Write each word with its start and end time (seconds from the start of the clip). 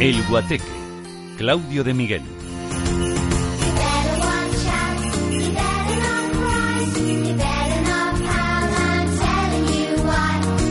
El 0.00 0.24
Guateque, 0.28 0.62
Claudio 1.38 1.82
de 1.82 1.92
Miguel. 1.92 2.22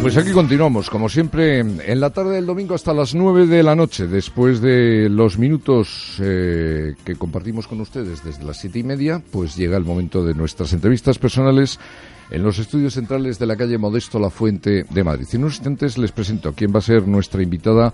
Pues 0.01 0.15
aquí 0.15 0.31
continuamos, 0.31 0.89
como 0.89 1.09
siempre, 1.09 1.59
en 1.59 1.99
la 1.99 2.11
tarde 2.11 2.35
del 2.35 2.45
domingo 2.45 2.73
hasta 2.73 2.93
las 2.93 3.13
9 3.13 3.47
de 3.47 3.63
la 3.63 3.75
noche, 3.75 4.07
después 4.07 4.61
de 4.61 5.09
los 5.09 5.37
minutos 5.37 6.21
eh, 6.21 6.95
que 7.03 7.15
compartimos 7.15 7.67
con 7.67 7.81
ustedes 7.81 8.23
desde 8.23 8.45
las 8.45 8.61
siete 8.61 8.79
y 8.79 8.83
media, 8.83 9.21
pues 9.31 9.57
llega 9.57 9.75
el 9.75 9.83
momento 9.83 10.23
de 10.23 10.35
nuestras 10.35 10.71
entrevistas 10.71 11.19
personales 11.19 11.81
en 12.29 12.43
los 12.43 12.59
estudios 12.59 12.93
centrales 12.93 13.39
de 13.39 13.45
la 13.45 13.57
calle 13.57 13.77
Modesto 13.77 14.19
La 14.19 14.29
Fuente 14.29 14.85
de 14.89 15.03
Madrid. 15.03 15.27
En 15.33 15.41
unos 15.41 15.55
instantes 15.55 15.97
les 15.97 16.13
presento 16.13 16.53
quién 16.53 16.73
va 16.73 16.79
a 16.79 16.83
ser 16.83 17.05
nuestra 17.05 17.43
invitada 17.43 17.93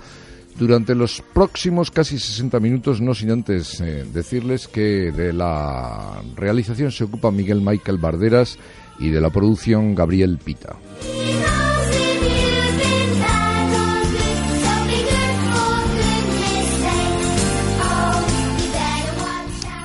durante 0.58 0.96
los 0.96 1.22
próximos 1.34 1.92
casi 1.92 2.20
60 2.20 2.60
minutos, 2.60 3.02
no 3.02 3.14
sin 3.14 3.32
antes 3.32 3.80
eh, 3.82 4.06
decirles 4.12 4.68
que 4.68 5.12
de 5.12 5.34
la 5.34 6.22
realización 6.36 6.92
se 6.92 7.06
ocupa 7.06 7.32
Miguel 7.32 7.62
Michael 7.62 7.98
Barderas 7.98 8.58
y 9.00 9.10
de 9.10 9.22
la 9.22 9.30
producción 9.30 9.96
Gabriel 9.96 10.38
Pita. 10.38 10.78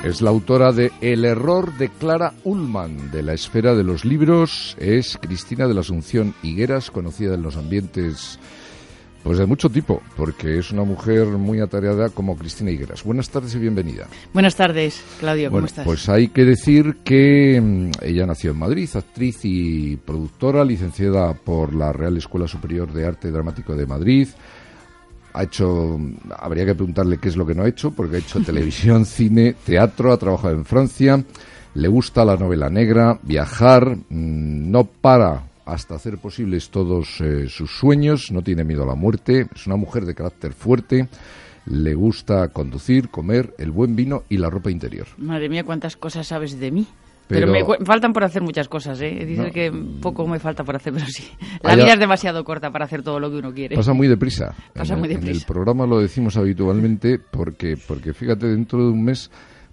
Es 0.03 0.21
la 0.21 0.29
autora 0.29 0.71
de 0.71 0.91
El 1.01 1.25
error 1.25 1.77
de 1.77 1.89
Clara 1.89 2.33
Ullman, 2.45 3.11
de 3.11 3.21
la 3.21 3.33
esfera 3.33 3.75
de 3.75 3.83
los 3.83 4.05
libros. 4.05 4.77
Es 4.79 5.17
Cristina 5.21 5.67
de 5.67 5.73
la 5.73 5.81
Asunción 5.81 6.33
Higueras, 6.41 6.89
conocida 6.89 7.35
en 7.35 7.43
los 7.43 7.57
ambientes 7.57 8.39
pues 9.23 9.37
de 9.37 9.45
mucho 9.45 9.69
tipo, 9.69 10.01
porque 10.15 10.59
es 10.59 10.71
una 10.71 10.83
mujer 10.83 11.27
muy 11.27 11.59
atareada 11.59 12.09
como 12.09 12.37
Cristina 12.37 12.71
Higueras. 12.71 13.03
Buenas 13.03 13.29
tardes 13.29 13.53
y 13.55 13.59
bienvenida. 13.59 14.07
Buenas 14.33 14.55
tardes, 14.55 15.03
Claudio, 15.19 15.51
¿cómo 15.51 15.65
estás? 15.65 15.85
Pues 15.85 16.07
hay 16.09 16.29
que 16.29 16.45
decir 16.45 16.97
que 17.03 17.59
mm, 17.61 17.91
ella 18.01 18.25
nació 18.25 18.51
en 18.51 18.59
Madrid, 18.59 18.89
actriz 18.93 19.39
y 19.43 19.97
productora, 19.97 20.63
licenciada 20.63 21.33
por 21.33 21.73
la 21.73 21.91
Real 21.91 22.17
Escuela 22.17 22.47
Superior 22.47 22.91
de 22.93 23.05
Arte 23.05 23.31
Dramático 23.31 23.75
de 23.75 23.85
Madrid. 23.85 24.27
Ha 25.33 25.43
hecho, 25.43 25.99
habría 26.37 26.65
que 26.65 26.75
preguntarle 26.75 27.17
qué 27.17 27.29
es 27.29 27.35
lo 27.35 27.45
que 27.45 27.53
no 27.53 27.63
ha 27.63 27.67
hecho, 27.67 27.91
porque 27.91 28.17
ha 28.17 28.19
hecho 28.19 28.39
televisión, 28.45 29.05
cine, 29.05 29.55
teatro, 29.65 30.13
ha 30.13 30.17
trabajado 30.17 30.53
en 30.53 30.65
Francia, 30.65 31.23
le 31.73 31.87
gusta 31.87 32.23
la 32.23 32.37
novela 32.37 32.69
negra, 32.69 33.19
viajar, 33.21 33.97
mm, 33.97 34.71
no 34.71 34.85
para 34.85 35.48
hasta 35.73 35.95
hacer 35.95 36.17
posibles 36.17 36.69
todos 36.69 37.21
eh, 37.21 37.47
sus 37.47 37.71
sueños, 37.71 38.31
no 38.31 38.41
tiene 38.41 38.63
miedo 38.63 38.83
a 38.83 38.87
la 38.87 38.95
muerte, 38.95 39.47
es 39.53 39.67
una 39.67 39.75
mujer 39.75 40.05
de 40.05 40.15
carácter 40.15 40.53
fuerte, 40.53 41.07
le 41.65 41.93
gusta 41.93 42.47
conducir, 42.49 43.09
comer, 43.09 43.53
el 43.57 43.71
buen 43.71 43.95
vino 43.95 44.23
y 44.29 44.37
la 44.37 44.49
ropa 44.49 44.71
interior. 44.71 45.07
Madre 45.17 45.49
mía, 45.49 45.63
cuántas 45.63 45.95
cosas 45.95 46.27
sabes 46.27 46.59
de 46.59 46.71
mí. 46.71 46.87
Pero, 47.27 47.45
me 47.45 47.63
faltan 47.85 48.11
por 48.11 48.23
hacer 48.23 48.41
muchas 48.41 48.67
cosas, 48.67 48.99
¿eh? 49.01 49.23
Dice 49.23 49.51
que 49.51 49.71
poco 50.01 50.25
me 50.25 50.39
falta 50.39 50.63
por 50.63 50.75
hacer, 50.75 50.91
pero 50.95 51.05
sí. 51.05 51.29
La 51.61 51.75
vida 51.75 51.93
es 51.93 51.99
demasiado 51.99 52.43
corta 52.43 52.71
para 52.71 52.85
hacer 52.85 53.03
todo 53.03 53.19
lo 53.19 53.29
que 53.29 53.37
uno 53.37 53.53
quiere. 53.53 53.75
Pasa 53.75 53.93
muy 53.93 54.07
deprisa. 54.07 54.55
Pasa 54.73 54.95
muy 54.95 55.07
deprisa. 55.07 55.31
En 55.31 55.37
el 55.37 55.45
programa 55.45 55.85
lo 55.85 55.99
decimos 55.99 56.37
habitualmente 56.37 57.19
porque, 57.19 57.77
porque 57.87 58.13
fíjate, 58.13 58.47
dentro 58.47 58.79
de 58.79 58.91
un 58.91 59.03
mes 59.03 59.29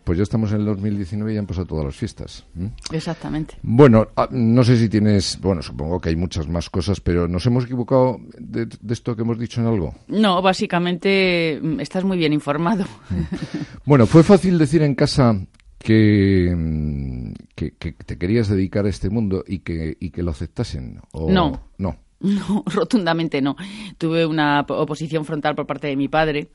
pues 0.07 0.19
ya 0.19 0.23
estamos 0.23 0.53
en 0.53 0.61
el 0.61 0.67
2019 0.67 1.33
y 1.33 1.35
ya 1.35 1.41
han 1.41 1.49
pasado 1.49 1.67
todas 1.67 1.85
las 1.85 1.97
fiestas. 1.97 2.47
Exactamente. 2.93 3.57
Bueno, 3.61 4.07
ah, 4.15 4.29
no 4.31 4.63
sé 4.63 4.77
si 4.77 4.89
tienes, 4.89 5.37
bueno, 5.41 5.63
supongo 5.63 6.01
que 6.01 6.11
hay 6.11 6.17
muchas 6.17 6.47
más 6.47 6.71
cosas, 6.71 7.01
pero 7.01 7.27
¿nos 7.27 7.45
hemos 7.47 7.65
equivocado 7.65 8.21
de, 8.39 8.69
esto 8.89 9.17
que 9.17 9.23
hemos 9.23 9.37
dicho 9.37 9.61
en 9.61 9.67
algo? 9.67 9.97
No, 10.07 10.41
básicamente 10.41 11.59
mm, 11.61 11.81
estás 11.81 12.05
muy 12.05 12.17
bien 12.17 12.33
informado. 12.33 12.87
Bueno, 13.85 14.07
¿fue 14.07 14.25
fácil 14.25 14.59
decir 14.59 14.83
en 14.83 14.97
casa 14.97 15.41
que, 15.79 16.53
mm, 16.53 17.33
que, 17.55 17.71
te 17.71 18.19
querías 18.19 18.49
dedicar 18.49 18.85
a 18.85 18.89
este 18.89 19.11
mundo 19.11 19.45
y 19.47 19.61
que, 19.61 19.97
y 20.01 20.11
que 20.11 20.25
lo 20.25 20.33
aceptasen? 20.33 21.01
¿O 21.13 21.31
no. 21.31 21.71
No. 21.79 21.97
No, 22.19 22.65
rotundamente 22.67 23.43
no. 23.43 23.57
Tuve 23.99 24.25
una 24.25 24.65
oposición 24.67 25.25
frontal 25.25 25.55
por 25.55 25.67
parte 25.67 25.87
de 25.87 25.97
mi 25.97 26.09
padre 26.09 26.49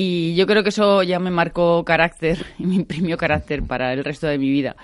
y 0.00 0.36
yo 0.36 0.46
creo 0.46 0.62
que 0.62 0.68
eso 0.68 1.02
ya 1.02 1.18
me 1.18 1.32
marcó 1.32 1.84
carácter 1.84 2.46
y 2.60 2.66
me 2.66 2.76
imprimió 2.76 3.16
carácter 3.16 3.64
para 3.64 3.92
el 3.92 4.04
resto 4.04 4.28
de 4.28 4.38
mi 4.38 4.48
vida. 4.48 4.76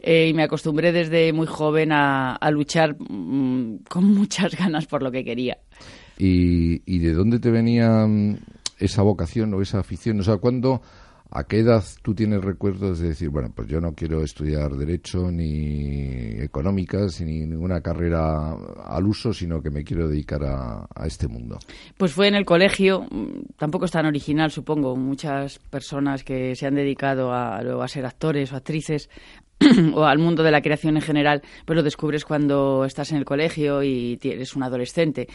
Eh, 0.00 0.28
y 0.30 0.32
me 0.32 0.44
acostumbré 0.44 0.92
desde 0.92 1.30
muy 1.34 1.46
joven 1.46 1.92
a, 1.92 2.38
luchar 2.50 2.96
mm, 2.98 3.80
con 3.86 4.04
muchas 4.14 4.56
ganas 4.58 4.86
por 4.86 5.02
lo 5.02 5.12
que 5.12 5.24
quería. 5.24 5.58
¿Y, 6.16 6.80
¿Y, 6.90 7.00
de 7.00 7.12
dónde 7.12 7.38
te 7.38 7.50
venía 7.50 8.06
mm, 8.06 8.38
esa 8.78 9.02
vocación 9.02 9.52
o 9.52 9.60
esa 9.60 9.80
afición? 9.80 10.20
O 10.20 10.22
sea, 10.22 10.38
¿cuándo 10.38 10.80
¿A 11.30 11.44
qué 11.44 11.58
edad 11.58 11.82
tú 12.02 12.14
tienes 12.14 12.42
recuerdos 12.42 13.00
de 13.00 13.08
decir, 13.08 13.30
bueno, 13.30 13.50
pues 13.54 13.68
yo 13.68 13.80
no 13.80 13.92
quiero 13.92 14.22
estudiar 14.22 14.70
Derecho 14.72 15.30
ni 15.30 16.40
Económicas 16.40 17.20
ni 17.20 17.46
ninguna 17.46 17.80
carrera 17.80 18.52
al 18.84 19.06
uso, 19.06 19.32
sino 19.32 19.60
que 19.60 19.70
me 19.70 19.82
quiero 19.82 20.08
dedicar 20.08 20.44
a, 20.44 20.86
este 21.04 21.28
mundo? 21.28 21.58
Pues 21.96 22.12
fue 22.12 22.28
en 22.28 22.34
el 22.34 22.44
colegio, 22.44 23.06
tampoco 23.56 23.86
es 23.86 23.90
tan 23.90 24.06
original, 24.06 24.50
supongo. 24.50 24.96
Muchas 24.96 25.58
personas 25.58 26.24
que 26.24 26.54
se 26.54 26.66
han 26.66 26.74
dedicado 26.74 27.32
a, 27.32 27.58
a 27.58 27.88
ser 27.88 28.06
actores 28.06 28.52
o 28.52 28.56
actrices 28.56 29.08
o 29.94 30.04
al 30.04 30.18
mundo 30.18 30.42
de 30.42 30.50
la 30.50 30.60
creación 30.60 30.96
en 30.96 31.02
general, 31.02 31.42
pues 31.64 31.76
lo 31.76 31.82
descubres 31.82 32.24
cuando 32.24 32.84
estás 32.84 33.10
en 33.12 33.18
el 33.18 33.24
colegio 33.24 33.82
y 33.82 34.18
eres 34.22 34.54
un 34.54 34.62
adolescente. 34.62 35.28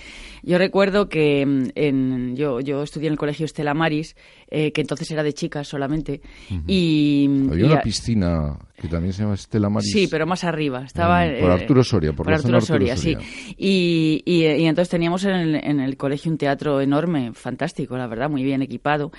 Yo 0.43 0.57
recuerdo 0.57 1.09
que 1.09 1.45
mm, 1.45 1.69
en, 1.75 2.35
yo, 2.35 2.59
yo 2.59 2.83
estudié 2.83 3.07
en 3.07 3.13
el 3.13 3.19
colegio 3.19 3.45
Estela 3.45 3.73
Maris, 3.73 4.15
eh, 4.51 4.71
que 4.71 4.81
entonces 4.81 5.09
era 5.09 5.23
de 5.23 5.33
chicas 5.33 5.67
solamente, 5.67 6.21
y... 6.67 7.25
Había 7.49 7.65
una 7.67 7.81
piscina 7.81 8.59
que 8.75 8.87
también 8.87 9.13
se 9.13 9.23
llama 9.23 9.35
Estela 9.35 9.69
Maris. 9.69 9.91
Sí, 9.91 10.07
pero 10.09 10.27
más 10.27 10.43
arriba. 10.43 10.83
Estaba, 10.83 11.21
por 11.21 11.49
eh, 11.49 11.53
Arturo 11.53 11.83
Soria, 11.83 12.13
por, 12.13 12.31
Arturo, 12.31 12.59
Soria, 12.61 12.97
sí. 12.97 13.15
Y, 13.57 14.21
y, 14.25 14.43
entonces 14.43 14.89
teníamos 14.89 15.23
en 15.23 15.31
el, 15.31 15.55
en 15.55 15.79
el, 15.79 15.97
colegio 15.97 16.31
un 16.31 16.37
teatro 16.37 16.81
enorme, 16.81 17.31
fantástico, 17.33 17.97
la 17.97 18.07
verdad, 18.07 18.29
muy 18.29 18.43
bien 18.43 18.61
equipado. 18.61 19.11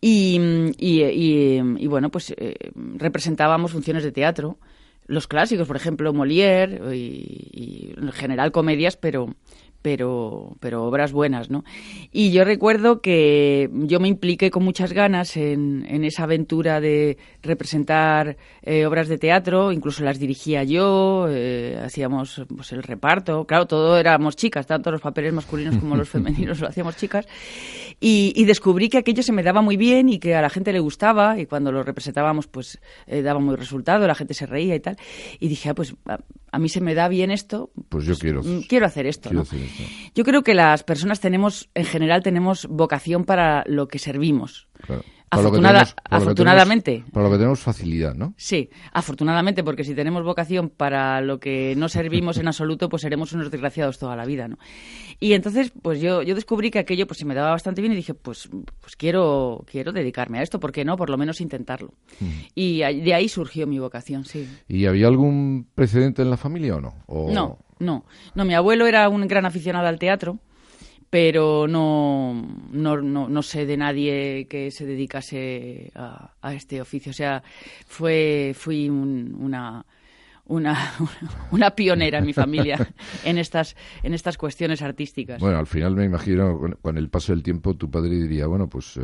Y, 0.00 0.40
y 0.78 1.86
bueno, 1.86 2.10
pues 2.10 2.34
eh, 2.36 2.54
representábamos 2.96 3.72
funciones 3.72 4.02
de 4.02 4.12
teatro 4.12 4.58
los 5.10 5.26
clásicos, 5.26 5.66
por 5.66 5.74
ejemplo, 5.74 6.12
Molière 6.12 6.94
y, 6.94 7.94
en 7.96 8.12
general 8.12 8.52
comedias, 8.52 8.96
pero, 8.96 9.34
pero, 9.82 10.56
pero 10.60 10.84
obras 10.84 11.12
buenas, 11.12 11.50
¿no? 11.50 11.64
Y 12.12 12.32
yo 12.32 12.44
recuerdo 12.44 13.00
que 13.00 13.70
yo 13.72 14.00
me 14.00 14.08
impliqué 14.08 14.50
con 14.50 14.64
muchas 14.64 14.92
ganas 14.92 15.36
en, 15.36 15.86
en 15.88 16.04
esa 16.04 16.24
aventura 16.24 16.80
de 16.80 17.16
representar 17.42 18.36
eh, 18.62 18.86
obras 18.86 19.08
de 19.08 19.18
teatro, 19.18 19.72
incluso 19.72 20.04
las 20.04 20.18
dirigía 20.18 20.64
yo, 20.64 21.26
eh, 21.28 21.80
hacíamos 21.82 22.42
pues, 22.54 22.72
el 22.72 22.82
reparto, 22.82 23.44
claro, 23.46 23.66
todo 23.66 23.98
éramos 23.98 24.36
chicas, 24.36 24.66
tanto 24.66 24.90
los 24.90 25.00
papeles 25.00 25.32
masculinos 25.32 25.76
como 25.76 25.96
los 25.96 26.08
femeninos 26.10 26.60
lo 26.60 26.68
hacíamos 26.68 26.96
chicas, 26.96 27.26
y, 28.00 28.44
descubrí 28.44 28.88
que 28.88 28.98
aquello 28.98 29.22
se 29.22 29.32
me 29.32 29.42
daba 29.42 29.60
muy 29.60 29.76
bien 29.76 30.08
y 30.08 30.18
que 30.18 30.34
a 30.34 30.40
la 30.40 30.48
gente 30.48 30.72
le 30.72 30.80
gustaba, 30.80 31.38
y 31.38 31.46
cuando 31.46 31.70
lo 31.70 31.82
representábamos 31.82 32.46
pues 32.46 32.80
eh, 33.06 33.20
daba 33.20 33.40
muy 33.40 33.56
resultado, 33.56 34.06
la 34.06 34.14
gente 34.14 34.32
se 34.32 34.46
reía 34.46 34.74
y 34.74 34.80
tal, 34.80 34.96
y 35.38 35.48
dije, 35.48 35.68
ah, 35.68 35.74
pues 35.74 35.94
a, 36.06 36.58
mí 36.58 36.68
se 36.70 36.80
me 36.80 36.94
da 36.94 37.08
bien 37.08 37.30
esto, 37.30 37.70
pues 37.90 38.06
yo 38.06 38.16
quiero, 38.16 38.42
mm, 38.42 38.62
quiero 38.68 38.86
hacer 38.86 39.06
esto. 39.06 39.30
Yo 40.14 40.24
creo 40.24 40.42
que 40.42 40.54
las 40.54 40.82
personas 40.82 41.20
tenemos, 41.20 41.68
en 41.74 41.84
general, 41.84 42.22
tenemos 42.22 42.66
vocación 42.66 43.24
para 43.24 43.64
lo 43.66 43.86
que 43.86 43.98
servimos. 43.98 44.66
Afortunadamente. 45.30 47.04
para 47.12 47.26
lo 47.26 47.30
que 47.30 47.38
tenemos 47.38 47.60
facilidad, 47.60 48.14
¿no? 48.14 48.34
Sí, 48.36 48.68
afortunadamente, 48.92 49.62
porque 49.62 49.84
si 49.84 49.94
tenemos 49.94 50.24
vocación 50.24 50.68
para 50.68 51.20
lo 51.20 51.38
que 51.38 51.74
no 51.76 51.88
servimos 51.88 52.38
en 52.38 52.48
absoluto, 52.48 52.88
pues 52.88 53.02
seremos 53.02 53.32
unos 53.32 53.50
desgraciados 53.50 53.98
toda 53.98 54.16
la 54.16 54.24
vida, 54.24 54.48
¿no? 54.48 54.58
Y 55.20 55.34
entonces, 55.34 55.72
pues 55.82 56.00
yo, 56.00 56.22
yo 56.22 56.34
descubrí 56.34 56.70
que 56.70 56.78
aquello 56.78 57.06
pues 57.06 57.18
se 57.18 57.24
me 57.24 57.34
daba 57.34 57.50
bastante 57.50 57.80
bien 57.80 57.92
y 57.92 57.96
dije, 57.96 58.14
pues, 58.14 58.48
pues 58.80 58.96
quiero, 58.96 59.64
quiero 59.70 59.92
dedicarme 59.92 60.38
a 60.38 60.42
esto, 60.42 60.58
¿por 60.58 60.72
qué 60.72 60.84
no? 60.84 60.96
Por 60.96 61.10
lo 61.10 61.18
menos 61.18 61.40
intentarlo. 61.40 61.92
Mm. 62.20 62.26
Y 62.54 62.78
de 62.78 63.14
ahí 63.14 63.28
surgió 63.28 63.66
mi 63.66 63.78
vocación, 63.78 64.24
sí. 64.24 64.48
¿Y 64.68 64.86
había 64.86 65.06
algún 65.06 65.66
precedente 65.74 66.22
en 66.22 66.30
la 66.30 66.36
familia 66.36 66.76
o 66.76 66.80
no? 66.80 66.94
No. 67.08 67.58
no. 67.78 68.04
No, 68.34 68.44
mi 68.44 68.54
abuelo 68.54 68.86
era 68.86 69.08
un 69.08 69.26
gran 69.28 69.46
aficionado 69.46 69.86
al 69.86 69.98
teatro, 69.98 70.38
pero 71.10 71.66
no, 71.66 72.46
no, 72.70 72.96
no, 73.02 73.42
sé 73.42 73.66
de 73.66 73.76
nadie 73.76 74.46
que 74.48 74.70
se 74.70 74.86
dedicase 74.86 75.90
a, 75.94 76.32
a 76.40 76.54
este 76.54 76.80
oficio. 76.80 77.10
O 77.10 77.14
sea, 77.14 77.42
fue, 77.86 78.52
fui 78.56 78.88
una 78.88 79.84
una, 80.50 80.76
una 81.52 81.70
pionera 81.70 82.18
en 82.18 82.26
mi 82.26 82.32
familia 82.32 82.76
en 83.24 83.38
estas, 83.38 83.76
en 84.02 84.12
estas 84.14 84.36
cuestiones 84.36 84.82
artísticas. 84.82 85.40
Bueno, 85.40 85.58
al 85.58 85.66
final 85.66 85.94
me 85.94 86.04
imagino, 86.04 86.76
con, 86.82 86.98
el 86.98 87.08
paso 87.08 87.32
del 87.32 87.42
tiempo, 87.42 87.74
tu 87.74 87.90
padre 87.90 88.10
diría, 88.10 88.46
bueno, 88.46 88.68
pues 88.68 88.96
eh, 88.96 89.00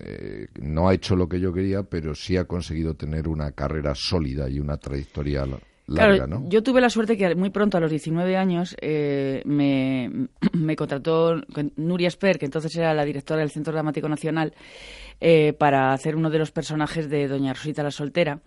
eh, 0.00 0.46
no 0.62 0.88
ha 0.88 0.94
hecho 0.94 1.16
lo 1.16 1.28
que 1.28 1.40
yo 1.40 1.52
quería, 1.52 1.82
pero 1.82 2.14
sí 2.14 2.36
ha 2.36 2.44
conseguido 2.44 2.94
tener 2.94 3.28
una 3.28 3.52
carrera 3.52 3.94
sólida 3.94 4.48
y 4.48 4.60
una 4.60 4.78
trayectoria 4.78 5.44
larga, 5.88 6.26
¿no? 6.26 6.44
Yo 6.48 6.62
tuve 6.62 6.80
la 6.80 6.90
suerte 6.90 7.16
que 7.16 7.34
muy 7.34 7.50
pronto, 7.50 7.76
a 7.76 7.80
los 7.80 7.90
19 7.90 8.36
años, 8.36 8.76
eh, 8.80 9.42
me, 9.44 10.28
me, 10.52 10.76
contrató 10.76 11.40
Nuria 11.76 12.10
Sper, 12.10 12.38
que 12.38 12.44
entonces 12.44 12.74
era 12.76 12.94
la 12.94 13.04
directora 13.04 13.40
del 13.40 13.50
Centro 13.50 13.72
Dramático 13.72 14.08
Nacional, 14.08 14.54
para 15.58 15.92
hacer 15.92 16.14
uno 16.14 16.30
de 16.30 16.38
los 16.38 16.52
personajes 16.52 17.10
de 17.10 17.26
Doña 17.26 17.52
Rosita 17.52 17.82
la 17.82 17.90
Soltera. 17.90 18.40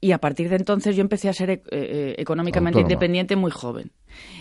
Y 0.00 0.12
a 0.12 0.18
partir 0.18 0.48
de 0.48 0.56
entonces 0.56 0.96
yo 0.96 1.02
empecé 1.02 1.28
a 1.28 1.34
ser 1.34 1.50
eh, 1.50 1.62
eh, 1.70 2.14
económicamente 2.16 2.80
independiente 2.80 3.36
muy 3.36 3.50
joven. 3.50 3.92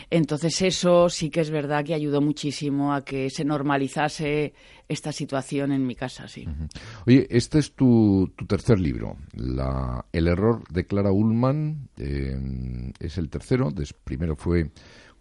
Entonces 0.09 0.61
eso 0.61 1.09
sí 1.09 1.29
que 1.29 1.41
es 1.41 1.49
verdad 1.49 1.83
que 1.83 1.93
ayudó 1.93 2.21
muchísimo 2.21 2.93
a 2.93 3.03
que 3.03 3.29
se 3.29 3.45
normalizase 3.45 4.53
esta 4.87 5.11
situación 5.11 5.71
en 5.71 5.85
mi 5.85 5.95
casa, 5.95 6.27
sí. 6.27 6.47
Oye, 7.05 7.27
este 7.29 7.59
es 7.59 7.73
tu, 7.73 8.31
tercer 8.47 8.79
libro, 8.79 9.17
la, 9.33 10.05
El 10.11 10.27
error 10.27 10.63
de 10.69 10.85
Clara 10.85 11.11
Ullman, 11.11 11.89
eh, 11.97 12.91
es 12.99 13.17
el 13.17 13.29
tercero, 13.29 13.69
primero 14.03 14.35
fue 14.35 14.71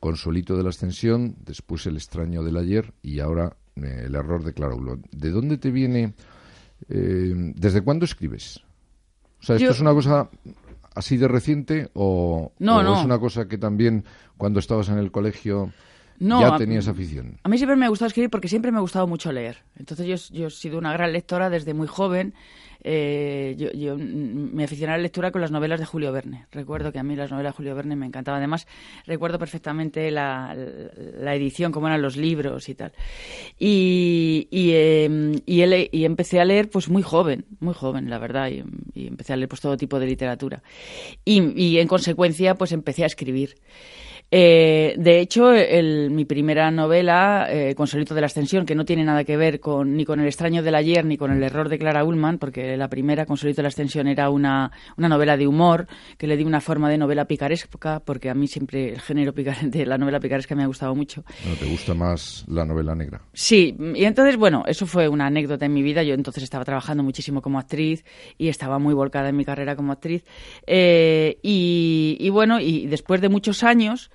Consolito 0.00 0.56
de 0.56 0.62
la 0.62 0.70
Ascensión, 0.70 1.36
después 1.44 1.86
El 1.86 1.96
extraño 1.96 2.42
del 2.42 2.56
ayer 2.56 2.94
y 3.02 3.20
ahora 3.20 3.56
El 3.76 4.14
error 4.14 4.42
de 4.44 4.54
Clara 4.54 4.74
Ullman. 4.74 5.02
¿De 5.12 5.30
dónde 5.30 5.58
te 5.58 5.70
viene, 5.70 6.14
desde 6.88 7.82
cuándo 7.82 8.04
escribes? 8.04 8.62
O 9.40 9.44
sea, 9.44 9.56
¿esto 9.56 9.70
es 9.70 9.80
una 9.80 9.92
cosa 9.92 10.30
así 10.98 11.16
de 11.16 11.28
reciente 11.28 11.90
o, 11.94 12.52
es 12.58 13.04
una 13.04 13.18
cosa 13.18 13.46
que 13.46 13.56
también 13.56 14.04
cuando 14.36 14.58
estabas 14.58 14.88
en 14.88 14.98
el 14.98 15.12
colegio 15.12 15.72
ya 16.18 16.56
tenías 16.56 16.88
afición? 16.88 17.38
A 17.44 17.48
mí 17.48 17.56
siempre 17.56 17.76
me 17.76 17.86
ha 17.86 17.88
gustado 17.88 18.08
escribir 18.08 18.30
porque 18.30 18.48
siempre 18.48 18.72
me 18.72 18.78
ha 18.78 18.80
gustado 18.80 19.06
mucho 19.06 19.30
leer. 19.30 19.58
Entonces 19.76 20.06
yo, 20.06 20.36
yo 20.36 20.48
he 20.48 20.50
sido 20.50 20.76
una 20.76 20.92
gran 20.92 21.12
lectora 21.12 21.50
desde 21.50 21.72
muy 21.72 21.86
joven 21.86 22.34
eh, 22.84 23.54
yo, 23.58 23.72
yo, 23.72 23.96
me 23.98 24.64
aficioné 24.64 24.92
a 24.92 24.96
la 24.96 25.02
lectura 25.02 25.30
con 25.32 25.40
las 25.40 25.50
novelas 25.50 25.80
de 25.80 25.86
Julio 25.86 26.12
Verne. 26.12 26.46
Recuerdo 26.52 26.92
que 26.92 26.98
a 26.98 27.02
mí 27.02 27.16
las 27.16 27.30
novelas 27.30 27.52
de 27.52 27.56
Julio 27.56 27.74
Verne 27.74 27.96
me 27.96 28.06
encantaban. 28.06 28.38
Además, 28.38 28.66
recuerdo 29.06 29.38
perfectamente 29.38 30.10
la, 30.10 30.54
edición, 31.34 31.72
cómo 31.72 31.88
eran 31.88 32.02
los 32.02 32.16
libros 32.16 32.68
y 32.68 32.74
tal. 32.74 32.92
Y, 33.58 34.48
y, 34.50 34.72
em, 34.72 35.32
y, 35.44 36.04
empecé 36.04 36.40
a 36.40 36.44
leer 36.44 36.70
pues 36.70 36.88
muy 36.88 37.02
joven, 37.02 37.46
muy 37.60 37.74
joven, 37.74 38.08
la 38.08 38.18
verdad. 38.18 38.50
Y, 38.50 39.06
empecé 39.06 39.32
a 39.32 39.36
leer 39.36 39.48
pues 39.48 39.60
todo 39.60 39.76
tipo 39.76 39.98
de 39.98 40.06
literatura. 40.06 40.62
Y, 41.24 41.78
en 41.78 41.88
consecuencia, 41.88 42.54
pues 42.54 42.72
empecé 42.72 43.02
a 43.02 43.06
escribir. 43.06 43.56
Eh, 44.30 44.94
de 44.98 45.20
hecho, 45.20 45.52
mi 46.10 46.24
primera 46.24 46.70
novela, 46.70 47.46
eh, 47.50 47.74
Consolito 47.74 48.14
de 48.14 48.20
la 48.20 48.26
Ascensión, 48.26 48.66
que 48.66 48.74
no 48.74 48.84
tiene 48.84 49.04
nada 49.04 49.24
que 49.24 49.36
ver 49.36 49.58
con, 49.58 49.96
ni 49.96 50.04
con 50.04 50.20
El 50.20 50.26
extraño 50.26 50.62
del 50.62 50.74
ayer 50.74 51.04
ni 51.04 51.16
con 51.16 51.32
El 51.32 51.42
error 51.42 51.68
de 51.68 51.78
Clara 51.78 52.04
Ullman, 52.04 52.38
porque 52.38 52.76
la 52.76 52.88
primera, 52.88 53.24
Consolito 53.24 53.58
de 53.58 53.62
la 53.62 53.68
Ascensión, 53.68 54.06
era 54.06 54.28
una, 54.28 54.70
una 54.96 55.08
novela 55.08 55.36
de 55.36 55.46
humor 55.46 55.86
que 56.18 56.26
le 56.26 56.36
di 56.36 56.44
una 56.44 56.60
forma 56.60 56.90
de 56.90 56.98
novela 56.98 57.24
picaresca, 57.24 58.00
porque 58.00 58.28
a 58.28 58.34
mí 58.34 58.46
siempre 58.46 58.90
el 58.90 59.00
género 59.00 59.32
de 59.32 59.86
la 59.86 59.96
novela 59.96 60.20
picaresca 60.20 60.54
me 60.54 60.62
ha 60.62 60.66
gustado 60.66 60.94
mucho. 60.94 61.24
¿Te 61.58 61.66
gusta 61.66 61.94
más 61.94 62.44
la 62.48 62.64
novela 62.64 62.94
negra? 62.94 63.22
Sí, 63.32 63.76
y 63.94 64.04
entonces, 64.04 64.36
bueno, 64.36 64.64
eso 64.66 64.86
fue 64.86 65.08
una 65.08 65.26
anécdota 65.26 65.64
en 65.66 65.72
mi 65.72 65.82
vida. 65.82 66.02
Yo 66.02 66.14
entonces 66.14 66.42
estaba 66.42 66.64
trabajando 66.64 67.02
muchísimo 67.02 67.40
como 67.40 67.58
actriz 67.58 68.04
y 68.36 68.48
estaba 68.48 68.78
muy 68.78 68.94
volcada 68.94 69.30
en 69.30 69.36
mi 69.36 69.44
carrera 69.44 69.74
como 69.74 69.92
actriz. 69.92 70.24
Eh, 70.66 71.38
y, 71.42 72.16
y 72.20 72.30
bueno, 72.30 72.60
y 72.60 72.86
después 72.86 73.20
de 73.20 73.28
muchos 73.28 73.62
años, 73.62 74.10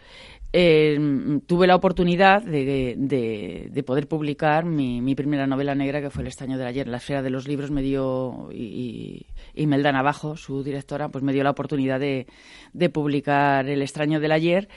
eh, 0.55 1.39
tuve 1.47 1.65
la 1.65 1.75
oportunidad 1.75 2.43
de, 2.43 2.95
de, 2.95 3.83
poder 3.83 4.07
publicar 4.07 4.65
mi, 4.65 5.01
mi, 5.01 5.15
primera 5.15 5.47
novela 5.47 5.73
negra, 5.73 5.99
que 5.99 6.11
fue 6.11 6.21
El 6.21 6.27
estaño 6.27 6.59
del 6.59 6.67
ayer. 6.67 6.87
La 6.87 6.97
esfera 6.97 7.23
de 7.23 7.31
los 7.31 7.47
libros 7.47 7.71
me 7.71 7.81
dio, 7.81 8.49
y, 8.53 9.25
Melda 9.55 9.91
Navajo, 9.91 10.37
su 10.37 10.63
directora, 10.63 11.09
pues 11.09 11.23
me 11.23 11.33
dio 11.33 11.43
la 11.43 11.49
oportunidad 11.49 11.99
de, 11.99 12.27
publicar 12.93 13.67
El 13.67 13.81
extraño 13.81 14.19
del 14.19 14.31
ayer. 14.31 14.69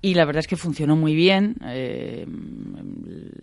Y 0.00 0.14
la 0.14 0.24
verdad 0.24 0.40
es 0.40 0.46
que 0.46 0.56
funcionó 0.56 0.96
muy 0.96 1.14
bien. 1.14 1.56
Eh, 1.66 2.24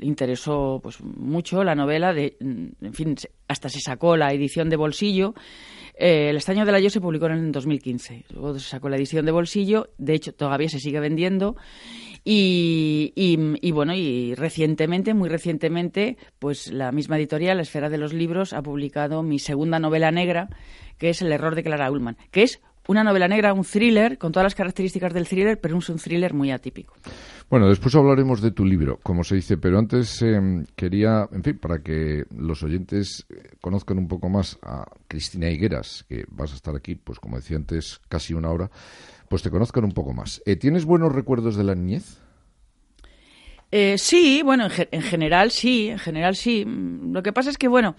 interesó 0.06 0.80
pues 0.82 1.02
mucho 1.02 1.64
la 1.64 1.76
novela. 1.76 2.14
De, 2.14 2.38
en 2.40 2.94
fin, 2.94 3.16
hasta 3.48 3.70
se 3.70 3.80
sacó 3.80 4.18
la 4.18 4.32
edición 4.32 4.70
de 4.70 4.76
bolsillo. 4.76 5.34
Eh, 5.98 6.30
el 6.30 6.38
estaño 6.38 6.66
del 6.66 6.76
ayer 6.76 6.92
se 6.92 7.02
publicó 7.02 7.28
en 7.28 7.34
el 7.34 7.52
2015. 7.52 8.26
Luego 8.30 8.60
se 8.60 8.70
sacó 8.70 8.90
la 8.90 8.98
edición 8.98 9.26
de 9.26 9.32
bolsillo. 9.32 9.90
De 9.98 10.14
hecho, 10.14 10.34
todavía 10.34 10.70
se 10.70 10.80
sigue 10.80 11.00
vendiendo. 11.00 11.56
Y, 12.28 13.14
y, 13.16 13.72
bueno, 13.72 13.94
y 13.94 14.34
recientemente, 14.34 15.14
muy 15.14 15.30
recientemente, 15.30 16.18
pues 16.40 16.72
la 16.72 16.92
misma 16.92 17.18
editorial, 17.18 17.58
La 17.58 17.64
Esfera 17.64 17.88
de 17.88 18.00
los 18.00 18.14
Libros, 18.14 18.54
ha 18.54 18.64
publicado 18.64 19.22
mi 19.22 19.38
segunda 19.38 19.78
novela 19.78 20.10
negra, 20.10 20.50
que 20.98 21.10
es 21.10 21.22
El 21.22 21.32
error 21.32 21.54
de 21.54 21.62
Clara 21.62 21.92
Ullman, 21.92 22.18
que 22.32 22.42
es 22.42 22.62
una 22.88 23.04
novela 23.04 23.28
negra, 23.28 23.54
un 23.54 23.64
thriller, 23.64 24.18
con 24.18 24.32
todas 24.32 24.46
las 24.46 24.56
características 24.56 25.14
del 25.14 25.28
thriller, 25.28 25.60
pero 25.60 25.78
es 25.78 25.90
un 25.90 25.98
thriller 25.98 26.34
muy 26.34 26.50
atípico. 26.50 26.96
Bueno, 27.48 27.70
después 27.70 27.94
hablaremos 27.94 28.42
de 28.42 28.50
tu 28.50 28.66
libro, 28.66 29.00
como 29.04 29.24
se 29.24 29.36
dice, 29.36 29.58
pero 29.58 29.78
antes 29.78 30.20
em, 30.24 30.66
quería, 30.76 31.30
en 31.32 31.44
fin, 31.44 31.60
para 31.60 31.84
que 31.84 32.26
los 32.36 32.64
oyentes 32.64 33.28
eh, 33.30 33.52
conozcan 33.62 34.00
un 34.00 34.08
poco 34.08 34.30
más 34.30 34.58
a 34.64 34.86
Cristina 35.08 35.50
Higueras, 35.52 36.06
que 36.10 36.26
vas 36.30 36.54
a 36.54 36.56
estar 36.56 36.76
aquí, 36.76 36.96
pues 36.96 37.20
como 37.20 37.38
decía 37.38 37.58
antes, 37.58 38.02
casi 38.10 38.34
una 38.34 38.50
hora, 38.50 38.72
pues 39.30 39.44
te 39.44 39.52
conozcan 39.52 39.84
un 39.84 39.92
poco 39.92 40.12
más. 40.12 40.42
Eh, 40.48 40.56
¿Tienes 40.56 40.86
buenos 40.86 41.14
recuerdos 41.14 41.56
de 41.56 41.64
la 41.64 41.76
niñez? 41.76 42.18
Eh, 43.72 43.98
sí, 44.00 44.42
bueno, 44.44 44.68
en, 44.92 45.02
general 45.04 45.52
sí, 45.52 45.90
en 45.90 46.00
general 46.00 46.36
sí. 46.36 46.66
Lo 46.66 47.22
que 47.22 47.32
pasa 47.32 47.52
es 47.52 47.60
que, 47.60 47.68
bueno, 47.68 47.96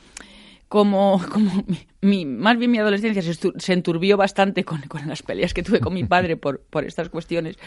como, 0.68 1.22
como 1.32 1.64
mi, 2.00 2.24
más 2.24 2.58
bien 2.58 2.72
mi 2.72 2.78
adolescencia 2.78 3.22
se, 3.22 3.72
enturbió 3.72 4.16
bastante 4.16 4.64
con, 4.64 4.82
con, 4.82 5.06
las 5.06 5.22
peleas 5.22 5.54
que 5.54 5.62
tuve 5.62 5.78
con 5.78 5.94
mi 5.94 6.02
padre 6.02 6.36
por, 6.36 6.62
por 6.62 6.84
estas 6.84 7.10
cuestiones, 7.10 7.58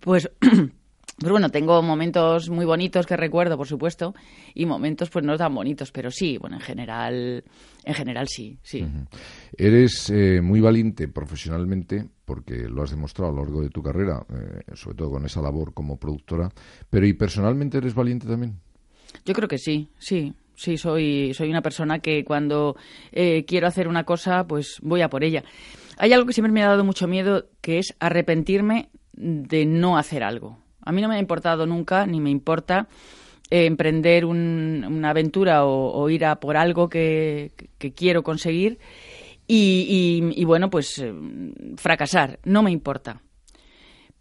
pues 0.00 0.30
Pues 1.16 1.32
bueno, 1.32 1.50
tengo 1.50 1.82
momentos 1.82 2.48
muy 2.48 2.64
bonitos 2.64 3.04
que 3.04 3.16
recuerdo, 3.16 3.56
por 3.56 3.66
supuesto, 3.66 4.14
y 4.54 4.66
momentos 4.66 5.10
pues 5.10 5.24
no 5.24 5.36
tan 5.36 5.52
bonitos, 5.52 5.90
pero 5.90 6.12
sí, 6.12 6.38
bueno, 6.38 6.56
en 6.56 6.62
general, 6.62 7.44
en 7.84 7.94
general 7.94 8.28
sí, 8.28 8.56
sí. 8.62 8.86
Eres 9.56 10.10
eh, 10.10 10.40
muy 10.40 10.60
valiente 10.60 11.08
profesionalmente, 11.08 12.08
porque 12.24 12.68
lo 12.68 12.84
has 12.84 12.90
demostrado 12.90 13.32
a 13.32 13.34
lo 13.34 13.42
largo 13.42 13.62
de 13.62 13.70
tu 13.70 13.82
carrera, 13.82 14.24
eh, 14.30 14.74
sobre 14.74 14.96
todo 14.96 15.10
con 15.10 15.26
esa 15.26 15.42
labor 15.42 15.74
como 15.74 15.98
productora, 15.98 16.50
pero 16.88 17.04
¿y 17.04 17.14
personalmente 17.14 17.78
eres 17.78 17.94
valiente 17.94 18.28
también? 18.28 18.60
Yo 19.24 19.34
creo 19.34 19.48
que 19.48 19.58
sí, 19.58 19.88
sí. 19.98 20.32
Sí, 20.54 20.76
soy, 20.76 21.32
soy 21.34 21.50
una 21.50 21.62
persona 21.62 22.00
que 22.00 22.24
cuando 22.24 22.74
eh, 23.12 23.44
quiero 23.44 23.68
hacer 23.68 23.86
una 23.86 24.02
cosa, 24.02 24.44
pues 24.44 24.80
voy 24.82 25.02
a 25.02 25.08
por 25.08 25.22
ella. 25.22 25.44
Hay 25.98 26.12
algo 26.12 26.26
que 26.26 26.32
siempre 26.32 26.50
me 26.50 26.64
ha 26.64 26.68
dado 26.68 26.84
mucho 26.84 27.06
miedo, 27.06 27.46
que 27.60 27.78
es 27.78 27.94
arrepentirme 28.00 28.88
de 29.12 29.66
no 29.66 29.96
hacer 29.96 30.24
algo. 30.24 30.58
A 30.88 30.92
mí 30.92 31.02
no 31.02 31.08
me 31.08 31.16
ha 31.16 31.18
importado 31.18 31.66
nunca, 31.66 32.06
ni 32.06 32.18
me 32.18 32.30
importa 32.30 32.88
eh, 33.50 33.66
emprender 33.66 34.24
una 34.24 35.10
aventura 35.10 35.66
o, 35.66 36.08
ir 36.08 36.24
a 36.24 36.40
por 36.40 36.56
algo 36.56 36.88
que, 36.88 37.52
quiero 37.94 38.22
conseguir 38.22 38.78
y, 39.46 40.44
bueno, 40.46 40.70
pues 40.70 40.98
eh, 40.98 41.12
fracasar. 41.76 42.40
No 42.44 42.62
me 42.62 42.70
importa. 42.70 43.20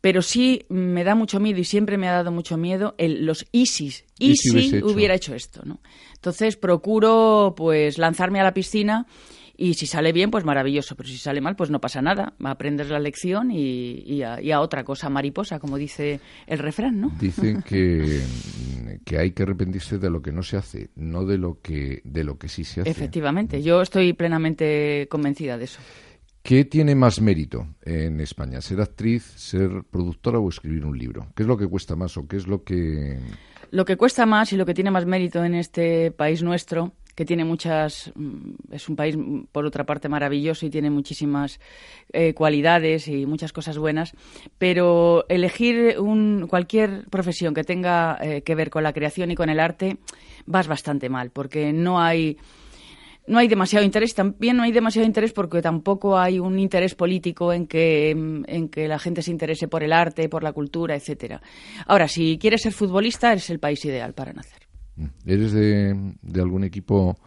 Pero 0.01 0.21
sí 0.21 0.65
me 0.67 1.05
da 1.05 1.15
mucho 1.15 1.39
miedo 1.39 1.57
y 1.57 1.63
siempre 1.63 1.97
me 1.97 2.09
ha 2.09 2.12
dado 2.12 2.33
mucho 2.33 2.57
miedo 2.57 2.95
el, 2.97 3.25
los 3.25 3.45
ISIS. 3.53 4.03
¿Y, 4.19 4.36
si, 4.36 4.83
hubiera 4.83 5.15
hecho 5.15 5.36
esto? 5.36 5.62
¿no? 5.63 5.79
Entonces 6.15 6.57
procuro 6.57 7.53
pues 7.55 7.97
lanzarme 7.97 8.41
a 8.41 8.43
la 8.43 8.53
piscina 8.53 9.07
y 9.57 9.73
si 9.73 9.87
sale 9.87 10.13
bien, 10.13 10.29
pues 10.29 10.45
maravilloso, 10.45 10.95
pero 10.95 11.09
si 11.09 11.17
sale 11.17 11.41
mal, 11.41 11.55
pues 11.55 11.71
no 11.71 11.81
pasa 11.81 12.01
nada. 12.01 12.33
Aprendes 12.43 12.89
la 12.89 12.99
lección 12.99 13.49
y, 13.51 14.21
a, 14.21 14.61
otra 14.61 14.83
cosa 14.83 15.09
mariposa, 15.09 15.59
como 15.59 15.77
dice 15.77 16.19
el 16.45 16.59
refrán, 16.59 17.01
¿no? 17.01 17.11
Dicen 17.19 17.61
que, 17.67 18.21
que 19.03 19.17
hay 19.17 19.31
que 19.31 19.43
arrepentirse 19.43 19.97
de 19.97 20.11
lo 20.11 20.21
que 20.21 20.31
no 20.31 20.43
se 20.43 20.57
hace, 20.57 20.89
no 20.95 21.25
de 21.25 21.39
lo 21.39 21.59
que, 21.61 22.01
de 22.03 22.23
lo 22.23 22.37
que 22.37 22.49
sí 22.49 22.63
se 22.63 22.81
hace. 22.81 22.89
Efectivamente, 22.89 23.63
yo 23.63 23.81
estoy 23.81 24.13
plenamente 24.13 25.07
convencida 25.09 25.57
de 25.57 25.63
eso. 25.65 25.79
¿Qué 26.43 26.63
tiene 26.63 26.95
más 26.95 27.19
mérito 27.19 27.67
en 27.83 28.21
España? 28.21 28.61
¿Ser 28.61 28.79
actriz, 28.79 29.23
ser 29.35 29.83
productora 29.89 30.39
o 30.39 30.47
escribir 30.47 30.85
un 30.85 30.97
libro? 30.97 31.27
¿Qué 31.35 31.43
es 31.43 31.47
lo 31.47 31.57
que 31.57 31.67
cuesta 31.67 31.95
más 31.95 32.15
o 32.15 32.27
qué 32.27 32.37
es 32.37 32.47
lo 32.47 32.63
que...? 32.63 33.19
Lo 33.71 33.83
que 33.83 33.97
cuesta 33.97 34.25
más 34.25 34.53
y 34.53 34.55
lo 34.55 34.65
que 34.65 34.73
tiene 34.73 34.91
más 34.91 35.05
mérito 35.05 35.43
en 35.43 35.55
este 35.55 36.11
país 36.11 36.43
nuestro 36.43 36.93
que 37.17 37.25
tiene 37.25 37.43
muchas, 37.43 38.12
mm, 38.13 38.74
es 38.74 38.88
un 38.88 38.95
país 38.95 39.17
mm, 39.17 39.45
por 39.51 39.65
otra 39.65 39.86
parte 39.86 40.07
maravilloso 40.07 40.67
y 40.67 40.69
tiene 40.69 40.91
muchísimas 40.91 41.59
eh, 42.13 42.36
cualidades 42.36 43.07
y 43.07 43.25
muchas 43.25 43.51
cosas 43.51 43.79
buenas, 43.79 44.13
pero 44.59 45.25
elegir 45.27 46.00
un, 46.00 46.45
cualquier 46.47 47.05
profesión 47.09 47.55
que 47.55 47.63
tenga 47.63 48.19
eh, 48.21 48.43
que 48.43 48.53
ver 48.53 48.69
con 48.69 48.83
la 48.83 48.93
creación 48.93 49.31
y 49.31 49.36
con 49.36 49.50
el 49.50 49.59
arte 49.59 49.97
vas 50.45 50.67
bastante 50.67 51.09
mal, 51.09 51.31
porque 51.31 51.74
no 51.74 52.00
hay 52.00 52.38
no 53.25 53.39
hay 53.39 53.47
demasiado 53.47 53.83
interés, 53.83 54.13
también 54.13 54.55
no 54.55 54.63
hay 54.63 54.71
demasiado 54.71 55.05
interés 55.05 55.33
porque 55.33 55.62
tampoco 55.62 56.17
hay 56.17 56.38
un 56.39 56.59
interés 56.59 56.93
político 56.93 57.51
en 57.51 57.65
que, 57.65 58.12
en 58.12 58.69
que 58.69 58.88
la 58.88 59.00
gente 59.00 59.21
se 59.21 59.31
interese 59.31 59.67
por 59.67 59.83
el 59.83 59.91
arte, 59.91 60.29
por 60.29 60.43
la 60.43 60.53
cultura, 60.53 60.95
etcétera. 60.95 61.41
Ahora, 61.88 62.07
si 62.07 62.38
quieres 62.38 62.62
ser 62.62 62.71
futbolista, 62.71 63.33
es 63.33 63.50
el 63.50 63.59
país 63.59 63.83
ideal 63.83 64.13
para 64.13 64.31
nacer. 64.31 64.66
Mm. 64.97 65.05
¿Eres 65.25 65.51
de, 65.53 66.15
de 66.21 66.41
algún 66.41 66.63
equipo 66.63 67.17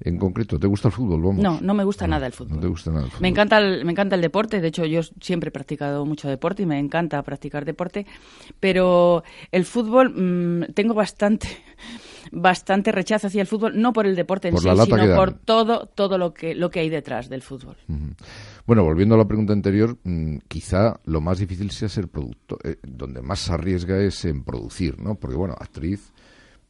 en 0.00 0.18
concreto? 0.18 0.58
¿Te 0.58 0.66
gusta 0.66 0.88
el 0.88 0.94
fútbol? 0.94 1.36
No, 1.40 1.60
no 1.60 1.74
me 1.74 1.84
gusta 1.84 2.06
nada 2.06 2.26
el 2.26 2.32
fútbol. 2.32 2.56
No 2.56 2.60
te 2.60 2.68
gusta 2.68 2.90
nada 2.90 3.04
el 3.04 3.10
fútbol. 3.10 3.22
Me 3.22 3.28
encanta 3.28 3.58
el, 3.58 3.84
me 3.84 3.92
encanta 3.92 4.16
el 4.16 4.22
deporte. 4.22 4.60
De 4.60 4.68
hecho, 4.68 4.84
yo 4.84 5.00
siempre 5.20 5.48
he 5.48 5.52
practicado 5.52 6.04
mucho 6.04 6.28
deporte 6.28 6.62
y 6.62 6.66
me 6.66 6.78
encanta 6.78 7.22
practicar 7.22 7.64
deporte. 7.64 8.06
Pero 8.60 9.22
el 9.52 9.64
fútbol 9.64 10.12
mmm, 10.14 10.72
tengo 10.74 10.94
bastante 10.94 11.48
bastante 12.32 12.92
rechazo 12.92 13.28
hacia 13.28 13.40
el 13.40 13.46
fútbol, 13.46 13.80
no 13.80 13.92
por 13.92 14.06
el 14.06 14.16
deporte 14.16 14.48
en 14.48 14.54
Por 14.54 14.62
sí, 14.62 14.68
sino 14.84 15.14
por 15.14 15.32
todo, 15.34 15.86
todo 15.86 16.18
lo 16.18 16.34
que, 16.34 16.54
lo 16.54 16.70
que 16.70 16.80
hay 16.80 16.88
detrás 16.88 17.28
del 17.28 17.42
fútbol. 17.42 17.76
Bueno, 18.66 18.82
volviendo 18.82 19.14
a 19.14 19.18
la 19.18 19.26
pregunta 19.26 19.52
anterior, 19.52 19.98
mm, 20.02 20.38
quizá 20.48 21.00
lo 21.04 21.20
más 21.20 21.38
difícil 21.38 21.70
sea 21.70 21.88
ser 21.88 22.08
productor. 22.08 22.58
eh, 22.64 22.76
donde 22.82 23.22
más 23.22 23.40
se 23.40 23.52
arriesga 23.52 24.00
es 24.00 24.24
en 24.24 24.42
producir, 24.42 24.98
¿no? 25.00 25.16
Porque, 25.16 25.36
bueno, 25.36 25.54
actriz, 25.58 26.12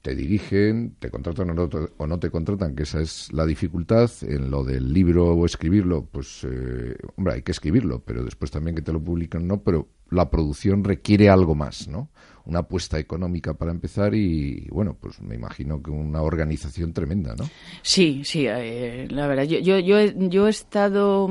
te 0.04 0.14
dirigen, 0.14 0.96
te 0.98 1.08
contratan 1.10 1.48
o 1.48 1.54
no, 1.54 1.66
te- 1.66 1.78
o 1.96 2.06
no 2.06 2.18
te 2.18 2.28
contratan, 2.30 2.74
que 2.76 2.82
esa 2.82 3.00
es 3.00 3.32
la 3.32 3.46
dificultad. 3.46 4.10
En 4.20 4.50
lo 4.50 4.62
del 4.62 4.92
libro 4.92 5.32
o 5.32 5.46
escribirlo, 5.46 6.04
pues, 6.04 6.44
eh, 6.44 6.94
hombre, 7.16 7.34
hay 7.36 7.42
que 7.42 7.52
escribirlo, 7.52 8.00
pero 8.04 8.22
después 8.22 8.50
también 8.50 8.76
que 8.76 8.82
te 8.82 8.92
lo 8.92 9.02
publican, 9.02 9.46
¿no? 9.46 9.62
Pero 9.62 9.88
la 10.10 10.28
producción 10.28 10.84
requiere 10.84 11.30
algo 11.30 11.54
más, 11.54 11.88
¿no? 11.88 12.10
Una 12.44 12.58
apuesta 12.58 12.98
económica 12.98 13.54
para 13.54 13.70
empezar 13.72 14.14
y, 14.14 14.68
bueno, 14.70 14.94
pues 15.00 15.22
me 15.22 15.36
imagino 15.36 15.82
que 15.82 15.90
una 15.90 16.20
organización 16.20 16.92
tremenda, 16.92 17.34
¿no? 17.34 17.48
Sí, 17.80 18.20
sí, 18.24 18.44
eh, 18.46 19.08
la 19.10 19.26
verdad. 19.26 19.44
Yo, 19.44 19.58
yo, 19.60 19.78
yo, 19.78 19.98
he, 19.98 20.14
yo 20.28 20.48
he 20.48 20.50
estado 20.50 21.30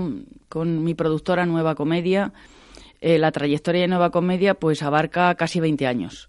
con 0.50 0.84
mi 0.84 0.96
productora 0.96 1.46
Nueva 1.46 1.76
Comedia. 1.76 2.34
eh, 3.02 3.20
la 3.20 3.32
trayectoria 3.32 3.82
de 3.82 3.88
Nueva 3.90 4.10
Comedia 4.10 4.56
pues 4.56 4.82
abarca 4.82 5.36
casi 5.36 5.60
20 5.60 5.86
años. 5.86 6.28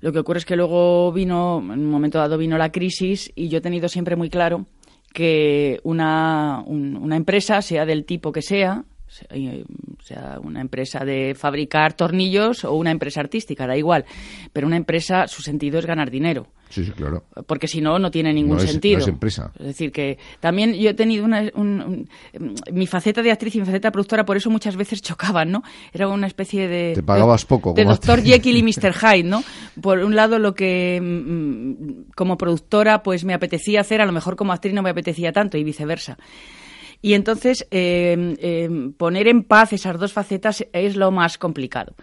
Lo 0.00 0.12
que 0.12 0.18
ocurre 0.18 0.38
es 0.38 0.44
que 0.46 0.56
luego 0.56 1.12
vino, 1.12 1.58
en 1.58 1.70
un 1.80 1.90
momento 1.90 2.18
dado 2.18 2.38
vino 2.38 2.56
la 2.58 2.72
crisis 2.72 3.30
y 3.34 3.48
yo 3.48 3.58
he 3.58 3.60
tenido 3.60 3.88
siempre 3.88 4.16
muy 4.16 4.30
claro 4.30 4.66
que 5.12 5.80
una, 5.82 6.62
un- 6.66 6.96
una 6.96 7.16
empresa, 7.16 7.60
sea 7.62 7.84
del 7.84 8.04
tipo 8.04 8.32
que 8.32 8.42
sea, 8.42 8.84
sea, 9.06 9.26
eh, 9.32 9.64
sea 10.02 10.38
una 10.42 10.60
empresa 10.60 11.04
de 11.04 11.34
fabricar 11.34 11.94
tornillos 11.94 12.64
o 12.64 12.74
una 12.74 12.92
empresa 12.92 13.20
artística, 13.20 13.66
da 13.66 13.76
igual, 13.76 14.04
pero 14.52 14.66
una 14.66 14.76
empresa, 14.76 15.26
su 15.26 15.42
sentido 15.42 15.78
es 15.78 15.86
ganar 15.86 16.10
dinero 16.10 16.46
Sí, 16.70 16.84
sí, 16.84 16.92
claro. 16.92 17.24
porque 17.46 17.68
si 17.68 17.80
no, 17.82 17.98
no 17.98 18.10
tiene 18.10 18.32
ningún 18.32 18.56
No 18.56 18.62
es- 18.62 18.66
no 18.66 18.72
sentido. 18.72 18.98
es 19.00 19.08
empresa. 19.08 19.52
Es 19.58 19.66
decir, 19.66 19.92
que 19.92 20.16
también 20.40 20.72
yo 20.74 20.88
he 20.90 20.94
tenido 20.94 21.24
una, 21.26 21.50
un- 21.54 22.06
un- 22.38 22.54
mi 22.72 22.86
faceta 22.86 23.22
de 23.22 23.30
actriz 23.30 23.54
y 23.56 23.60
mi 23.60 23.66
faceta 23.66 23.88
de 23.88 23.92
productora, 23.92 24.24
por 24.24 24.36
eso 24.36 24.48
muchas 24.50 24.76
veces 24.76 25.02
chocaban, 25.02 25.50
¿no? 25.50 25.62
Era 25.92 26.08
una 26.08 26.26
especie 26.26 26.68
de. 26.68 26.92
Te 26.94 27.02
pagabas 27.02 27.42
de- 27.42 27.46
poco 27.48 27.72
De 27.74 27.82
actriz. 27.82 28.24
Jekyll 28.24 28.56
y 28.56 28.62
Mr. 28.62 28.94
Hyde, 28.94 29.24
¿no? 29.24 29.42
Por 29.82 29.98
un 29.98 30.14
lado, 30.16 30.38
lo 30.38 30.54
que 30.54 31.00
mm, 31.02 32.12
como 32.14 32.38
productora, 32.38 33.02
pues 33.02 33.24
me 33.24 33.34
apetecía 33.34 33.80
hacer, 33.80 34.00
a 34.00 34.06
lo 34.06 34.12
mejor 34.12 34.36
como 34.36 34.52
actriz 34.52 34.72
no 34.72 34.82
me 34.82 34.90
apetecía 34.90 35.32
tanto 35.32 35.58
y 35.58 35.64
viceversa. 35.64 36.16
Y 37.02 37.14
entonces, 37.14 37.66
eh, 37.70 38.36
eh, 38.38 38.68
poner 38.96 39.26
en 39.26 39.42
paz 39.42 39.72
esas 39.72 39.98
dos 39.98 40.12
facetas 40.12 40.64
es 40.72 40.96
lo 40.96 41.10
más 41.10 41.38
complicado. 41.38 41.94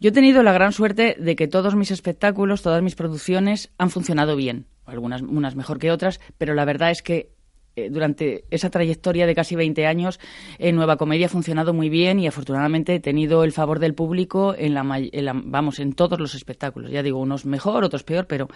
Yo 0.00 0.10
he 0.10 0.12
tenido 0.12 0.42
la 0.42 0.52
gran 0.52 0.72
suerte 0.72 1.16
de 1.18 1.34
que 1.36 1.48
todos 1.48 1.74
mis 1.74 1.90
espectáculos, 1.90 2.62
todas 2.62 2.82
mis 2.82 2.94
producciones 2.94 3.70
han 3.78 3.90
funcionado 3.90 4.36
bien. 4.36 4.66
Algunas 4.86 5.22
unas 5.22 5.56
mejor 5.56 5.78
que 5.78 5.90
otras, 5.90 6.20
pero 6.38 6.54
la 6.54 6.64
verdad 6.64 6.90
es 6.90 7.02
que 7.02 7.32
eh, 7.76 7.90
durante 7.90 8.44
esa 8.50 8.70
trayectoria 8.70 9.26
de 9.26 9.34
casi 9.34 9.54
20 9.54 9.86
años, 9.86 10.18
en 10.58 10.74
Nueva 10.76 10.96
Comedia 10.96 11.26
ha 11.26 11.28
funcionado 11.28 11.74
muy 11.74 11.88
bien 11.88 12.18
y 12.20 12.26
afortunadamente 12.26 12.94
he 12.94 13.00
tenido 13.00 13.44
el 13.44 13.52
favor 13.52 13.78
del 13.80 13.94
público 13.94 14.54
en 14.56 14.74
la, 14.74 14.82
en 14.98 15.24
la- 15.24 15.32
vamos, 15.44 15.78
en 15.78 15.92
todos 15.92 16.18
los 16.18 16.34
espectáculos. 16.34 16.90
Ya 16.90 17.02
digo, 17.02 17.18
unos 17.20 17.44
mejor, 17.44 17.84
otros 17.84 18.02
peor, 18.04 18.26
pero 18.26 18.48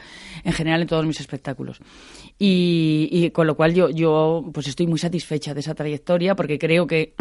en 0.44 0.52
general 0.52 0.80
en 0.82 0.88
todos 0.88 1.06
mis 1.06 1.20
espectáculos. 1.20 1.78
Y, 2.38 3.08
y 3.12 3.30
con 3.30 3.46
lo 3.46 3.56
cual 3.56 3.74
yo, 3.74 3.90
yo 3.90 4.44
pues 4.54 4.66
estoy 4.68 4.86
muy 4.86 4.98
satisfecha 4.98 5.54
de 5.54 5.60
esa 5.60 5.74
trayectoria 5.74 6.34
porque 6.34 6.58
creo 6.58 6.86
que 6.86 7.14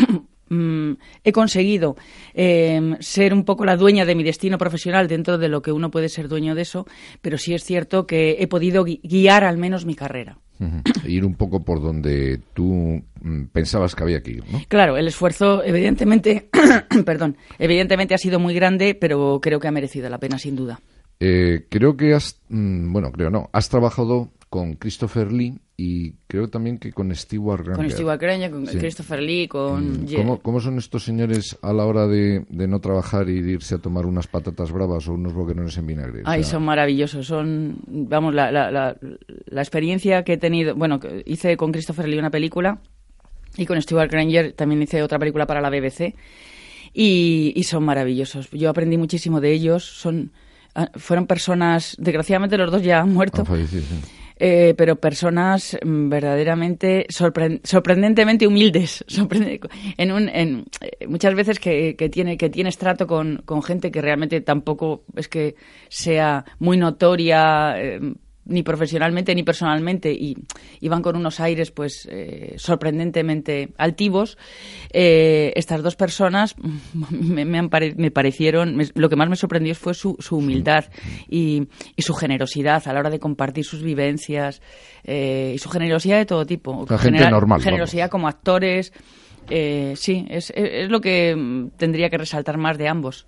mm, 0.52 0.98
he 1.24 1.32
conseguido 1.32 1.96
eh, 2.34 2.96
ser 3.00 3.34
un 3.34 3.44
poco 3.46 3.66
la 3.66 3.78
dueña 3.78 4.06
de 4.06 4.16
mi 4.16 4.24
destino 4.24 4.58
profesional 4.58 5.08
dentro 5.08 5.38
de 5.38 5.50
lo 5.50 5.62
que 5.62 5.72
uno 5.72 5.90
puede 5.92 6.10
ser 6.10 6.28
dueño 6.28 6.54
de 6.56 6.62
eso, 6.64 6.86
pero 7.22 7.38
sí 7.38 7.54
es 7.54 7.64
cierto 7.64 8.06
que 8.06 8.38
he 8.40 8.48
podido 8.48 8.86
gui- 8.86 9.00
guiar 9.04 9.44
al 9.44 9.58
menos 9.58 9.86
mi 9.86 9.96
carrera. 9.96 10.38
Ujú. 10.60 10.82
Ir 11.08 11.26
un 11.26 11.34
poco 11.34 11.64
por 11.64 11.82
donde 11.82 12.40
tú 12.54 13.02
mm, 13.22 13.46
pensabas 13.52 13.96
que 13.96 14.04
había 14.04 14.22
que 14.22 14.32
ir, 14.32 14.44
¿no? 14.52 14.62
Claro, 14.68 14.96
el 14.98 15.08
esfuerzo, 15.08 15.64
evidentemente, 15.64 16.50
perdón, 17.06 17.36
evidentemente 17.58 18.14
ha 18.14 18.20
sido 18.20 18.40
muy 18.40 18.54
grande, 18.54 18.94
pero 18.94 19.40
creo 19.42 19.60
que 19.60 19.68
ha 19.68 19.72
merecido 19.72 20.08
la 20.10 20.20
pena, 20.20 20.38
sin 20.38 20.56
duda. 20.56 20.80
Eh, 21.20 21.66
creo 21.70 21.98
que 21.98 22.14
has, 22.14 22.40
mm, 22.50 22.92
bueno, 22.94 23.12
creo 23.12 23.30
no, 23.32 23.50
has 23.54 23.70
trabajado 23.70 24.30
con 24.50 24.74
Christopher 24.76 25.32
Lee 25.32 25.58
y 25.84 26.14
creo 26.28 26.48
también 26.48 26.78
que 26.78 26.92
con 26.92 27.14
Stewart 27.16 27.64
Granger. 27.66 27.86
Con 27.86 27.90
Steve 27.92 28.18
Granger, 28.18 28.52
con 28.52 28.68
Sí. 28.68 28.78
Christopher 28.78 29.20
Lee, 29.22 29.48
con... 29.48 30.04
Mm, 30.04 30.16
¿Cómo, 30.16 30.40
cómo 30.40 30.60
son 30.60 30.78
estos 30.78 31.04
señores 31.04 31.58
a 31.62 31.74
la 31.74 31.86
hora 31.86 32.06
de, 32.08 32.46
de 32.50 32.68
no 32.68 32.80
trabajar 32.80 33.30
y 33.30 33.42
de 33.42 33.54
irse 33.54 33.76
a 33.76 33.78
tomar 33.80 34.06
unas 34.06 34.28
patatas 34.28 34.72
bravas 34.72 35.08
o 35.08 35.14
unos 35.14 35.34
boquerones 35.34 35.76
en 35.78 35.88
vinagre? 35.88 36.20
O 36.22 36.24
Ay, 36.26 36.44
sea, 36.44 36.54
son 36.54 36.64
maravillosos. 36.66 37.26
Son, 37.26 37.78
vamos, 37.88 38.36
la, 38.36 38.52
la, 38.52 38.70
la, 38.70 38.96
la 39.48 39.62
experiencia 39.62 40.24
que 40.24 40.34
he 40.34 40.38
tenido. 40.38 40.76
Bueno, 40.76 41.00
hice 41.26 41.58
con 41.58 41.72
Christopher 41.72 42.08
Lee 42.08 42.20
una 42.20 42.30
película 42.32 42.80
y 43.58 43.66
con 43.66 43.82
Stuart 43.82 44.12
Granger 44.12 44.54
también 44.54 44.82
hice 44.84 45.02
otra 45.04 45.18
película 45.20 45.46
para 45.48 45.62
la 45.62 45.70
BBC 45.70 46.14
y, 46.94 47.54
y 47.56 47.64
son 47.64 47.84
maravillosos. 47.84 48.50
Yo 48.52 48.70
aprendí 48.70 48.98
muchísimo 48.98 49.42
de 49.42 49.52
ellos. 49.52 49.84
Son, 49.86 50.32
ah, 50.76 50.90
fueron 50.96 51.28
personas, 51.28 51.96
desgraciadamente 52.00 52.58
los 52.58 52.72
dos 52.72 52.84
ya 52.84 53.02
han 53.02 53.14
muerto. 53.14 53.42
han 53.42 53.48
fallecido, 53.48 53.82
sí. 53.84 53.96
Eh, 54.44 54.74
pero 54.76 54.96
personas 54.96 55.78
mm, 55.86 56.10
verdaderamente 56.10 57.06
sorpre- 57.10 57.62
sorprendentemente 57.64 58.48
humildes. 58.48 59.06
Sorprende- 59.08 59.60
en 59.98 60.12
un 60.12 60.30
en, 60.30 60.66
eh, 60.82 61.06
muchas 61.08 61.36
veces 61.36 61.60
que, 61.60 61.96
que 61.96 62.10
tiene 62.10 62.38
que 62.38 62.50
tienes 62.50 62.80
trato 62.80 63.06
con, 63.06 63.44
con 63.46 63.62
gente 63.62 63.92
que 63.92 64.02
realmente 64.02 64.42
tampoco 64.42 65.04
es 65.16 65.28
que 65.28 65.54
sea 65.90 66.44
muy 66.58 66.76
notoria 66.78 67.76
eh, 67.78 68.00
ni 68.52 68.64
profesionalmente 68.64 69.34
ni 69.34 69.44
personalmente 69.44 70.12
y, 70.12 70.36
y 70.80 70.88
van 70.90 71.02
con 71.02 71.16
unos 71.16 71.40
aires 71.40 71.72
pues 71.72 72.08
eh, 72.12 72.54
sorprendentemente 72.58 73.70
altivos 73.78 74.38
eh, 74.92 75.54
estas 75.56 75.82
dos 75.82 75.96
personas 75.96 76.56
me, 77.10 77.46
me 77.46 77.68
pare- 77.70 77.96
me 77.98 78.12
parecieron 78.12 78.76
me- 78.76 78.90
lo 78.96 79.10
que 79.10 79.16
más 79.16 79.30
me 79.30 79.36
sorprendió 79.36 79.74
fue 79.76 79.94
su, 79.94 80.16
su 80.20 80.38
humildad 80.38 80.86
y, 81.30 81.68
y 81.96 82.02
su 82.02 82.14
generosidad 82.14 82.88
a 82.88 82.94
la 82.94 83.00
hora 83.00 83.10
de 83.10 83.20
compartir 83.20 83.64
sus 83.66 83.82
vivencias 83.82 84.62
eh, 85.04 85.54
y 85.56 85.58
su 85.58 85.70
generosidad 85.70 86.18
de 86.18 86.26
todo 86.26 86.46
tipo 86.46 86.86
sea, 86.88 86.98
gente 86.98 87.30
normal, 87.30 87.62
generosidad 87.62 88.04
vamos. 88.04 88.12
como 88.12 88.28
actores 88.28 88.94
eh, 89.50 89.94
sí 89.96 90.26
es, 90.30 90.52
es- 90.56 90.72
es 90.84 90.90
lo 90.90 91.02
que 91.02 91.68
tendría 91.78 92.10
que 92.10 92.18
resaltar 92.18 92.58
más 92.58 92.78
de 92.78 92.88
ambos. 92.88 93.26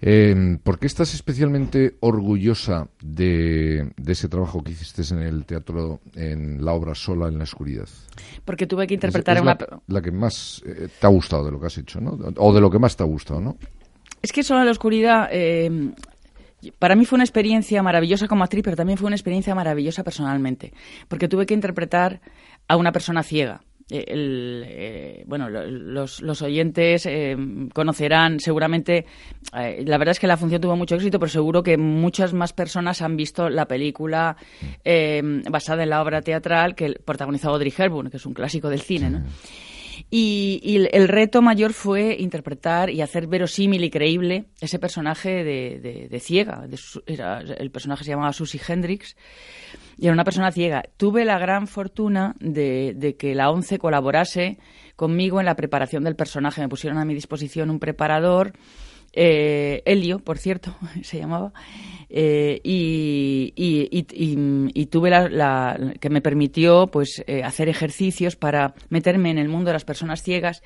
Eh, 0.00 0.58
¿Por 0.62 0.78
qué 0.78 0.86
estás 0.86 1.12
especialmente 1.14 1.96
orgullosa 2.00 2.88
de, 3.02 3.90
de 3.96 4.12
ese 4.12 4.28
trabajo 4.28 4.62
que 4.62 4.72
hiciste 4.72 5.02
en 5.12 5.22
el 5.22 5.44
teatro, 5.44 6.00
en 6.14 6.64
la 6.64 6.72
obra 6.72 6.94
Sola 6.94 7.28
en 7.28 7.38
la 7.38 7.44
Oscuridad? 7.44 7.88
porque 8.44 8.66
tuve 8.66 8.86
que 8.86 8.94
interpretar 8.94 9.36
es 9.36 9.40
a 9.40 9.42
una 9.42 9.56
la, 9.58 9.80
la 9.86 10.02
que 10.02 10.12
más 10.12 10.62
eh, 10.66 10.88
te 11.00 11.06
ha 11.06 11.10
gustado 11.10 11.44
de 11.44 11.52
lo 11.52 11.60
que 11.60 11.66
has 11.66 11.78
hecho, 11.78 12.00
¿no? 12.00 12.18
O 12.36 12.52
de 12.52 12.60
lo 12.60 12.70
que 12.70 12.78
más 12.78 12.96
te 12.96 13.02
ha 13.02 13.06
gustado, 13.06 13.40
¿no? 13.40 13.56
Es 14.22 14.32
que 14.32 14.42
Solo 14.42 14.60
en 14.60 14.66
la 14.66 14.72
Oscuridad, 14.72 15.28
eh, 15.30 15.92
para 16.78 16.96
mí 16.96 17.04
fue 17.04 17.16
una 17.16 17.24
experiencia 17.24 17.82
maravillosa 17.82 18.26
como 18.26 18.44
actriz, 18.44 18.62
pero 18.64 18.76
también 18.76 18.98
fue 18.98 19.06
una 19.06 19.16
experiencia 19.16 19.54
maravillosa 19.54 20.02
personalmente, 20.02 20.72
porque 21.08 21.28
tuve 21.28 21.46
que 21.46 21.54
interpretar 21.54 22.20
a 22.66 22.76
una 22.76 22.92
persona 22.92 23.22
ciega. 23.22 23.62
Eh, 23.90 24.04
el, 24.08 24.64
eh, 24.66 25.24
bueno, 25.26 25.48
lo- 25.48 25.66
los, 25.66 26.20
los 26.20 26.42
oyentes 26.42 27.06
eh, 27.06 27.36
conocerán 27.72 28.38
seguramente, 28.38 29.06
eh, 29.56 29.82
la 29.86 29.96
verdad 29.96 30.12
es 30.12 30.20
que 30.20 30.26
la 30.26 30.36
función 30.36 30.60
tuvo 30.60 30.76
mucho 30.76 30.94
éxito, 30.96 31.18
pero 31.18 31.30
seguro 31.30 31.62
que 31.62 31.78
muchas 31.78 32.34
más 32.34 32.52
personas 32.52 33.00
han 33.00 33.16
visto 33.16 33.48
la 33.48 33.66
película 33.66 34.36
basada 35.50 35.82
en 35.82 35.90
la 35.90 36.02
obra 36.02 36.20
teatral 36.22 36.74
que 36.74 36.94
protagonizó 37.04 37.50
Audrey 37.50 37.72
Hepburn, 37.76 38.10
que 38.10 38.18
es 38.18 38.26
un 38.26 38.34
clásico 38.34 38.68
del 38.68 38.80
cine, 38.80 39.10
¿no? 39.10 39.18
Y, 40.10 40.88
el 40.90 41.06
reto 41.08 41.42
mayor 41.42 41.74
fue 41.74 42.16
interpretar 42.18 42.88
y 42.88 43.02
hacer 43.02 43.26
verosímil 43.26 43.84
y 43.84 43.90
creíble 43.90 44.46
ese 44.60 44.78
personaje 44.78 45.44
de, 45.44 46.20
ciega. 46.20 46.66
era, 47.06 47.40
el 47.40 47.70
personaje 47.70 48.04
se 48.04 48.10
llamaba 48.10 48.32
Susie 48.32 48.60
Hendrix 48.66 49.16
y 49.98 50.06
era 50.06 50.14
una 50.14 50.24
persona 50.24 50.50
ciega. 50.50 50.82
Tuve 50.96 51.26
la 51.26 51.38
gran 51.38 51.66
fortuna 51.66 52.34
de, 52.40 53.16
que 53.18 53.34
la 53.34 53.50
ONCE 53.50 53.78
colaborase 53.78 54.58
conmigo 54.96 55.40
en 55.40 55.46
la 55.46 55.56
preparación 55.56 56.04
del 56.04 56.16
personaje. 56.16 56.62
Me 56.62 56.68
pusieron 56.68 56.98
a 56.98 57.04
mi 57.04 57.12
disposición 57.12 57.68
un 57.68 57.78
preparador, 57.78 58.54
eh, 59.12 59.82
Helio, 59.84 60.18
por 60.18 60.38
cierto, 60.38 60.74
se 61.02 61.18
llamaba, 61.18 61.52
eh, 62.10 62.60
y, 62.62 63.52
y, 63.54 64.86
tuve 64.86 65.10
la, 65.10 65.78
que 66.00 66.08
me 66.08 66.22
permitió 66.22 66.86
pues 66.86 67.22
eh, 67.26 67.42
hacer 67.42 67.68
ejercicios 67.68 68.36
para 68.36 68.74
meterme 68.88 69.30
en 69.30 69.38
el 69.38 69.48
mundo 69.48 69.68
de 69.68 69.74
las 69.74 69.84
personas 69.84 70.22
ciegas. 70.22 70.62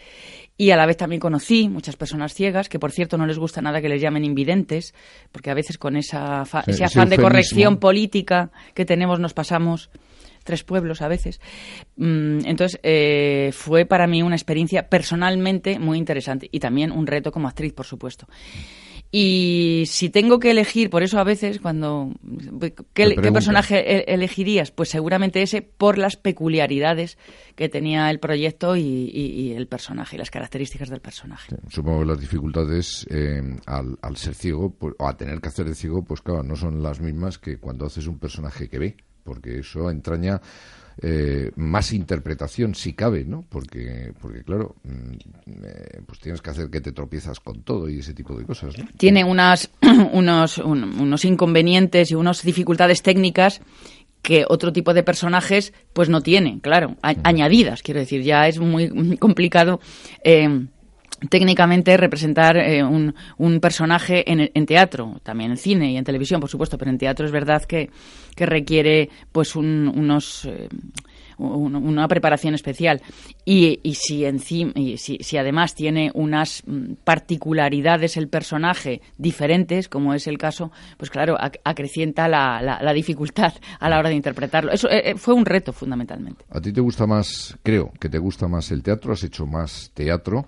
Y 0.57 0.71
a 0.71 0.77
la 0.77 0.87
vez 0.87 0.97
también 0.97 1.19
conocí 1.19 1.69
muchas 1.69 1.97
personas 1.97 2.35
ciegas 2.35 2.69
que 2.69 2.79
por 2.79 2.93
cierto 2.93 3.19
no 3.19 3.27
les 3.27 3.39
gusta 3.39 3.63
nada 3.63 3.81
que 3.81 3.89
les 3.89 4.01
llamen 4.01 4.25
invidentes 4.25 4.95
porque 5.33 5.51
a 5.51 5.55
veces 5.55 5.79
con 5.79 5.97
esa 5.97 6.45
ese 6.67 6.85
afán 6.85 7.09
de 7.09 7.17
corrección 7.17 7.79
política 7.79 8.53
que 8.75 8.85
tenemos 8.85 9.19
nos 9.19 9.33
pasamos 9.33 9.91
tres 10.45 10.65
pueblos 10.65 11.03
a 11.03 11.09
veces. 11.09 11.41
Mm, 11.97 12.45
entonces, 12.45 12.81
eh, 12.83 13.51
fue 13.53 13.87
para 13.87 14.07
mí 14.07 14.23
una 14.23 14.37
experiencia 14.37 14.89
personalmente 14.89 15.79
muy 15.79 15.99
interesante 15.99 16.49
y 16.51 16.61
también 16.61 16.93
un 16.93 17.07
reto 17.07 17.33
como 17.33 17.49
actriz, 17.49 17.73
por 17.73 17.87
supuesto. 17.87 18.27
Y 19.15 19.85
si 19.89 20.09
tengo 20.09 20.39
que 20.39 20.51
elegir, 20.51 20.89
por 20.89 21.03
eso 21.03 21.19
a 21.19 21.25
veces 21.25 21.61
cuando... 21.61 22.15
¿Qué, 22.95 23.15
personaje 23.31 23.77
e, 23.77 24.15
elegirías? 24.15 24.71
Pues 24.71 24.89
seguramente 24.89 25.43
ese 25.43 25.61
por 25.61 25.99
las 25.99 26.17
peculiaridades 26.17 27.19
que 27.55 27.69
tenía 27.69 28.11
el 28.11 28.21
proyecto 28.21 28.75
y, 28.75 29.53
el 29.55 29.69
personaje, 29.69 30.17
y 30.17 30.19
las 30.19 30.31
características 30.31 30.89
del 30.89 31.01
personaje. 31.01 31.55
supongo 31.69 32.01
que 32.01 32.07
las 32.07 32.21
dificultades 32.21 33.07
eh, 33.11 33.43
al, 33.67 34.17
ser 34.17 34.35
ciego, 34.35 34.71
pues, 34.71 34.95
o 34.99 35.07
a 35.07 35.15
tener 35.15 35.43
que 35.43 35.49
hacer 35.49 35.67
de 35.67 35.75
ciego, 35.75 36.03
pues 36.03 36.23
claro, 36.23 36.43
no 36.43 36.57
son 36.57 36.83
las 36.83 36.99
mismas 36.99 37.39
que 37.39 37.59
cuando 37.59 37.85
haces 37.85 38.07
un 38.07 38.19
personaje 38.19 38.71
que 38.71 38.79
ve, 38.79 38.97
porque 39.25 39.61
eso 39.61 39.91
entraña 39.91 40.41
eh, 41.01 41.51
más 41.57 41.93
interpretación 41.93 42.75
si 42.75 42.93
cabe, 42.93 43.25
¿no? 43.25 43.45
Porque, 43.49 44.13
porque 44.21 44.43
claro, 44.43 44.77
mm, 44.85 45.13
eh, 45.65 46.01
pues 46.07 46.21
tienes 46.21 46.43
que 46.43 46.51
hacer 46.51 46.71
que 46.71 46.81
te 46.81 46.93
tropiezas 46.93 47.41
con 47.41 47.63
todo 47.63 47.89
y 47.89 48.01
ese 48.01 48.15
tipo 48.15 48.37
de 48.37 48.45
cosas, 48.45 48.77
¿no? 48.77 48.85
Tiene 48.97 49.25
unas, 49.25 49.71
unos, 50.13 50.59
unos 50.59 51.25
inconvenientes 51.25 52.11
y 52.11 52.15
unas 52.15 52.43
dificultades 52.43 53.03
técnicas 53.03 53.61
que 54.23 54.45
otro 54.49 54.73
tipo 54.73 54.95
de 54.95 55.03
personajes 55.03 55.73
pues 55.93 56.09
no 56.09 56.21
tienen, 56.21 56.61
claro, 56.61 56.97
añadidas, 57.03 57.83
quiero 57.83 58.01
decir, 58.01 58.23
ya 58.23 58.47
es 58.47 58.59
muy, 58.61 59.17
complicado 59.17 59.81
eh, 60.23 60.67
técnicamente 61.29 61.97
representar 61.97 62.57
eh, 62.57 62.83
un, 62.83 63.15
un, 63.39 63.61
personaje 63.61 64.25
en, 64.31 64.67
teatro, 64.67 65.21
también 65.23 65.53
en 65.53 65.57
cine 65.57 65.93
y 65.93 65.97
en 65.97 66.05
televisión, 66.05 66.41
por 66.41 66.51
supuesto, 66.51 66.79
pero 66.79 66.91
en 66.91 66.99
teatro 66.99 67.27
es 67.27 67.33
verdad 67.33 67.63
que, 67.65 67.91
que 68.35 68.47
requiere 68.47 69.09
pues 69.33 69.57
unos 69.57 70.45
eh, 70.45 70.69
una 71.39 72.07
preparación 72.09 72.55
especial. 72.55 73.03
Y, 73.45 73.81
y 73.83 73.95
si 73.95 74.25
encima 74.25 74.73
y 74.75 74.99
si, 74.99 75.19
si, 75.21 75.37
además 75.37 75.75
tiene 75.75 76.11
unas 76.15 76.63
mm, 76.67 76.95
particularidades 77.05 78.17
el 78.17 78.29
personaje 78.29 79.01
diferentes 79.19 79.89
como 79.89 80.15
es 80.15 80.27
el 80.27 80.39
caso 80.39 80.71
pues 80.97 81.11
claro 81.11 81.37
acrecienta 81.65 82.29
la, 82.29 82.61
la, 82.63 82.93
dificultad 82.93 83.55
a 83.81 83.89
la 83.89 83.99
hora 83.99 84.11
de 84.11 84.15
interpretarlo. 84.15 84.73
Eso 84.73 84.89
eh, 84.91 85.15
fue 85.17 85.35
un 85.35 85.45
reto 85.45 85.73
fundamentalmente. 85.73 86.45
A 86.51 86.61
ti 86.61 86.73
te 86.73 86.81
gusta 86.81 87.07
más 87.07 87.57
creo 87.63 87.93
que 87.99 88.09
te 88.09 88.19
gusta 88.19 88.47
más 88.47 88.71
el 88.71 88.83
teatro 88.83 89.13
has 89.13 89.25
hecho 89.25 89.47
más 89.47 89.91
teatro 89.95 90.47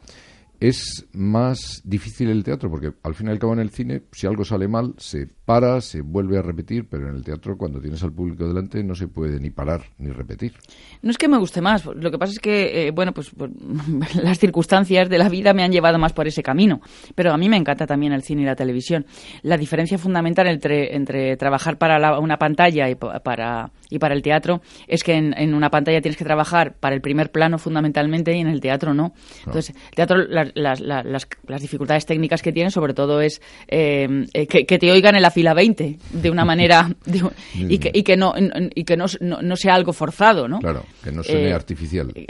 es 0.69 1.07
más 1.13 1.83
difícil 1.85 2.31
el 2.31 2.43
teatro 2.43 2.71
porque 2.71 2.95
al 3.03 3.15
fin 3.15 3.27
y 3.27 3.31
al 3.31 3.39
cabo 3.39 3.53
en 3.53 3.59
el 3.59 3.69
cine 3.69 4.05
si 4.13 4.27
algo 4.27 4.47
sale 4.47 4.67
mal 4.67 4.95
se 4.97 5.27
para, 5.45 5.81
se 5.83 6.01
vuelve 6.01 6.39
a 6.39 6.43
repetir, 6.43 6.87
pero 6.89 7.09
en 7.09 7.17
el 7.17 7.23
teatro 7.23 7.57
cuando 7.59 7.81
tienes 7.81 8.03
al 8.03 8.13
público 8.13 8.47
delante 8.47 8.83
no 8.83 8.95
se 8.95 9.09
puede 9.09 9.39
ni 9.39 9.51
parar 9.51 9.83
ni 9.99 10.11
repetir. 10.11 10.55
No 11.03 11.11
es 11.11 11.19
que 11.19 11.29
me 11.29 11.37
guste 11.37 11.61
más, 11.61 11.85
lo 11.85 12.11
que 12.11 12.19
pasa 12.19 12.33
es 12.33 12.39
que, 12.39 12.87
eh, 12.87 12.91
bueno, 12.93 13.13
pues, 13.13 13.31
pues 13.37 13.51
las 14.17 14.39
circunstancias 14.39 15.09
de 15.11 15.19
la 15.19 15.29
vida 15.29 15.53
me 15.53 15.63
han 15.63 15.71
llevado 15.71 15.99
más 15.99 16.15
por 16.15 16.27
ese 16.27 16.43
camino, 16.43 16.81
pero 17.15 17.33
a 17.33 17.37
mí 17.37 17.49
me 17.49 17.57
encanta 17.57 17.87
también 17.87 18.13
el 18.13 18.23
cine 18.23 18.43
y 18.43 18.45
la 18.47 18.57
televisión. 18.57 19.05
La 19.43 19.59
diferencia 19.59 19.99
fundamental 19.99 20.47
entre, 20.47 20.97
entre 20.97 21.37
trabajar 21.37 21.77
para 21.77 22.19
una 22.19 22.39
pantalla 22.39 22.89
y 22.89 22.95
para, 22.95 23.71
y 23.91 23.99
para 23.99 24.15
el 24.15 24.23
teatro 24.23 24.63
es 24.87 25.05
que 25.05 25.15
en, 25.15 25.55
una 25.55 25.69
pantalla 25.69 26.01
tienes 26.01 26.17
que 26.17 26.25
trabajar 26.25 26.75
para 26.75 26.95
el 26.95 27.03
primer 27.03 27.31
plano 27.31 27.59
fundamentalmente 27.59 28.35
y 28.35 28.41
en 28.41 28.49
el 28.49 28.61
teatro 28.61 28.95
no. 28.95 29.13
Entonces, 29.45 29.75
el 29.91 29.95
teatro, 29.95 30.17
las, 30.17 30.81
las, 30.81 31.27
dificultades 31.61 32.07
técnicas 32.07 32.43
que 32.43 32.53
tiene 32.53 32.71
sobre 32.71 32.95
todo 32.95 33.21
es 33.21 33.41
eh, 33.69 34.27
eh, 34.33 34.47
que, 34.47 34.65
que 34.67 34.79
te 34.79 34.91
oigan 34.91 35.15
en 35.15 35.23
la 35.23 35.31
fila 35.35 35.53
20 35.53 35.99
de 36.13 36.31
una 36.31 36.45
manera 36.45 36.89
y, 37.55 37.79
que, 37.79 37.91
y 37.93 38.05
que, 38.05 38.17
no, 38.17 38.33
y 38.73 38.85
que 38.85 38.97
no, 38.97 39.07
no, 39.21 39.57
sea 39.57 39.75
algo 39.75 39.93
forzado, 39.93 40.47
¿no? 40.47 40.61
Claro, 40.61 40.85
que 41.03 41.11
no 41.11 41.25
suene 41.25 41.49
eh, 41.49 41.53
artificial. 41.53 42.13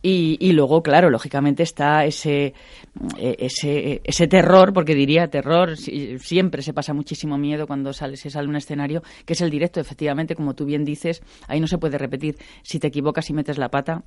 Y, 0.00 0.38
y, 0.40 0.52
luego, 0.52 0.80
claro, 0.80 1.10
lógicamente 1.10 1.64
está 1.64 2.04
ese, 2.04 2.54
eh, 3.18 3.36
ese, 3.36 4.00
ese 4.04 4.28
terror, 4.28 4.72
porque 4.72 4.94
diría 4.94 5.26
terror, 5.26 5.76
siempre 5.76 6.62
se 6.62 6.72
pasa 6.72 6.94
muchísimo 6.94 7.36
miedo 7.36 7.66
cuando 7.66 7.92
sale, 7.92 8.16
se 8.16 8.30
sale 8.30 8.48
un 8.48 8.54
escenario, 8.54 9.02
que 9.26 9.32
es 9.32 9.40
el 9.40 9.50
directo, 9.50 9.80
efectivamente, 9.80 10.36
como 10.36 10.54
tú 10.54 10.64
bien 10.64 10.84
dices, 10.84 11.20
ahí 11.48 11.58
no 11.58 11.66
se 11.66 11.78
puede 11.78 11.98
repetir. 11.98 12.36
Si 12.62 12.78
te 12.78 12.86
equivocas 12.86 13.28
y 13.28 13.32
metes 13.32 13.58
la 13.58 13.70
pata, 13.70 14.04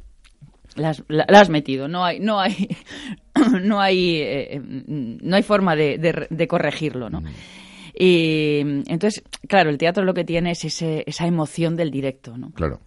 la 0.75 0.89
has, 1.27 1.49
metido 1.49 1.87
no 1.87 2.03
hay 2.03 2.19
no 2.19 2.39
hay 2.39 2.69
no 3.61 3.81
hay 3.81 4.21
eh, 4.21 4.61
no 4.63 5.35
hay 5.35 5.43
forma 5.43 5.75
de, 5.75 6.27
de, 6.29 6.47
corregirlo 6.47 7.09
no 7.09 7.21
mm. 7.21 7.25
Y 8.03 8.61
entonces, 8.87 9.21
claro, 9.47 9.69
el 9.69 9.77
teatro 9.77 10.03
lo 10.03 10.15
que 10.15 10.23
tiene 10.23 10.49
es 10.49 10.65
ese, 10.65 11.03
esa 11.05 11.27
emoción 11.27 11.75
del 11.75 11.91
directo, 11.91 12.35
¿no? 12.35 12.49
Claro. 12.49 12.79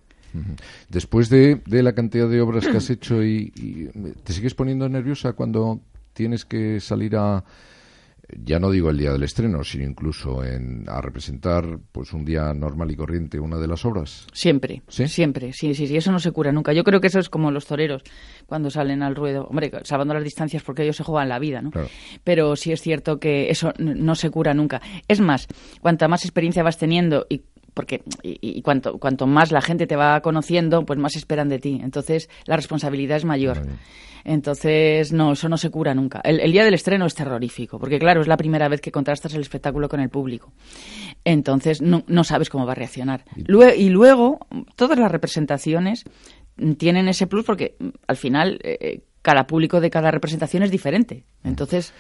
Después 0.89 1.29
de, 1.29 1.61
de, 1.67 1.85
la 1.85 1.93
cantidad 1.93 2.29
de 2.29 2.41
obras 2.41 2.67
que 2.67 2.77
has 2.77 2.91
hecho 2.91 3.23
y, 3.23 3.53
te 4.25 4.33
sigues 4.33 4.55
poniendo 4.55 4.89
nerviosa 4.89 5.35
cuando 5.35 5.81
tienes 6.15 6.45
que 6.45 6.81
salir 6.81 7.15
a 7.15 7.45
ya 8.29 8.59
no 8.59 8.71
digo 8.71 8.91
el 8.91 8.99
día 8.99 9.13
del 9.13 9.23
estreno, 9.23 9.65
sino 9.65 9.85
incluso 9.85 10.45
en, 10.45 10.85
a 10.89 11.01
representar 11.01 11.79
pues 11.93 12.13
un 12.13 12.25
día 12.25 12.53
normal 12.55 12.91
y 12.91 12.97
corriente 12.97 13.39
una 13.39 13.59
de 13.59 13.67
las 13.67 13.85
obras? 13.85 14.27
Siempre, 14.33 14.83
siempre, 14.89 15.53
sí, 15.53 15.75
sí, 15.75 15.87
sí, 15.87 15.97
eso 15.97 16.11
no 16.11 16.19
se 16.19 16.33
cura 16.33 16.53
nunca. 16.53 16.73
Yo 16.73 16.85
creo 16.85 17.01
que 17.01 17.09
eso 17.09 17.19
es 17.19 17.29
como 17.29 17.51
los 17.51 17.67
toreros 17.67 18.03
cuando 18.47 18.71
salen 18.71 19.03
al 19.03 19.15
ruedo, 19.15 19.47
hombre, 19.47 19.71
salvando 19.85 20.15
las 20.15 20.25
distancias 20.25 20.63
porque 20.63 20.83
ellos 20.83 20.97
se 20.97 21.05
juegan 21.05 21.29
la 21.29 21.39
vida, 21.39 21.63
¿no? 21.63 21.71
Pero 22.23 22.57
sí 22.57 22.73
es 22.73 22.81
cierto 22.81 23.19
que 23.19 23.51
eso 23.51 23.73
no 23.79 24.15
se 24.15 24.31
cura 24.31 24.55
nunca. 24.55 24.81
Es 25.09 25.21
más, 25.21 25.47
cuanta 25.81 26.09
más 26.09 26.25
experiencia 26.25 26.63
vas 26.63 26.79
teniendo 26.79 27.27
y 27.29 27.43
porque 27.75 28.03
y, 28.23 28.63
cuanto, 28.63 28.99
cuanto 28.99 29.27
más 29.27 29.53
la 29.53 29.61
gente 29.61 29.87
te 29.87 29.97
va 29.97 30.21
conociendo, 30.21 30.85
pues 30.87 30.99
más 30.99 31.17
esperan 31.17 31.49
de 31.49 31.59
ti. 31.59 31.81
Entonces, 31.83 32.31
la 32.47 32.57
responsabilidad 32.57 33.17
es 33.17 33.25
mayor. 33.25 33.63
Entonces, 34.25 35.13
no, 35.13 35.33
eso 35.33 35.51
no 35.51 35.59
se 35.59 35.71
cura 35.71 35.95
nunca. 35.95 36.21
El, 36.25 36.51
día 36.51 36.65
del 36.65 36.73
estreno 36.73 37.05
es 37.05 37.15
terrorífico, 37.15 37.79
porque 37.79 37.99
claro, 37.99 38.23
es 38.23 38.27
la 38.27 38.39
primera 38.39 38.69
vez 38.69 38.81
que 38.81 38.91
contrastas 38.91 39.35
el 39.35 39.43
espectáculo 39.43 39.89
con 39.89 40.01
el 40.01 40.09
público. 40.09 40.53
Entonces, 41.25 41.83
no, 41.83 42.05
no 42.07 42.25
sabes 42.25 42.49
cómo 42.49 42.65
va 42.65 42.73
a 42.73 42.77
reaccionar. 42.77 43.25
y 43.37 43.89
luego, 43.91 44.39
todas 44.77 44.99
las 44.99 45.13
representaciones 45.13 46.05
tienen 46.79 47.09
ese 47.09 47.27
plus 47.27 47.45
porque 47.45 47.77
mm, 47.79 47.89
al 48.07 48.17
final 48.17 48.61
eh, 48.63 48.79
eh, 48.81 49.01
cada 49.23 49.47
público 49.47 49.81
de 49.81 49.91
cada 49.91 50.11
representación 50.11 50.63
es 50.63 50.71
diferente. 50.71 51.25
Entonces, 51.43 51.95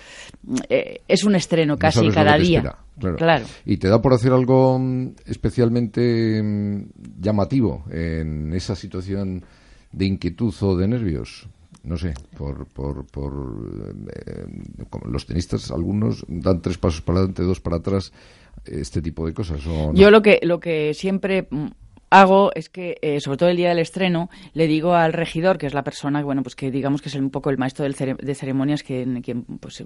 eh, 0.68 1.00
es 1.08 1.24
un 1.24 1.34
estreno 1.34 1.78
casi 1.78 2.08
cada 2.10 2.36
día. 2.36 2.76
claro. 3.16 3.46
¿Y 3.64 3.78
te 3.78 3.88
da 3.88 4.02
por 4.02 4.12
hacer 4.12 4.32
algo 4.32 4.78
mm, 4.78 5.14
especialmente 5.26 6.42
mm, 6.42 6.90
llamativo 7.18 7.84
en 7.90 8.52
esa 8.52 8.76
situación 8.76 9.44
de 9.92 10.04
inquietud 10.04 10.54
o 10.60 10.76
de 10.76 10.88
nervios? 10.88 11.48
no 11.84 11.98
sé, 11.98 12.14
por, 12.36 12.66
por, 12.66 13.06
por 13.06 13.32
eh, 14.26 14.46
los 15.06 15.26
tenistas, 15.26 15.70
algunos 15.70 16.24
dan 16.28 16.62
tres 16.62 16.78
pasos 16.78 17.02
para 17.02 17.18
adelante, 17.18 17.42
dos 17.42 17.60
para 17.60 17.76
atrás, 17.76 18.12
este 18.64 19.02
tipo 19.02 19.26
de 19.26 19.34
cosas. 19.34 19.62
Yo 19.92 20.10
lo 20.10 20.22
que, 20.22 20.40
lo 20.42 20.60
que 20.60 20.94
siempre 20.94 21.46
hago 22.14 22.52
es 22.54 22.68
que, 22.68 22.96
eh, 23.02 23.20
sobre 23.20 23.38
todo 23.38 23.48
el 23.48 23.56
día 23.56 23.70
del 23.70 23.80
estreno, 23.80 24.30
le 24.52 24.66
digo 24.68 24.94
al 24.94 25.12
regidor, 25.12 25.58
que 25.58 25.66
es 25.66 25.74
la 25.74 25.82
persona, 25.82 26.22
bueno, 26.22 26.42
pues 26.42 26.54
que 26.54 26.70
digamos 26.70 27.02
que 27.02 27.08
es 27.08 27.14
un 27.16 27.30
poco 27.30 27.50
el 27.50 27.58
maestro 27.58 27.84
de 27.84 28.34
ceremonias, 28.34 28.82
que 28.82 29.04
quien 29.22 29.42
pues, 29.42 29.84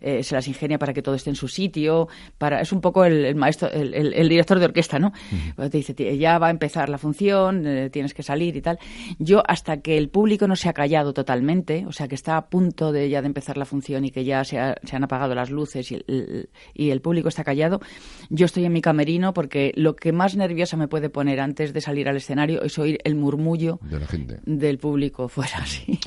eh, 0.00 0.22
se 0.22 0.34
las 0.34 0.48
ingenia 0.48 0.78
para 0.78 0.92
que 0.92 1.02
todo 1.02 1.14
esté 1.14 1.30
en 1.30 1.36
su 1.36 1.46
sitio, 1.46 2.08
para 2.36 2.60
es 2.60 2.72
un 2.72 2.80
poco 2.80 3.04
el, 3.04 3.34
maestro, 3.36 3.70
el, 3.70 4.28
director 4.28 4.58
de 4.58 4.64
orquesta, 4.64 4.98
¿no? 4.98 5.12
Pues 5.54 5.70
te 5.70 5.78
dice, 5.78 6.18
ya 6.18 6.38
va 6.38 6.48
a 6.48 6.50
empezar 6.50 6.88
la 6.88 6.98
función, 6.98 7.66
eh, 7.66 7.90
tienes 7.90 8.12
que 8.12 8.22
salir 8.22 8.56
y 8.56 8.60
tal. 8.60 8.78
Yo, 9.18 9.42
hasta 9.46 9.80
que 9.80 9.96
el 9.96 10.08
público 10.08 10.48
no 10.48 10.56
se 10.56 10.68
ha 10.68 10.72
callado 10.72 11.12
totalmente, 11.12 11.86
o 11.86 11.92
sea, 11.92 12.08
que 12.08 12.16
está 12.16 12.36
a 12.36 12.48
punto 12.48 12.90
de 12.92 13.08
ya 13.08 13.22
de 13.22 13.28
empezar 13.28 13.56
la 13.56 13.64
función 13.64 14.04
y 14.04 14.10
que 14.10 14.24
ya 14.24 14.44
se, 14.44 14.58
han 14.58 15.04
apagado 15.04 15.34
las 15.34 15.50
luces 15.50 15.92
y 15.92 15.94
el, 15.94 16.48
y 16.74 16.90
el 16.90 17.00
público 17.00 17.28
está 17.28 17.44
callado, 17.44 17.80
yo 18.30 18.46
estoy 18.46 18.64
en 18.64 18.72
mi 18.72 18.80
camerino 18.80 19.32
porque 19.32 19.72
lo 19.76 19.94
que 19.94 20.12
más 20.12 20.36
nerviosa 20.36 20.76
me 20.76 20.88
puede 20.88 21.08
poner 21.08 21.40
antes 21.40 21.67
de 21.72 21.80
salir 21.80 22.08
al 22.08 22.16
escenario 22.16 22.62
es 22.62 22.78
oír 22.78 22.98
el 23.04 23.14
murmullo 23.14 23.80
del 24.44 24.78
público 24.78 25.28
fuera. 25.28 25.64
Sí. 25.66 25.98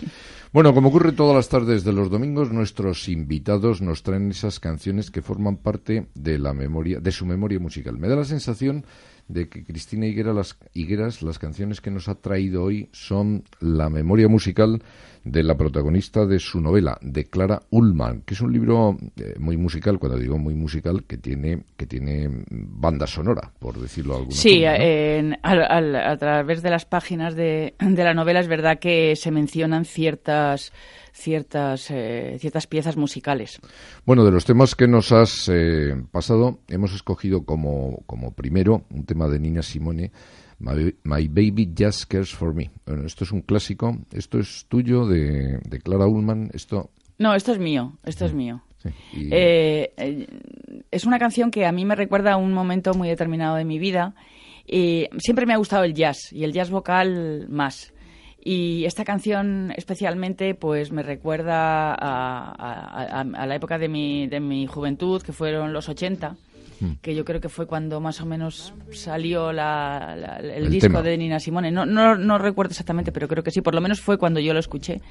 Bueno, 0.53 0.73
como 0.73 0.89
ocurre 0.89 1.13
todas 1.13 1.35
las 1.35 1.47
tardes 1.47 1.85
de 1.85 1.93
los 1.93 2.09
domingos, 2.09 2.51
nuestros 2.51 3.07
invitados 3.07 3.81
nos 3.81 4.03
traen 4.03 4.31
esas 4.31 4.59
canciones 4.59 5.09
que 5.09 5.21
forman 5.21 5.57
parte 5.57 6.07
de 6.13 6.37
la 6.37 6.53
memoria, 6.53 6.99
de 6.99 7.11
su 7.11 7.25
memoria 7.25 7.59
musical. 7.59 7.97
Me 7.97 8.09
da 8.09 8.17
la 8.17 8.25
sensación 8.25 8.85
de 9.29 9.47
que 9.47 9.63
Cristina 9.63 10.07
Higuera, 10.07 10.33
las, 10.33 10.57
Higueras, 10.73 11.21
las 11.21 11.39
canciones 11.39 11.79
que 11.79 11.89
nos 11.89 12.09
ha 12.09 12.15
traído 12.15 12.63
hoy 12.63 12.89
son 12.91 13.43
la 13.59 13.89
memoria 13.89 14.27
musical 14.27 14.83
de 15.23 15.43
la 15.43 15.55
protagonista 15.55 16.25
de 16.25 16.39
su 16.39 16.59
novela, 16.59 16.97
de 17.01 17.25
Clara 17.25 17.61
Ullman, 17.69 18.21
que 18.21 18.33
es 18.33 18.41
un 18.41 18.51
libro 18.51 18.97
eh, 19.17 19.35
muy 19.39 19.57
musical, 19.57 19.99
cuando 19.99 20.17
digo 20.17 20.37
muy 20.37 20.55
musical, 20.55 21.03
que 21.03 21.17
tiene, 21.17 21.63
que 21.77 21.85
tiene 21.85 22.29
banda 22.49 23.05
sonora, 23.05 23.51
por 23.59 23.79
decirlo 23.79 24.13
de 24.13 24.19
alguna 24.19 24.35
sí, 24.35 24.61
forma. 24.61 24.77
Sí, 24.77 25.97
a 25.97 26.17
través 26.17 26.61
de 26.61 26.69
las 26.69 26.85
páginas 26.85 27.35
de, 27.35 27.75
de 27.79 28.03
la 28.03 28.13
novela 28.13 28.39
es 28.39 28.47
verdad 28.47 28.79
que 28.79 29.15
se 29.15 29.31
mencionan 29.31 29.85
ciertas 29.85 30.71
ciertas, 31.13 31.91
eh, 31.91 32.37
ciertas 32.39 32.67
piezas 32.67 32.97
musicales. 32.97 33.59
Bueno, 34.05 34.23
de 34.23 34.31
los 34.31 34.45
temas 34.45 34.75
que 34.75 34.87
nos 34.87 35.11
has 35.11 35.49
eh, 35.51 35.95
pasado, 36.11 36.59
hemos 36.67 36.93
escogido 36.93 37.43
como, 37.43 38.03
como 38.05 38.31
primero 38.31 38.83
un 38.89 39.05
tema 39.05 39.27
de 39.27 39.39
Nina 39.39 39.61
Simone, 39.61 40.11
My, 40.61 41.27
Baby 41.27 41.73
Just 41.77 42.05
Cares 42.05 42.33
for 42.33 42.53
Me. 42.53 42.69
Bueno, 42.85 43.05
esto 43.05 43.23
es 43.23 43.31
un 43.31 43.41
clásico, 43.41 43.97
esto 44.11 44.39
es 44.39 44.65
tuyo, 44.69 45.05
de, 45.05 45.59
de 45.67 45.79
Clara 45.79 46.07
Ullman, 46.07 46.51
esto... 46.53 46.91
No, 47.17 47.33
esto 47.35 47.51
es 47.51 47.59
mío, 47.59 47.97
esto 48.03 48.25
es 48.25 48.33
mío. 48.33 48.63
Eh, 49.13 50.27
es 50.89 51.05
una 51.05 51.19
canción 51.19 51.51
que 51.51 51.65
a 51.65 51.71
mí 51.71 51.85
me 51.85 51.95
recuerda 51.95 52.33
a 52.33 52.37
un 52.37 52.53
momento 52.53 52.93
muy 52.93 53.09
determinado 53.09 53.55
de 53.55 53.65
mi 53.65 53.79
vida. 53.79 54.15
Y 54.65 55.07
siempre 55.19 55.45
me 55.45 55.53
ha 55.53 55.57
gustado 55.57 55.83
el 55.83 55.93
jazz 55.93 56.31
y 56.31 56.43
el 56.43 56.53
jazz 56.53 56.71
vocal 56.71 57.47
más. 57.49 57.93
Y 58.43 58.85
esta 58.85 59.03
canción 59.03 59.71
especialmente 59.75 60.55
pues 60.55 60.91
me 60.91 61.03
recuerda 61.03 61.93
a, 61.93 63.23
la 63.23 63.55
época 63.55 63.77
de 63.77 63.87
mi, 63.87 64.27
de 64.27 64.39
mi 64.39 64.65
juventud, 64.65 65.21
que 65.21 65.31
fueron 65.31 65.73
los 65.73 65.89
80 65.89 66.37
hmm. 66.81 66.93
que 67.01 67.15
yo 67.15 67.23
creo 67.23 67.39
que 67.39 67.47
fue 67.47 67.65
cuando 67.67 68.01
más 68.01 68.19
o 68.19 68.25
menos 68.25 68.73
salió 68.91 69.51
el, 69.51 70.69
disco 70.69 71.01
de 71.01 71.17
Nina 71.17 71.39
Simone. 71.39 71.71
No, 71.71 71.85
no, 71.85 72.15
no, 72.15 72.37
recuerdo 72.37 72.71
exactamente, 72.71 73.11
pero 73.11 73.27
creo 73.27 73.43
que 73.43 73.51
sí, 73.51 73.61
por 73.61 73.73
lo 73.73 73.81
menos 73.81 74.01
fue 74.01 74.17
cuando 74.17 74.39
yo 74.39 74.53
lo 74.53 74.59
escuché. 74.59 75.01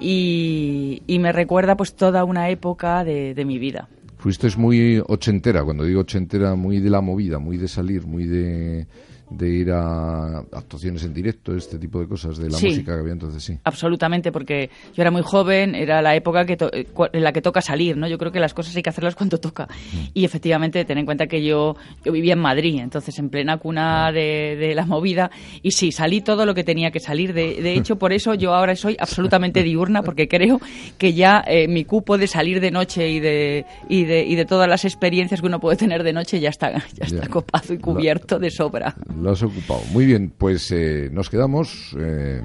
Y, 0.00 1.02
me 1.08 1.32
recuerda 1.32 1.76
pues 1.76 1.94
toda 1.94 2.24
una 2.24 2.50
época 2.50 3.02
de, 3.04 3.34
de 3.34 3.44
mi 3.44 3.58
vida. 3.58 3.88
Fuiste 4.18 4.48
muy 4.56 5.02
ochentera, 5.06 5.64
cuando 5.64 5.84
digo 5.84 6.00
ochentera, 6.00 6.54
muy 6.56 6.80
de 6.80 6.90
la 6.90 7.00
movida, 7.00 7.38
muy 7.38 7.56
de 7.56 7.68
salir, 7.68 8.06
muy 8.06 8.24
de 8.24 8.86
de 9.30 9.48
ir 9.48 9.70
a 9.70 10.38
actuaciones 10.38 11.04
en 11.04 11.12
directo, 11.12 11.54
este 11.54 11.78
tipo 11.78 12.00
de 12.00 12.08
cosas, 12.08 12.38
de 12.38 12.48
la 12.48 12.58
música 12.58 12.94
que 12.94 13.00
había 13.00 13.12
entonces, 13.12 13.42
sí. 13.42 13.58
Absolutamente, 13.64 14.32
porque 14.32 14.70
yo 14.94 15.02
era 15.02 15.10
muy 15.10 15.22
joven, 15.22 15.74
era 15.74 16.00
la 16.02 16.14
época 16.14 16.46
que 16.46 16.56
eh, 16.72 16.86
en 17.12 17.22
la 17.22 17.32
que 17.32 17.42
toca 17.42 17.60
salir, 17.60 17.96
¿no? 17.96 18.08
Yo 18.08 18.18
creo 18.18 18.32
que 18.32 18.40
las 18.40 18.54
cosas 18.54 18.74
hay 18.76 18.82
que 18.82 18.90
hacerlas 18.90 19.14
cuando 19.14 19.38
toca. 19.38 19.64
Mm. 19.64 19.96
Y 20.14 20.24
efectivamente, 20.24 20.84
ten 20.84 20.98
en 20.98 21.04
cuenta 21.04 21.26
que 21.26 21.44
yo, 21.44 21.76
yo 22.04 22.12
vivía 22.12 22.34
en 22.34 22.38
Madrid, 22.38 22.80
entonces 22.80 23.18
en 23.18 23.28
plena 23.28 23.58
cuna 23.58 24.12
de, 24.12 24.72
la 24.74 24.86
movida, 24.86 25.30
y 25.62 25.72
sí, 25.72 25.92
salí 25.92 26.20
todo 26.20 26.46
lo 26.46 26.54
que 26.54 26.64
tenía 26.64 26.90
que 26.90 27.00
salir. 27.00 27.32
De, 27.32 27.60
de 27.60 27.74
hecho, 27.74 27.96
por 27.96 28.12
eso 28.12 28.34
yo 28.34 28.54
ahora 28.54 28.76
soy 28.76 28.96
absolutamente 28.98 29.62
diurna, 29.62 30.02
porque 30.02 30.28
creo 30.28 30.60
que 30.96 31.12
ya 31.12 31.42
eh, 31.46 31.68
mi 31.68 31.84
cupo 31.84 32.18
de 32.18 32.26
salir 32.26 32.60
de 32.60 32.70
noche 32.70 33.08
y 33.08 33.20
de, 33.20 33.66
y 33.88 34.04
de, 34.04 34.24
y 34.24 34.34
de 34.36 34.44
todas 34.44 34.68
las 34.68 34.84
experiencias 34.84 35.40
que 35.40 35.46
uno 35.46 35.60
puede 35.60 35.76
tener 35.76 36.02
de 36.02 36.12
noche 36.12 36.40
ya 36.40 36.50
está, 36.50 36.72
ya 36.72 37.04
está 37.04 37.28
copado 37.28 37.74
y 37.74 37.78
cubierto 37.78 38.38
de 38.38 38.50
sobra 38.50 38.94
lo 39.20 39.30
has 39.30 39.42
ocupado. 39.42 39.80
Muy 39.92 40.06
bien, 40.06 40.32
pues 40.36 40.70
eh, 40.72 41.08
nos 41.12 41.30
quedamos 41.30 41.96
eh, 41.98 42.40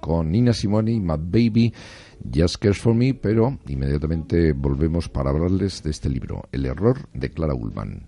con 0.00 0.30
Nina 0.30 0.52
Simone 0.52 0.92
y 0.92 1.00
My 1.00 1.16
Baby 1.18 1.72
Just 2.34 2.56
Cares 2.56 2.78
for 2.78 2.94
Me, 2.94 3.14
pero 3.14 3.58
inmediatamente 3.68 4.52
volvemos 4.52 5.08
para 5.08 5.30
hablarles 5.30 5.82
de 5.82 5.90
este 5.90 6.08
libro, 6.08 6.42
El 6.52 6.66
error 6.66 7.08
de 7.12 7.30
Clara 7.30 7.54
Ullman. 7.54 8.06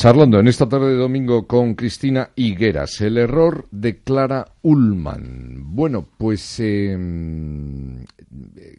Charlando 0.00 0.40
en 0.40 0.48
esta 0.48 0.66
tarde 0.66 0.92
de 0.92 0.96
domingo 0.96 1.46
con 1.46 1.74
Cristina 1.74 2.30
Higueras, 2.34 3.02
el 3.02 3.18
error 3.18 3.68
de 3.70 3.98
Clara 3.98 4.46
Ullman. 4.62 5.74
Bueno, 5.74 6.08
pues 6.16 6.58
em, 6.58 8.06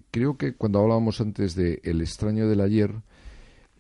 creo 0.10 0.36
que 0.36 0.56
cuando 0.56 0.80
hablábamos 0.80 1.22
antes 1.22 1.54
de 1.54 1.80
El 1.84 2.02
extraño 2.02 2.50
del 2.50 2.60
ayer, 2.60 2.96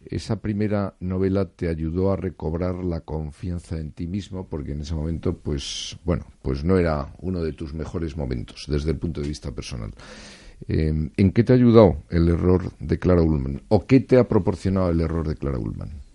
esa 0.06 0.40
primera 0.40 0.94
novela 1.00 1.46
te 1.46 1.68
ayudó 1.68 2.12
a 2.12 2.16
recobrar 2.16 2.76
la 2.76 3.02
confianza 3.02 3.80
en 3.80 3.92
ti 3.92 4.06
mismo 4.06 4.48
porque 4.48 4.74
en 4.74 4.82
ese 4.82 4.94
momento 4.94 5.36
pues 5.36 5.98
bueno 6.06 6.28
pues 6.44 6.64
no 6.64 6.78
era 6.78 7.12
uno 7.22 7.42
de 7.42 7.54
tus 7.54 7.74
mejores 7.74 8.16
momentos 8.16 8.66
desde 8.68 8.92
el 8.92 8.98
punto 8.98 9.20
de 9.20 9.28
vista 9.28 9.52
personal 9.52 9.92
eh, 10.68 11.10
¿en 11.18 11.32
qué 11.32 11.44
te 11.44 11.54
ha 11.54 11.56
ayudado 11.56 12.04
el 12.10 12.30
error 12.30 12.72
de 12.80 13.00
Clara 13.00 13.24
Ullman? 13.24 13.64
o 13.70 13.86
qué 13.88 14.00
te 14.00 14.18
ha 14.18 14.28
proporcionado 14.28 14.92
el 14.92 15.02
error 15.02 15.28
de 15.28 15.36
Clara 15.36 15.58
Ullman? 15.58 16.11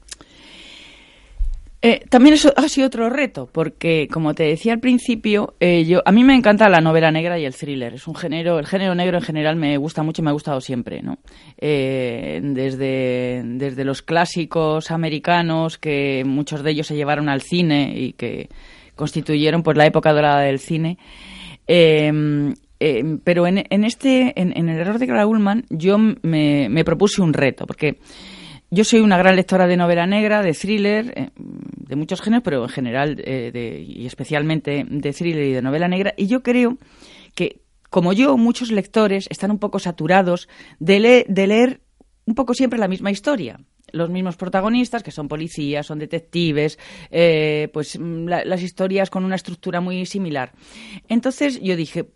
Eh, 1.82 2.00
también 2.08 2.34
eso 2.34 2.52
ha 2.56 2.68
sido 2.68 2.86
otro 2.86 3.10
reto, 3.10 3.48
porque 3.52 4.08
como 4.10 4.34
te 4.34 4.44
decía 4.44 4.72
al 4.72 4.80
principio, 4.80 5.54
eh, 5.60 5.84
yo 5.84 6.00
a 6.06 6.10
mí 6.10 6.24
me 6.24 6.34
encanta 6.34 6.68
la 6.70 6.80
novela 6.80 7.10
negra 7.10 7.38
y 7.38 7.44
el 7.44 7.54
thriller. 7.54 7.94
Es 7.94 8.08
un 8.08 8.14
género, 8.14 8.58
el 8.58 8.66
género 8.66 8.94
negro 8.94 9.18
en 9.18 9.22
general 9.22 9.56
me 9.56 9.76
gusta 9.76 10.02
mucho 10.02 10.22
y 10.22 10.24
me 10.24 10.30
ha 10.30 10.32
gustado 10.32 10.60
siempre, 10.60 11.02
¿no? 11.02 11.18
Eh, 11.58 12.40
desde, 12.42 13.42
desde 13.44 13.84
los 13.84 14.02
clásicos 14.02 14.90
americanos 14.90 15.76
que 15.76 16.24
muchos 16.24 16.62
de 16.62 16.70
ellos 16.70 16.86
se 16.86 16.96
llevaron 16.96 17.28
al 17.28 17.42
cine 17.42 17.92
y 17.94 18.14
que 18.14 18.48
constituyeron 18.94 19.62
pues 19.62 19.76
la 19.76 19.86
época 19.86 20.12
dorada 20.12 20.40
del 20.40 20.58
cine. 20.58 20.96
Em, 21.66 22.54
pero 23.22 23.46
en, 23.46 23.64
en 23.68 23.84
este, 23.84 24.32
en, 24.40 24.68
el 24.68 24.78
error 24.78 24.98
de 24.98 25.06
Clara 25.06 25.26
Ullman, 25.26 25.64
yo 25.70 25.98
me, 25.98 26.68
me 26.68 26.84
propuse 26.84 27.22
un 27.22 27.32
reto, 27.32 27.66
porque 27.66 27.98
yo 28.70 28.84
soy 28.84 29.00
una 29.00 29.18
gran 29.18 29.36
lectora 29.36 29.66
de 29.66 29.76
novela 29.76 30.06
negra, 30.06 30.42
de 30.42 30.52
thriller, 30.52 31.12
eh, 31.16 31.30
de 31.36 31.96
muchos 31.96 32.20
géneros, 32.20 32.42
pero 32.44 32.62
en 32.64 32.68
general 32.68 33.22
eh, 33.24 33.84
y 33.86 34.06
especialmente 34.06 34.84
de 34.88 35.12
thriller 35.12 35.44
y 35.44 35.52
de 35.52 35.62
novela 35.62 35.88
negra. 35.88 36.14
Y 36.16 36.26
yo 36.26 36.42
creo 36.42 36.78
que, 37.34 37.62
como 37.90 38.12
yo, 38.12 38.36
muchos 38.36 38.70
lectores 38.70 39.26
están 39.30 39.50
un 39.50 39.58
poco 39.58 39.78
saturados 39.78 40.48
de, 40.78 41.24
de 41.28 41.46
leer 41.46 41.80
un 42.24 42.34
poco 42.34 42.54
siempre 42.54 42.78
la 42.78 42.88
misma 42.88 43.10
historia 43.10 43.60
los 43.92 44.10
mismos 44.10 44.36
protagonistas, 44.36 45.02
que 45.02 45.10
son 45.10 45.28
policías, 45.28 45.86
son 45.86 45.98
detectives, 45.98 46.78
eh, 47.10 47.68
pues 47.72 47.98
mm, 47.98 48.26
las 48.26 48.62
historias 48.62 49.10
con 49.10 49.24
una 49.24 49.36
estructura 49.36 49.80
muy 49.80 50.06
similar. 50.06 50.52
Entonces 51.08 51.60
yo 51.60 51.76
dije, 51.76 52.10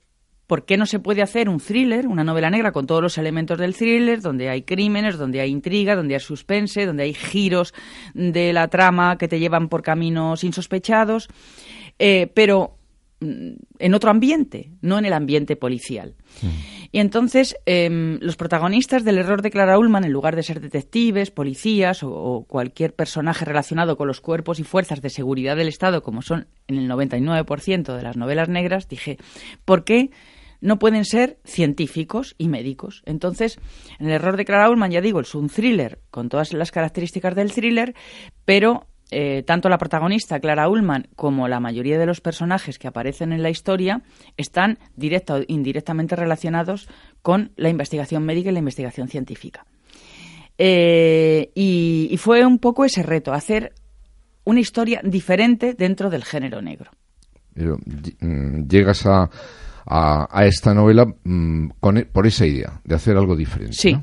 ¿Por 0.50 0.64
qué 0.64 0.76
no 0.76 0.84
se 0.84 0.98
puede 0.98 1.22
hacer 1.22 1.48
un 1.48 1.60
thriller, 1.60 2.08
una 2.08 2.24
novela 2.24 2.50
negra 2.50 2.72
con 2.72 2.84
todos 2.84 3.00
los 3.00 3.18
elementos 3.18 3.56
del 3.56 3.72
thriller, 3.72 4.20
donde 4.20 4.48
hay 4.48 4.62
crímenes, 4.62 5.16
donde 5.16 5.40
hay 5.40 5.48
intriga, 5.48 5.94
donde 5.94 6.14
hay 6.14 6.20
suspense, 6.20 6.86
donde 6.86 7.04
hay 7.04 7.14
giros 7.14 7.72
de 8.14 8.52
la 8.52 8.66
trama 8.66 9.16
que 9.16 9.28
te 9.28 9.38
llevan 9.38 9.68
por 9.68 9.82
caminos 9.82 10.42
insospechados, 10.42 11.28
eh, 12.00 12.32
pero 12.34 12.78
mm, 13.20 13.52
en 13.78 13.94
otro 13.94 14.10
ambiente, 14.10 14.72
no 14.80 14.98
en 14.98 15.04
el 15.04 15.12
ambiente 15.12 15.54
policial. 15.54 16.16
Mm. 16.42 16.48
Y 16.90 16.98
entonces 16.98 17.54
em, 17.64 18.18
los 18.20 18.34
protagonistas 18.34 19.04
del 19.04 19.18
error 19.18 19.42
de 19.42 19.52
Clara 19.52 19.78
Ullman, 19.78 20.02
en 20.02 20.10
lugar 20.10 20.34
de 20.34 20.42
ser 20.42 20.60
detectives, 20.60 21.30
policías 21.30 22.02
o, 22.02 22.44
cualquier 22.48 22.92
personaje 22.92 23.44
relacionado 23.44 23.96
con 23.96 24.08
los 24.08 24.20
cuerpos 24.20 24.58
y 24.58 24.64
fuerzas 24.64 25.00
de 25.00 25.10
seguridad 25.10 25.56
del 25.56 25.68
Estado, 25.68 26.02
como 26.02 26.22
son 26.22 26.48
en 26.66 26.76
el 26.76 26.90
99% 26.90 27.96
de 27.96 28.02
las 28.02 28.16
novelas 28.16 28.48
negras, 28.48 28.88
dije, 28.88 29.16
¿por 29.64 29.84
qué? 29.84 30.10
No 30.60 30.78
pueden 30.78 31.04
ser 31.04 31.38
científicos 31.44 32.34
y 32.38 32.48
médicos. 32.48 33.02
Entonces, 33.06 33.58
en 33.98 34.06
el 34.06 34.12
error 34.12 34.36
de 34.36 34.44
Clara 34.44 34.70
Ullman, 34.70 34.90
ya 34.90 35.00
digo, 35.00 35.20
es 35.20 35.34
un 35.34 35.48
thriller 35.48 36.00
con 36.10 36.28
todas 36.28 36.52
las 36.52 36.70
características 36.70 37.34
del 37.34 37.52
thriller, 37.52 37.94
pero 38.44 38.86
eh, 39.10 39.42
tanto 39.44 39.68
la 39.68 39.78
protagonista, 39.78 40.38
Clara 40.38 40.68
Ullman, 40.68 41.08
como 41.16 41.48
la 41.48 41.60
mayoría 41.60 41.98
de 41.98 42.06
los 42.06 42.20
personajes 42.20 42.78
que 42.78 42.88
aparecen 42.88 43.32
en 43.32 43.42
la 43.42 43.50
historia 43.50 44.02
están 44.36 44.78
directa 44.96 45.34
o 45.34 45.42
indirectamente 45.48 46.14
relacionados 46.14 46.88
con 47.22 47.52
la 47.56 47.70
investigación 47.70 48.24
médica 48.24 48.50
y 48.50 48.52
la 48.52 48.60
investigación 48.60 49.08
científica. 49.08 49.66
Eh, 50.58 51.50
y 51.54 52.14
fue 52.18 52.44
un 52.44 52.58
poco 52.58 52.84
ese 52.84 53.02
reto, 53.02 53.32
hacer 53.32 53.72
una 54.44 54.60
historia 54.60 55.00
diferente 55.02 55.74
dentro 55.74 56.10
del 56.10 56.24
género 56.24 56.60
negro. 56.62 56.90
Pero 57.54 57.78
mm, 57.78 58.68
llegas 58.68 59.06
a 59.06 59.28
a, 59.92 60.46
esta 60.46 60.72
novela 60.72 61.04
mm, 61.04 61.70
con, 61.80 61.98
e, 61.98 62.04
por 62.04 62.24
esa 62.24 62.46
idea 62.46 62.80
de 62.84 62.94
hacer 62.94 63.16
algo 63.16 63.34
diferente. 63.34 63.72
Sí, 63.72 63.96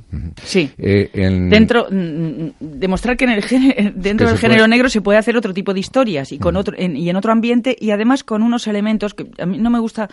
sí. 0.43 0.69
Eh, 0.77 1.09
dentro, 1.49 1.87
mm, 1.89 1.95
mm, 1.95 2.53
demostrar 2.59 3.15
que 3.15 3.23
en 3.23 3.31
el 3.31 3.43
dentro 3.95 4.27
del 4.27 4.37
género 4.37 4.67
negro 4.67 4.89
se 4.89 5.01
puede 5.01 5.17
hacer 5.17 5.37
otro 5.37 5.53
tipo 5.53 5.73
de 5.73 5.79
historias 5.79 6.33
y, 6.33 6.39
con 6.39 6.57
otro, 6.57 6.75
en, 6.77 6.97
y 6.97 7.09
en 7.09 7.15
otro 7.15 7.31
ambiente 7.31 7.73
y 7.79 7.91
además 7.91 8.25
con 8.25 8.43
unos 8.43 8.67
elementos 8.67 9.13
que 9.13 9.27
a 9.39 9.45
mí 9.45 9.59
no 9.59 9.69
me 9.69 9.79
gusta 9.79 10.09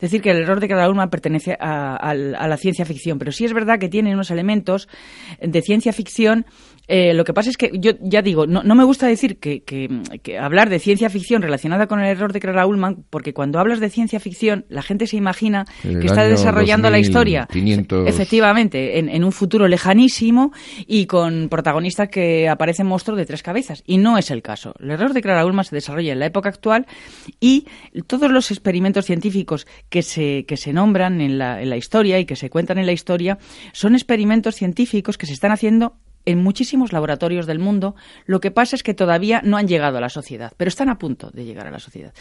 decir 0.00 0.22
que 0.22 0.30
el 0.30 0.38
error 0.38 0.60
de 0.60 0.68
cada 0.68 0.88
uno 0.88 1.06
pertenece 1.10 1.56
a, 1.60 2.14
la 2.14 2.56
ciencia 2.56 2.86
ficción, 2.86 3.18
pero 3.18 3.30
sí 3.30 3.44
es 3.44 3.52
verdad 3.52 3.78
que 3.78 3.88
tiene 3.88 4.14
unos 4.14 4.30
elementos 4.30 4.88
de 5.40 5.60
ciencia 5.60 5.92
ficción 5.92 6.46
eh, 6.88 7.12
lo 7.12 7.24
que 7.24 7.34
pasa 7.34 7.50
es 7.50 7.58
que 7.58 7.70
yo 7.74 7.92
ya 8.00 8.22
digo, 8.22 8.46
no, 8.46 8.62
no 8.62 8.74
me 8.74 8.82
gusta 8.82 9.06
decir 9.06 9.38
que, 9.38 9.62
que, 9.62 10.38
hablar 10.38 10.70
de 10.70 10.78
ciencia 10.78 11.10
ficción 11.10 11.42
relacionada 11.42 11.86
con 11.86 12.00
el 12.00 12.06
error 12.06 12.32
de 12.32 12.40
Clara 12.40 12.66
Ullman, 12.66 13.04
porque 13.10 13.34
cuando 13.34 13.58
hablas 13.58 13.78
de 13.78 13.90
ciencia 13.90 14.18
ficción, 14.20 14.64
la 14.70 14.80
gente 14.80 15.06
se 15.06 15.18
imagina 15.18 15.66
que 15.82 16.06
está 16.06 16.24
desarrollando 16.24 16.88
la 16.88 16.98
historia 16.98 17.46
efectivamente 18.06 18.98
en, 18.98 19.24
un 19.24 19.32
futuro 19.32 19.68
lejanísimo 19.68 20.52
y 20.86 21.04
con 21.06 21.48
protagonistas 21.50 22.08
que 22.08 22.48
aparecen 22.48 22.86
monstruos 22.86 23.18
de 23.18 23.26
tres 23.26 23.42
cabezas. 23.42 23.82
Y 23.84 23.98
no 23.98 24.16
es 24.16 24.30
el 24.30 24.40
caso. 24.40 24.74
El 24.80 24.90
error 24.90 25.12
de 25.12 25.20
Clara 25.20 25.44
Ullman 25.44 25.64
se 25.64 25.74
desarrolla 25.74 26.12
en 26.12 26.20
la 26.20 26.26
época 26.26 26.48
actual 26.48 26.86
y 27.38 27.66
todos 28.06 28.30
los 28.30 28.50
experimentos 28.50 29.04
científicos 29.04 29.66
que 29.90 30.02
se, 30.02 30.46
que 30.46 30.56
se 30.56 30.72
nombran 30.72 31.20
en 31.20 31.36
la, 31.36 31.60
en 31.60 31.68
la 31.68 31.76
historia 31.76 32.18
y 32.18 32.24
que 32.24 32.36
se 32.36 32.48
cuentan 32.48 32.78
en 32.78 32.86
la 32.86 32.92
historia 32.92 33.38
son 33.72 33.94
experimentos 33.94 34.54
científicos 34.54 35.18
que 35.18 35.26
se 35.26 35.34
están 35.34 35.52
haciendo 35.52 35.96
en 36.28 36.42
muchísimos 36.42 36.92
laboratorios 36.92 37.46
del 37.46 37.58
mundo. 37.58 37.96
Lo 38.26 38.40
que 38.40 38.50
pasa 38.50 38.76
es 38.76 38.82
que 38.82 38.92
todavía 38.92 39.40
no 39.42 39.56
han 39.56 39.66
llegado 39.66 39.96
a 39.96 40.00
la 40.00 40.10
sociedad, 40.10 40.52
pero 40.58 40.68
están 40.68 40.90
a 40.90 40.98
punto 40.98 41.30
de 41.30 41.46
llegar 41.46 41.66
a 41.66 41.70
la 41.70 41.78
sociedad. 41.78 42.12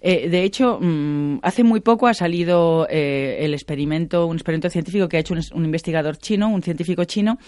Eh, 0.00 0.28
de 0.28 0.44
hecho, 0.44 0.78
mm, 0.80 1.40
hace 1.42 1.64
muy 1.64 1.80
poco 1.80 2.06
ha 2.06 2.14
salido 2.14 2.86
eh, 2.88 3.38
el 3.40 3.54
experimento, 3.54 4.26
un 4.26 4.36
experimento 4.36 4.70
científico 4.70 5.08
que 5.08 5.16
ha 5.16 5.20
hecho 5.20 5.34
un, 5.34 5.64
investigador 5.64 6.18
chino, 6.18 6.48
un 6.48 6.62
científico 6.62 7.02
chino, 7.04 7.38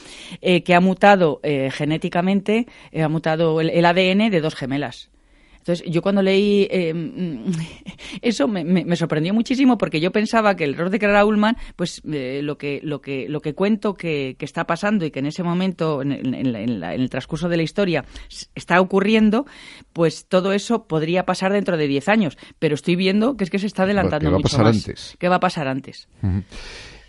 eh, 0.41 0.65
que 0.65 0.75
ha 0.75 0.81
mutado 0.81 1.41
genéticamente, 1.43 2.67
ha 3.01 3.09
mutado 3.09 3.61
el 3.61 3.85
ADN 3.85 4.31
de 4.31 4.41
dos 4.41 4.55
gemelas. 4.57 5.11
Entonces, 5.61 5.87
yo 5.91 6.01
cuando 6.01 6.23
leí 6.23 6.67
eh, 6.71 6.95
eso 8.23 8.49
me, 8.49 8.97
sorprendió 8.97 9.35
muchísimo 9.35 9.77
porque 9.77 10.01
yo 10.01 10.11
pensaba 10.11 10.57
que 10.57 10.65
el 10.65 10.75
error 10.75 10.91
de 10.91 10.99
Clara 10.99 11.25
Ullman, 11.25 11.57
pues 11.77 12.01
eh, 12.11 12.41
lo, 12.43 12.57
que, 12.57 12.81
lo, 12.83 13.01
que, 13.01 13.29
lo 13.29 13.41
que 13.41 13.55
cuento 13.55 13.95
que, 13.95 14.37
está 14.41 14.67
pasando 14.67 15.05
y 15.05 15.11
que 15.11 15.19
en 15.19 15.27
ese 15.27 15.43
momento, 15.43 16.03
en, 16.03 16.35
el 16.35 17.11
transcurso 17.11 17.49
de 17.49 17.59
la 17.59 17.63
historia, 17.63 18.05
está 18.55 18.81
ocurriendo, 18.81 19.47
pues 19.93 20.27
todo 20.27 20.53
eso 20.53 20.87
podría 20.87 21.27
pasar 21.27 21.53
dentro 21.53 21.77
de 21.77 21.87
10 21.87 22.09
años. 22.09 22.39
Pero 22.59 22.75
estoy 22.75 22.97
viendo 22.97 23.37
que 23.37 23.45
es 23.45 23.51
que 23.51 23.59
se 23.59 23.67
está 23.67 23.83
adelantando 23.83 24.31
¿Qué 24.31 24.33
va 24.33 24.39
a 24.39 24.43
pasar 24.43 24.67
antes? 24.67 25.17
¿Qué 25.19 25.29
va 25.29 25.37
a 25.37 25.41
pasar 25.41 25.69
antes? 25.69 26.09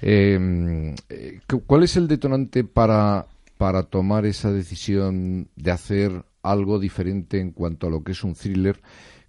Em, 0.01 0.93
eh, 1.09 1.39
¿Cuál 1.65 1.83
es 1.83 1.95
el 1.95 2.07
detonante 2.07 2.63
para, 2.63 3.27
para 3.57 3.83
tomar 3.83 4.25
esa 4.25 4.51
decisión 4.51 5.47
de 5.55 5.71
hacer 5.71 6.25
algo 6.43 6.79
diferente 6.79 7.39
en 7.39 7.51
cuanto 7.51 7.87
a 7.87 7.89
lo 7.89 8.03
que 8.03 8.13
es 8.13 8.23
un 8.23 8.33
thriller. 8.33 8.81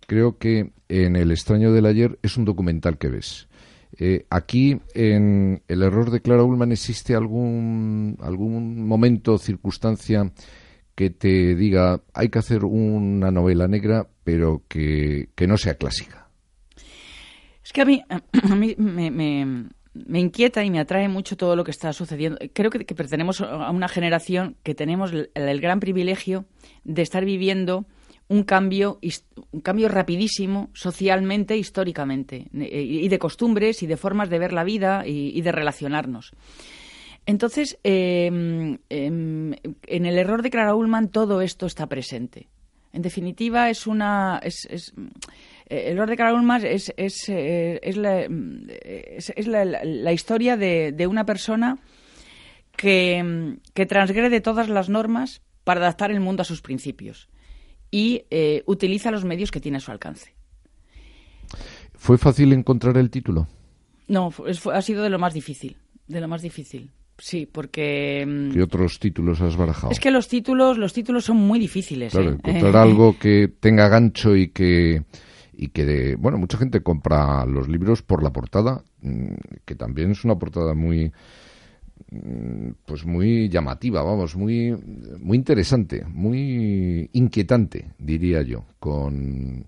Creo 0.06 0.38
que 0.38 0.72
en 0.88 1.16
El 1.16 1.30
extraño 1.30 1.72
del 1.72 1.86
ayer 1.86 2.18
es 2.22 2.36
un 2.36 2.44
documental 2.44 2.98
que 2.98 3.08
ves. 3.08 3.48
Eh, 3.98 4.26
aquí, 4.30 4.80
en 4.94 5.62
El 5.68 5.82
error 5.82 6.10
de 6.10 6.20
Clara 6.20 6.44
Ullman, 6.44 6.72
¿existe 6.72 7.14
algún, 7.14 8.16
algún 8.20 8.86
momento 8.86 9.38
circunstancia 9.38 10.32
que 10.94 11.10
te 11.10 11.54
diga 11.54 12.02
hay 12.12 12.28
que 12.28 12.38
hacer 12.38 12.64
una 12.64 13.30
novela 13.30 13.68
negra, 13.68 14.06
pero 14.24 14.62
que, 14.68 15.28
no 15.46 15.56
sea 15.56 15.74
clásica? 15.74 16.28
Es 17.64 17.72
que 17.72 17.82
a 17.82 17.84
mí, 17.84 18.02
a 18.42 18.54
mí 18.54 18.74
me, 18.78 19.10
me 19.10 19.68
inquieta 19.94 20.64
y 20.64 20.70
me 20.70 20.80
atrae 20.80 21.08
mucho 21.08 21.36
todo 21.36 21.56
lo 21.56 21.64
que 21.64 21.70
está 21.70 21.92
sucediendo. 21.92 22.38
Creo 22.52 22.70
que, 22.70 22.84
pertenecemos 22.84 23.40
a 23.40 23.70
una 23.70 23.88
generación 23.88 24.56
que 24.62 24.74
tenemos 24.74 25.12
el, 25.12 25.60
gran 25.60 25.80
privilegio 25.80 26.44
de 26.84 27.02
estar 27.02 27.24
viviendo 27.24 27.84
un 28.28 28.44
cambio, 28.44 28.98
un 29.50 29.60
cambio 29.60 29.88
rapidísimo 29.88 30.70
socialmente, 30.72 31.56
históricamente, 31.56 32.48
y 32.52 33.08
de 33.08 33.18
costumbres 33.18 33.82
y 33.82 33.86
de 33.86 33.96
formas 33.96 34.30
de 34.30 34.38
ver 34.38 34.52
la 34.52 34.64
vida 34.64 35.04
y, 35.06 35.40
de 35.40 35.52
relacionarnos. 35.52 36.32
Entonces, 37.26 37.78
em, 37.84 38.78
em, 38.88 39.54
en 39.86 40.06
el 40.06 40.18
error 40.18 40.42
de 40.42 40.50
Clara 40.50 40.74
Ullman 40.74 41.08
todo 41.08 41.40
esto 41.40 41.66
está 41.66 41.86
presente. 41.86 42.48
En 42.92 43.02
definitiva, 43.02 43.70
es 43.70 43.86
una. 43.86 44.40
Es, 44.42 44.66
eh, 44.66 44.78
el 45.88 45.96
Lord 45.96 46.10
de 46.10 46.16
Carol 46.16 46.64
es, 46.64 46.92
es, 46.96 47.28
eh, 47.28 47.80
es, 47.82 47.96
la, 47.96 48.22
es 48.22 49.46
la, 49.46 50.12
historia 50.12 50.56
de, 50.56 51.06
una 51.06 51.24
persona 51.24 51.78
que, 52.76 53.56
que 53.74 53.86
transgrede 53.86 54.40
todas 54.40 54.68
las 54.68 54.88
normas 54.88 55.42
para 55.64 55.80
adaptar 55.80 56.10
el 56.10 56.20
mundo 56.20 56.42
a 56.42 56.44
sus 56.44 56.62
principios 56.62 57.28
y 57.90 58.24
eh, 58.30 58.62
utiliza 58.66 59.10
los 59.10 59.24
medios 59.24 59.50
que 59.50 59.60
tiene 59.60 59.78
a 59.78 59.80
su 59.80 59.90
alcance. 59.90 60.34
¿Fue 61.94 62.18
fácil 62.18 62.52
encontrar 62.52 62.96
el 62.96 63.10
título? 63.10 63.46
No, 64.08 64.32
ha 64.72 64.82
sido 64.82 65.02
de 65.02 65.10
lo 65.10 65.18
más 65.18 65.34
difícil, 65.34 65.76
de 66.06 66.20
lo 66.20 66.28
más 66.28 66.42
difícil 66.42 66.90
sí, 67.22 67.46
porque... 67.50 68.24
Mm, 68.26 68.52
¿Qué 68.52 68.62
otros 68.62 68.98
títulos 68.98 69.40
has 69.40 69.56
barajado? 69.56 69.92
Es 69.92 70.00
que 70.00 70.10
los 70.10 70.28
títulos, 70.28 70.76
los 70.76 70.92
títulos 70.92 71.24
son 71.24 71.36
muy 71.36 71.58
difíciles. 71.58 72.12
Claro, 72.12 72.30
¿eh? 72.30 72.34
encontrar 72.34 72.76
algo 72.88 73.16
que 73.18 73.48
tenga 73.60 73.88
gancho 73.88 74.34
y 74.36 74.48
que 74.48 75.04
y 75.62 75.68
que 75.68 76.16
bueno 76.16 76.38
mucha 76.38 76.58
gente 76.58 76.82
compra 76.82 77.46
los 77.46 77.68
libros 77.68 78.02
por 78.02 78.22
la 78.22 78.32
portada 78.32 78.82
mm, 79.00 79.34
que 79.64 79.76
también 79.76 80.10
es 80.10 80.24
una 80.24 80.36
portada 80.36 80.74
muy 80.74 81.12
mm, 82.10 82.70
pues 82.84 83.06
muy 83.06 83.48
llamativa 83.48 84.02
vamos 84.02 84.34
muy 84.34 84.76
muy 85.20 85.38
interesante 85.38 86.04
muy 86.08 87.08
inquietante 87.12 87.92
diría 87.98 88.42
yo 88.42 88.64
con 88.80 89.66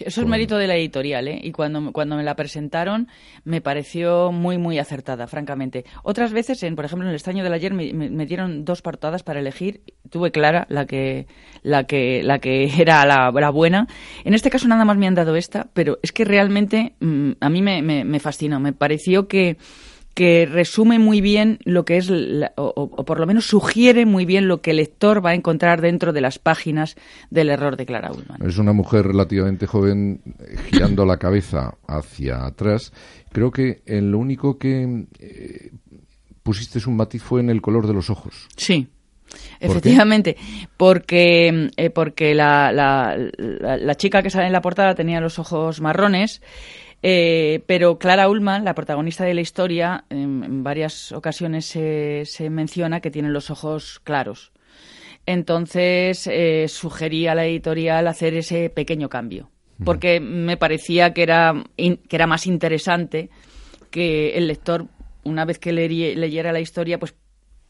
eso 0.00 0.20
es 0.20 0.26
mérito 0.26 0.56
de 0.56 0.66
la 0.66 0.76
editorial, 0.76 1.28
¿eh? 1.28 1.40
Y 1.42 1.52
cuando, 1.52 1.92
cuando 1.92 2.16
me 2.16 2.22
la 2.22 2.34
presentaron 2.34 3.08
me 3.44 3.60
pareció 3.60 4.32
muy, 4.32 4.58
muy 4.58 4.78
acertada, 4.78 5.26
francamente. 5.26 5.84
Otras 6.02 6.32
veces, 6.32 6.62
en, 6.62 6.76
por 6.76 6.84
ejemplo, 6.84 7.06
en 7.06 7.10
el 7.10 7.16
estaño 7.16 7.44
del 7.44 7.52
ayer 7.52 7.72
me, 7.74 8.26
dieron 8.26 8.64
dos 8.64 8.82
portadas 8.82 9.22
para 9.22 9.40
elegir. 9.40 9.82
Tuve 10.10 10.30
clara 10.30 10.66
la 10.68 10.86
que, 10.86 11.26
la 11.62 11.84
que, 11.84 12.22
la 12.22 12.38
que 12.38 12.64
era 12.80 13.04
la, 13.06 13.50
buena. 13.50 13.86
En 14.24 14.34
este 14.34 14.50
caso 14.50 14.68
nada 14.68 14.84
más 14.84 14.96
me 14.96 15.06
han 15.06 15.14
dado 15.14 15.36
esta, 15.36 15.68
pero 15.72 15.98
es 16.02 16.12
que 16.12 16.24
realmente 16.24 16.94
mm, 17.00 17.32
a 17.40 17.48
mí 17.50 17.62
me, 17.62 17.82
me 17.82 18.20
fascinó. 18.20 18.60
Me 18.60 18.72
pareció 18.72 19.28
que 19.28 19.56
que 20.14 20.46
resume 20.46 20.98
muy 20.98 21.20
bien 21.20 21.58
lo 21.64 21.84
que 21.84 21.96
es, 21.96 22.10
o, 22.56 23.04
por 23.04 23.20
lo 23.20 23.26
menos 23.26 23.46
sugiere 23.46 24.06
muy 24.06 24.24
bien 24.26 24.48
lo 24.48 24.60
que 24.60 24.72
el 24.72 24.76
lector 24.78 25.24
va 25.24 25.30
a 25.30 25.34
encontrar 25.34 25.80
dentro 25.80 26.12
de 26.12 26.20
las 26.20 26.38
páginas 26.38 26.96
del 27.30 27.50
error 27.50 27.76
de 27.76 27.86
Clara 27.86 28.12
Ullman. 28.12 28.46
Es 28.46 28.58
una 28.58 28.72
mujer 28.72 29.06
relativamente 29.06 29.66
joven 29.66 30.20
eh, 30.40 30.56
girando 30.70 31.06
la 31.06 31.16
cabeza 31.16 31.74
hacia 31.86 32.44
atrás. 32.44 32.92
Creo 33.30 33.50
que 33.50 33.82
en 33.86 34.10
lo 34.10 34.18
único 34.18 34.58
que 34.58 35.06
eh, 35.18 35.70
pusiste 36.42 36.78
un 36.86 36.96
matiz 36.96 37.22
fue 37.22 37.40
en 37.40 37.50
el 37.50 37.62
color 37.62 37.86
de 37.86 37.94
los 37.94 38.10
ojos. 38.10 38.48
Sí. 38.56 38.88
Efectivamente, 39.60 40.36
porque, 40.76 41.70
eh, 41.78 41.88
porque 41.88 42.34
la, 42.34 42.70
la, 42.70 43.16
la, 43.38 43.94
chica 43.94 44.22
que 44.22 44.28
sale 44.28 44.46
en 44.46 44.52
la 44.52 44.60
portada 44.60 44.94
tenía 44.94 45.22
los 45.22 45.38
ojos 45.38 45.80
marrones 45.80 46.42
eh, 47.02 47.62
pero 47.66 47.98
Clara 47.98 48.28
Ullman, 48.28 48.64
la 48.64 48.74
protagonista 48.74 49.24
de 49.24 49.34
la 49.34 49.40
historia, 49.40 50.04
en, 50.08 50.62
varias 50.62 51.10
ocasiones 51.12 51.66
se, 51.66 52.50
menciona 52.50 53.00
que 53.00 53.10
tiene 53.10 53.30
los 53.30 53.50
ojos 53.50 54.00
claros. 54.04 54.52
Entonces 55.26 56.26
eh, 56.26 56.66
sugerí 56.68 57.26
a 57.26 57.34
la 57.34 57.46
editorial 57.46 58.06
hacer 58.08 58.34
ese 58.34 58.70
pequeño 58.70 59.08
cambio, 59.08 59.50
porque 59.84 60.20
me 60.20 60.56
parecía 60.56 61.12
que 61.12 61.22
era, 61.22 61.64
que 61.76 62.16
era 62.16 62.26
más 62.26 62.46
interesante 62.46 63.30
que 63.90 64.36
el 64.36 64.48
lector, 64.48 64.86
una 65.24 65.44
vez 65.44 65.58
que 65.58 65.72
leyera 65.72 66.52
la 66.52 66.60
historia, 66.60 66.98
pues 66.98 67.14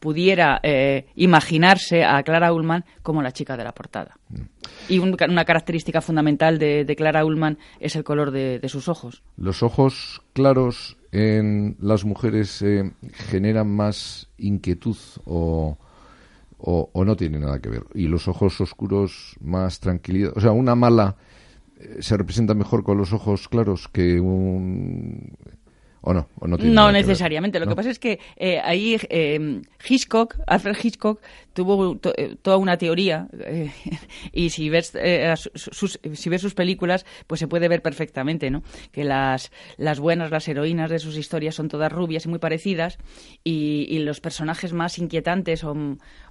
pudiera 0.03 0.59
eh, 0.63 1.05
imaginarse 1.15 2.03
a 2.03 2.21
Clara 2.23 2.51
Ullman 2.51 2.83
como 3.03 3.21
la 3.21 3.31
chica 3.31 3.55
de 3.55 3.63
la 3.63 3.71
portada. 3.71 4.17
Y 4.89 4.99
una 4.99 5.45
característica 5.45 6.01
fundamental 6.01 6.59
de, 6.59 6.93
Clara 6.97 7.23
Ullman 7.23 7.57
es 7.79 7.95
el 7.95 8.03
color 8.03 8.31
de, 8.31 8.59
sus 8.67 8.89
ojos. 8.89 9.23
Los 9.37 9.63
ojos 9.63 10.21
claros 10.33 10.97
en 11.13 11.77
las 11.79 12.03
mujeres 12.03 12.61
eh, 12.63 12.91
generan 13.13 13.73
más 13.73 14.27
inquietud 14.37 14.97
o, 15.23 15.77
o, 16.57 17.05
no 17.05 17.15
tienen 17.15 17.39
nada 17.39 17.59
que 17.59 17.69
ver. 17.69 17.83
Y 17.93 18.09
los 18.09 18.27
ojos 18.27 18.59
oscuros 18.59 19.37
más 19.39 19.79
tranquilidad. 19.79 20.33
O 20.35 20.41
sea, 20.41 20.51
una 20.51 20.75
mala 20.75 21.15
eh, 21.79 22.01
se 22.01 22.17
representa 22.17 22.53
mejor 22.53 22.83
con 22.83 22.97
los 22.97 23.13
ojos 23.13 23.47
claros 23.47 23.87
que 23.87 24.19
un 24.19 25.37
¿O 26.05 26.13
no? 26.13 26.27
no, 26.41 26.91
necesariamente. 26.91 27.61
Lo 27.61 27.67
que 27.67 27.75
pasa 27.75 27.89
es 27.89 27.97
que 27.97 28.19
eh, 28.35 28.59
ahí 28.61 28.97
eh, 29.09 29.61
Hitchcock, 29.87 30.35
Alfred 30.47 30.75
Hitchcock, 30.83 31.21
tuvo 31.53 31.97
eh, 32.17 32.35
toda 32.41 32.57
una 32.57 32.77
teoría 32.77 33.29
y 34.33 34.49
si 34.49 34.69
ves, 34.69 34.91
sus, 35.55 35.99
si 36.13 36.29
ves 36.29 36.41
sus 36.41 36.55
películas, 36.55 37.05
pues 37.25 37.39
se 37.39 37.47
puede 37.47 37.69
ver 37.69 37.81
perfectamente, 37.81 38.51
¿no? 38.51 38.63
Que 38.91 39.05
las, 39.05 39.51
las 39.77 40.01
buenas, 40.01 40.29
las 40.29 40.45
heroínas 40.49 40.89
de 40.89 40.99
sus 40.99 41.15
historias 41.15 41.55
son 41.55 41.69
todas 41.69 41.91
rubias 41.91 42.25
y 42.25 42.29
muy 42.29 42.39
parecidas 42.39 42.97
y, 43.45 43.87
y 43.89 43.99
los 43.99 44.19
personajes 44.19 44.73
más 44.73 44.97
inquietantes 44.99 45.63
o, 45.63 45.73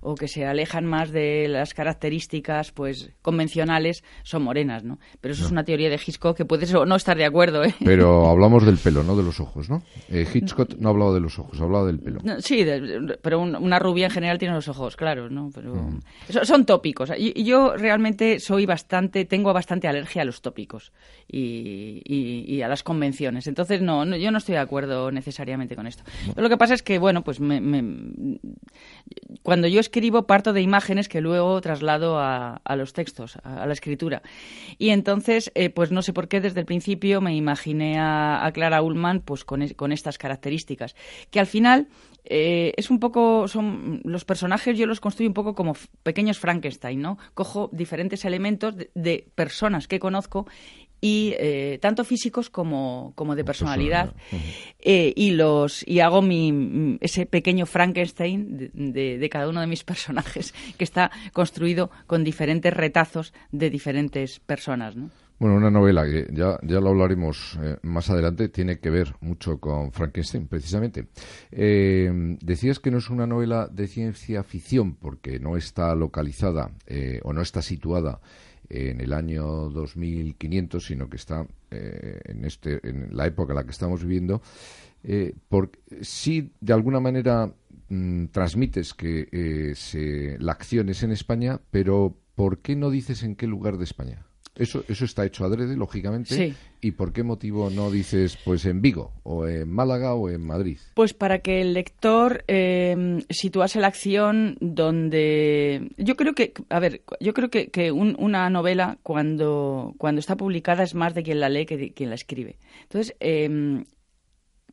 o, 0.02 0.14
que 0.16 0.28
se 0.28 0.44
alejan 0.44 0.84
más 0.84 1.12
de 1.12 1.46
las 1.48 1.72
características 1.72 2.72
pues 2.72 3.10
convencionales 3.22 4.04
son 4.22 4.42
morenas, 4.42 4.84
¿no? 4.84 4.98
Pero 5.22 5.32
eso 5.32 5.46
es 5.46 5.50
una 5.50 5.64
teoría 5.64 5.88
de 5.88 5.96
Hitchcock 5.96 6.36
que 6.36 6.44
puedes 6.44 6.72
no 6.72 6.94
estar 6.94 7.16
de 7.16 7.24
acuerdo, 7.24 7.64
¿eh? 7.64 7.74
Pero 7.82 8.26
hablamos 8.30 8.66
del 8.66 8.76
pelo, 8.76 9.02
no 9.02 9.16
de 9.16 9.22
los 9.22 9.40
ojos. 9.40 9.61
¿No? 9.70 9.82
Eh, 10.08 10.26
Hitchcock 10.32 10.76
no 10.78 10.90
hablaba 10.90 11.12
de 11.14 11.20
los 11.20 11.38
ojos, 11.38 11.60
hablaba 11.60 11.86
del 11.86 11.98
pelo. 11.98 12.20
sí, 12.38 12.64
pero 13.20 13.40
una 13.40 13.78
rubia 13.78 14.06
en 14.06 14.12
general 14.12 14.38
tiene 14.38 14.54
los 14.54 14.68
ojos 14.68 14.96
claros, 14.96 15.30
¿no? 15.30 15.50
Pero 15.54 15.74
mm. 15.74 16.00
son, 16.44 16.64
tópicos. 16.64 17.10
Y, 17.16 17.44
yo 17.44 17.76
realmente 17.76 18.40
soy 18.40 18.66
bastante, 18.66 19.24
tengo 19.24 19.52
bastante 19.52 19.88
alergia 19.88 20.22
a 20.22 20.24
los 20.24 20.42
tópicos 20.42 20.92
y, 21.28 22.60
a 22.62 22.68
las 22.68 22.82
convenciones. 22.82 23.46
Entonces, 23.46 23.82
no, 23.82 24.04
yo 24.16 24.30
no 24.30 24.38
estoy 24.38 24.54
de 24.54 24.60
acuerdo 24.60 25.10
necesariamente 25.10 25.76
con 25.76 25.86
esto. 25.86 26.04
lo 26.36 26.48
que 26.48 26.56
pasa 26.56 26.74
es 26.74 26.82
que, 26.82 26.98
bueno, 26.98 27.22
pues 27.24 27.40
cuando 29.42 29.68
yo 29.68 29.80
escribo 29.80 30.26
parto 30.26 30.52
de 30.52 30.62
imágenes 30.62 31.08
que 31.08 31.20
luego 31.20 31.60
traslado 31.60 32.18
a, 32.18 32.60
los 32.76 32.92
textos, 32.92 33.36
a, 33.42 33.66
la 33.66 33.72
escritura. 33.72 34.22
Y 34.78 34.90
entonces, 34.90 35.50
eh, 35.54 35.70
pues 35.70 35.90
no 35.90 36.02
sé 36.02 36.12
por 36.12 36.28
qué 36.28 36.40
desde 36.40 36.60
el 36.60 36.66
principio 36.66 37.20
me 37.20 37.34
imaginé 37.34 37.98
a, 37.98 38.44
a 38.44 38.52
Clara 38.52 38.82
Ullman 38.82 39.20
pues 39.20 39.44
con, 39.76 39.92
estas 39.92 40.18
características. 40.18 40.94
Que 41.30 41.40
al 41.40 41.46
final 41.46 41.88
eh, 42.24 42.72
es 42.76 42.90
un 42.90 42.98
poco, 42.98 43.48
son 43.48 44.00
los 44.04 44.24
personajes 44.24 44.78
yo 44.78 44.86
los 44.86 45.00
construyo 45.00 45.28
un 45.28 45.34
poco 45.34 45.54
como 45.54 45.76
pequeños 46.02 46.38
Frankenstein, 46.38 47.00
¿no? 47.00 47.18
Cojo 47.34 47.68
diferentes 47.72 48.24
elementos 48.24 48.74
de, 48.76 49.26
personas 49.34 49.88
que 49.88 49.98
conozco 49.98 50.46
y 51.00 51.34
eh, 51.38 51.78
tanto 51.82 52.04
físicos 52.04 52.48
como, 52.48 53.12
como 53.16 53.34
de 53.34 53.44
personalidad 53.44 54.14
eh, 54.78 55.12
y 55.16 55.32
los 55.32 55.86
y 55.86 55.98
hago 55.98 56.22
mi 56.22 56.96
ese 57.00 57.26
pequeño 57.26 57.66
Frankenstein 57.66 58.70
de, 58.72 59.18
de, 59.18 59.28
cada 59.28 59.48
uno 59.48 59.60
de 59.60 59.66
mis 59.66 59.82
personajes 59.92 60.54
que 60.78 60.84
está 60.84 61.10
construido 61.32 61.90
con 62.06 62.22
diferentes 62.22 62.72
retazos 62.72 63.34
de 63.50 63.68
diferentes 63.68 64.38
personas, 64.38 64.94
¿no? 64.94 65.10
Bueno, 65.42 65.56
una 65.56 65.72
novela 65.72 66.04
que 66.04 66.28
ya, 66.32 66.56
ya 66.62 66.78
lo 66.78 66.90
hablaremos 66.90 67.58
eh, 67.60 67.76
más 67.82 68.08
adelante, 68.10 68.48
tiene 68.48 68.78
que 68.78 68.90
ver 68.90 69.16
mucho 69.22 69.58
con 69.58 69.90
Frankenstein, 69.90 70.46
precisamente. 70.46 71.08
Eh, 71.50 72.36
decías 72.40 72.78
que 72.78 72.92
no 72.92 72.98
es 72.98 73.10
una 73.10 73.26
novela 73.26 73.66
de 73.66 73.88
ciencia 73.88 74.44
ficción 74.44 74.94
porque 74.94 75.40
no 75.40 75.56
está 75.56 75.96
localizada 75.96 76.70
eh, 76.86 77.18
o 77.24 77.32
no 77.32 77.42
está 77.42 77.60
situada 77.60 78.20
en 78.68 79.00
el 79.00 79.12
año 79.12 79.42
2500, 79.70 80.86
sino 80.86 81.10
que 81.10 81.16
está 81.16 81.44
en, 81.72 82.44
este, 82.44 82.78
en 82.88 83.08
la 83.10 83.26
época 83.26 83.52
en 83.52 83.56
la 83.56 83.64
que 83.64 83.72
estamos 83.72 84.04
viviendo. 84.04 84.42
porque 85.48 85.80
sí, 86.02 86.52
de 86.60 86.72
alguna 86.72 87.00
manera 87.00 87.52
mm, 87.88 88.26
transmites 88.26 88.94
que 88.94 89.72
se, 89.74 90.38
la 90.38 90.52
acción 90.52 90.88
es 90.88 91.02
en 91.02 91.10
España, 91.10 91.60
pero 91.72 92.16
¿por 92.36 92.58
qué 92.58 92.76
no 92.76 92.90
dices 92.90 93.24
en 93.24 93.34
qué 93.34 93.48
lugar 93.48 93.76
de 93.76 93.84
España? 93.84 94.24
Eso, 94.54 94.84
eso 94.86 95.06
está 95.06 95.24
hecho 95.24 95.46
adrede, 95.46 95.76
lógicamente. 95.76 96.54
¿Y 96.82 96.90
por 96.90 97.14
qué 97.14 97.22
motivo 97.22 97.70
no 97.70 97.90
dices, 97.90 98.36
pues 98.44 98.66
en 98.66 98.82
Vigo, 98.82 99.12
o 99.22 99.46
en 99.46 99.70
Málaga, 99.70 100.14
o 100.14 100.28
en 100.28 100.44
Madrid? 100.44 100.78
Pues 100.92 101.14
para 101.14 101.38
que 101.38 101.62
el 101.62 101.72
lector 101.72 102.44
eh, 102.48 103.24
situase 103.30 103.80
la 103.80 103.86
acción 103.86 104.58
donde. 104.60 105.90
Yo 105.96 106.16
creo 106.16 106.34
que, 106.34 106.52
a 106.68 106.80
ver, 106.80 107.00
yo 107.18 107.32
creo 107.32 107.48
que, 107.48 107.70
que 107.70 107.92
una 107.92 108.50
novela, 108.50 108.98
cuando, 109.02 109.94
cuando 109.96 110.18
está 110.18 110.36
publicada, 110.36 110.82
es 110.82 110.94
más 110.94 111.14
de 111.14 111.22
quien 111.22 111.40
la 111.40 111.48
lee 111.48 111.64
que 111.64 111.78
de 111.78 111.92
quien 111.94 112.10
la 112.10 112.16
escribe. 112.16 112.58
Entonces, 112.82 113.16
em, 113.20 113.84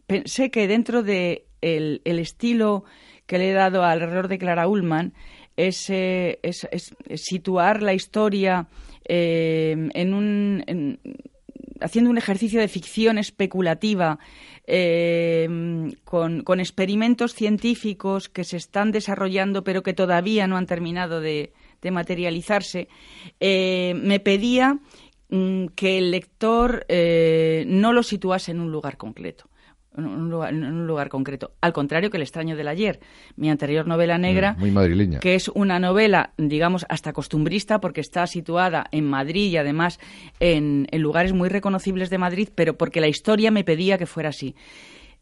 pensé 0.07 0.51
que 0.51 0.67
dentro 0.67 1.03
de 1.03 1.45
el, 1.61 2.01
estilo 2.03 2.83
que 3.25 3.37
le 3.37 3.51
he 3.51 3.53
dado 3.53 3.85
al 3.85 4.01
error 4.01 4.27
de 4.27 4.39
Clara 4.39 4.67
Ullman, 4.67 5.13
es, 5.55 5.89
es 5.89 6.65
situar 7.15 7.81
la 7.81 7.93
historia 7.93 8.67
eh, 9.05 9.89
en 9.93 10.13
un, 10.13 10.99
haciendo 11.81 12.09
un 12.11 12.17
ejercicio 12.17 12.59
de 12.59 12.67
ficción 12.67 13.17
especulativa 13.17 14.19
eh, 14.67 15.47
con, 16.03 16.59
experimentos 16.59 17.33
científicos 17.33 18.29
que 18.29 18.43
se 18.43 18.57
están 18.57 18.91
desarrollando 18.91 19.63
pero 19.63 19.83
que 19.83 19.93
todavía 19.93 20.47
no 20.47 20.57
han 20.57 20.67
terminado 20.67 21.21
de, 21.21 21.51
materializarse, 21.81 22.87
eh, 23.39 23.93
me 23.95 24.19
pedía 24.19 24.79
mm, 25.29 25.67
que 25.75 25.97
el 25.97 26.11
lector 26.11 26.85
no 27.67 27.93
lo 27.93 28.03
situase 28.03 28.51
en 28.51 28.59
un 28.59 28.71
lugar 28.71 28.97
concreto 28.97 29.48
en 29.99 30.63
un, 30.63 30.87
lugar, 30.87 31.09
concreto. 31.09 31.51
Al 31.61 31.73
contrario 31.73 32.09
que 32.09 32.17
El 32.17 32.23
extraño 32.23 32.55
del 32.55 32.67
ayer, 32.67 32.99
mi 33.35 33.49
anterior 33.49 33.87
novela 33.87 34.17
negra, 34.17 34.53
mm, 34.53 34.59
muy 34.59 34.71
madrileña. 34.71 35.19
que 35.19 35.35
es 35.35 35.49
una 35.49 35.79
novela, 35.79 36.33
digamos, 36.37 36.85
hasta 36.89 37.13
costumbrista, 37.13 37.79
porque 37.79 38.01
está 38.01 38.25
situada 38.27 38.85
en 38.91 39.05
Madrid 39.05 39.51
y 39.51 39.57
además 39.57 39.99
en, 40.39 40.87
lugares 40.93 41.33
muy 41.33 41.49
reconocibles 41.49 42.09
de 42.09 42.17
Madrid, 42.17 42.49
pero 42.53 42.77
porque 42.77 43.01
la 43.01 43.07
historia 43.07 43.51
me 43.51 43.63
pedía 43.63 43.97
que 43.97 44.05
fuera 44.05 44.29
así. 44.29 44.55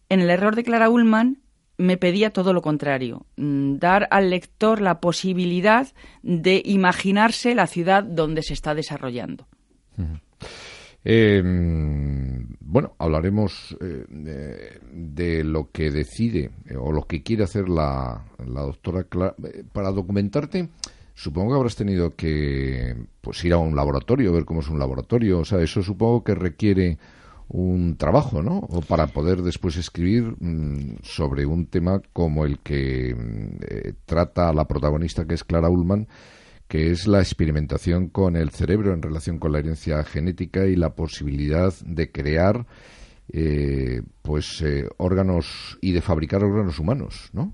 En 0.09 0.21
El 0.21 0.29
error 0.29 0.55
de 0.55 0.63
Clara 0.63 0.89
Ullman, 0.89 1.39
me 1.77 1.97
pedía 1.97 2.31
todo 2.31 2.53
lo 2.53 2.61
contrario, 2.61 3.25
mm, 3.35 3.77
dar 3.77 4.07
al 4.09 4.29
lector 4.29 4.81
la 4.81 4.99
posibilidad 4.99 5.87
de 6.23 6.61
imaginarse 6.65 7.53
la 7.53 7.67
ciudad 7.67 8.03
donde 8.03 8.41
se 8.41 8.53
está 8.53 8.73
desarrollando. 8.73 9.47
Eh, 11.09 11.41
bueno, 12.59 12.93
hablaremos 12.99 13.77
eh, 13.79 14.03
de, 14.91 15.43
lo 15.45 15.71
que 15.71 15.89
decide 15.89 16.51
eh, 16.65 16.75
o 16.75 16.91
lo 16.91 17.03
que 17.03 17.23
quiere 17.23 17.45
hacer 17.45 17.69
la, 17.69 18.25
la 18.45 18.61
doctora 18.63 19.05
Clara. 19.05 19.33
Para 19.71 19.91
documentarte, 19.91 20.67
supongo 21.13 21.51
que 21.51 21.55
habrás 21.55 21.77
tenido 21.77 22.13
que 22.13 22.93
pues 23.21 23.41
ir 23.45 23.53
a 23.53 23.57
un 23.57 23.73
laboratorio, 23.73 24.33
ver 24.33 24.43
cómo 24.43 24.59
es 24.59 24.67
un 24.67 24.79
laboratorio. 24.79 25.39
O 25.39 25.45
sea, 25.45 25.61
eso 25.61 25.81
supongo 25.81 26.25
que 26.25 26.35
requiere 26.35 26.97
un 27.47 27.95
trabajo, 27.95 28.43
¿no? 28.43 28.57
O 28.57 28.81
para 28.81 29.07
poder 29.07 29.43
después 29.43 29.77
escribir 29.77 30.35
mm, 30.41 30.97
sobre 31.03 31.45
un 31.45 31.67
tema 31.67 32.01
como 32.11 32.43
el 32.43 32.59
que 32.59 33.15
mm, 33.15 33.95
trata 34.05 34.51
la 34.51 34.67
protagonista, 34.67 35.25
que 35.25 35.35
es 35.35 35.45
Clara 35.45 35.69
Ullman, 35.69 36.09
que 36.67 36.91
es 36.91 37.07
la 37.07 37.19
experimentación 37.19 38.09
con 38.09 38.35
el 38.35 38.49
cerebro 38.49 38.93
en 38.93 39.01
relación 39.01 39.39
con 39.39 39.51
la 39.51 39.59
herencia 39.59 40.03
genética 40.03 40.65
y 40.65 40.75
la 40.75 40.95
posibilidad 40.95 41.73
de 41.85 42.11
crear 42.11 42.65
eh, 43.31 44.01
pues 44.21 44.61
eh, 44.61 44.87
órganos 44.97 45.77
y 45.81 45.91
de 45.91 46.01
fabricar 46.01 46.43
órganos 46.43 46.79
humanos, 46.79 47.29
¿no? 47.33 47.53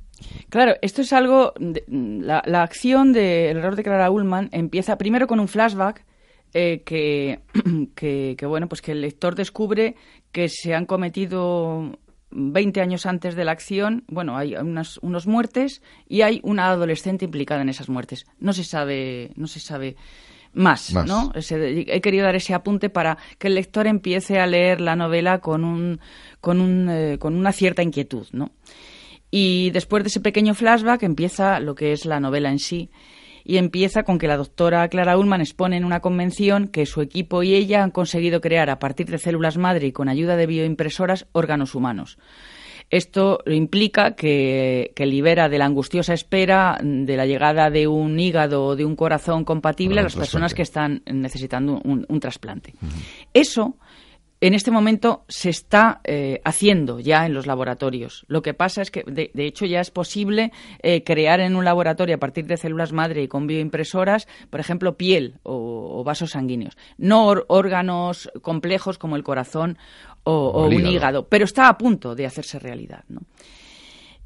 Claro, 0.50 0.76
esto 0.82 1.02
es 1.02 1.12
algo. 1.14 1.54
la, 1.88 2.64
acción 2.64 3.12
del 3.12 3.58
error 3.58 3.76
de 3.76 3.84
Clara 3.84 4.12
Ullman 4.12 4.50
empieza 4.52 4.98
primero 4.98 5.28
con 5.28 5.40
un 5.40 5.48
flashback 5.48 6.06
eh, 6.54 6.84
que, 7.96 8.36
que, 8.38 8.46
bueno, 8.46 8.68
pues 8.68 8.82
que 8.82 8.92
el 8.92 9.02
lector 9.02 9.36
descubre 9.36 9.96
que 10.32 10.48
se 10.48 10.74
han 10.74 10.86
cometido 10.86 11.98
20 12.36 12.82
años 12.82 13.06
antes 13.06 13.36
de 13.36 13.46
la 13.46 13.52
acción, 13.52 14.04
bueno, 14.08 14.38
hay 14.38 14.56
unas 14.56 14.98
unos 15.00 15.28
muertes 15.28 15.82
y 16.08 16.22
hay 16.22 16.40
una 16.44 16.70
adolescente 16.70 17.26
implicada 17.26 17.62
en 17.62 17.70
esas 17.70 17.90
muertes. 17.90 18.26
No 18.40 18.54
se 18.54 18.64
sabe, 18.64 19.32
no 19.36 19.48
se 19.48 19.60
sabe 19.60 19.96
más, 20.54 20.94
¿no? 20.94 21.32
he 21.36 22.02
querido 22.02 22.26
dar 22.26 22.36
ese 22.36 22.54
apunte 22.54 22.90
para 22.90 23.18
que 23.40 23.48
el 23.48 23.56
lector 23.56 23.88
empiece 23.88 24.40
a 24.40 24.46
leer 24.46 24.82
la 24.82 24.96
novela 24.96 25.40
con 25.40 25.64
un, 25.64 26.00
con 26.42 26.62
un, 26.62 26.90
eh, 26.90 27.18
con 27.18 27.36
una 27.36 27.52
cierta 27.52 27.82
inquietud, 27.82 28.28
¿no? 28.34 28.52
Y 29.32 29.72
después 29.72 30.04
de 30.04 30.10
ese 30.10 30.20
pequeño 30.20 30.54
flashback 30.54 31.02
empieza 31.02 31.60
lo 31.60 31.74
que 31.74 31.92
es 31.92 32.06
la 32.06 32.20
novela 32.20 32.52
en 32.52 32.60
sí 32.60 32.92
y 33.44 33.58
empieza 33.58 34.04
con 34.04 34.20
que 34.20 34.28
la 34.28 34.38
doctora 34.38 34.88
Clara 34.88 35.18
Ullman 35.18 35.42
expone 35.42 35.78
en 35.78 35.86
una 35.86 36.00
convención 36.00 36.68
que 36.68 36.86
su 36.86 37.02
equipo 37.02 37.44
y 37.44 37.54
ella 37.54 37.84
han 37.84 37.92
conseguido 37.92 38.42
crear 38.42 38.70
a 38.70 38.80
partir 38.80 39.08
de 39.10 39.18
células 39.18 39.58
madre 39.58 39.88
y 39.88 39.92
con 39.92 40.10
ayuda 40.10 40.36
de 40.36 40.48
bioimpresoras 40.48 41.28
órganos 41.32 41.76
humanos. 41.76 42.18
Esto 42.90 43.40
implica 43.48 44.16
que, 44.16 44.94
libera 44.98 45.50
de 45.50 45.58
la 45.58 45.66
angustiosa 45.66 46.14
espera 46.14 46.78
de 46.82 47.18
la 47.18 47.26
llegada 47.26 47.70
de 47.70 47.88
un 47.88 48.20
hígado 48.20 48.66
o 48.66 48.76
de 48.76 48.86
un 48.86 48.96
corazón 48.96 49.46
compatible 49.46 50.00
a 50.00 50.04
las 50.04 50.16
personas 50.16 50.54
que 50.54 50.62
están 50.62 51.02
necesitando 51.06 51.82
un, 51.84 52.20
trasplante. 52.20 52.76
Eso 53.34 53.78
en 54.44 54.54
este 54.54 54.72
momento 54.72 55.24
se 55.30 55.50
está 55.50 56.02
eh, 56.04 56.42
haciendo 56.44 57.00
ya 57.00 57.26
en 57.26 57.34
los 57.34 57.48
laboratorios. 57.48 58.26
Lo 58.28 58.42
que 58.42 58.54
pasa 58.54 58.82
es 58.82 58.92
que, 58.92 59.04
de, 59.08 59.32
hecho, 59.46 59.66
ya 59.66 59.80
es 59.80 59.90
posible 59.90 60.52
eh, 60.82 61.02
crear 61.06 61.40
en 61.40 61.56
un 61.56 61.64
laboratorio 61.64 62.16
a 62.16 62.20
partir 62.20 62.46
de 62.46 62.58
células 62.58 62.92
madre 62.92 63.24
y 63.24 63.30
con 63.30 63.48
bioimpresoras, 63.48 64.28
por 64.50 64.60
ejemplo, 64.60 64.98
piel 64.98 65.36
o, 65.44 66.04
vasos 66.04 66.32
sanguíneos. 66.32 66.76
No 66.98 67.34
órganos 67.48 68.30
complejos 68.42 68.98
como 68.98 69.16
el 69.16 69.24
corazón 69.24 69.78
o, 70.26 70.68
un 70.68 70.88
hígado, 70.88 71.26
pero 71.30 71.46
está 71.46 71.70
a 71.70 71.78
punto 71.78 72.14
de 72.14 72.26
hacerse 72.26 72.60
realidad. 72.60 73.06
¿no? 73.08 73.22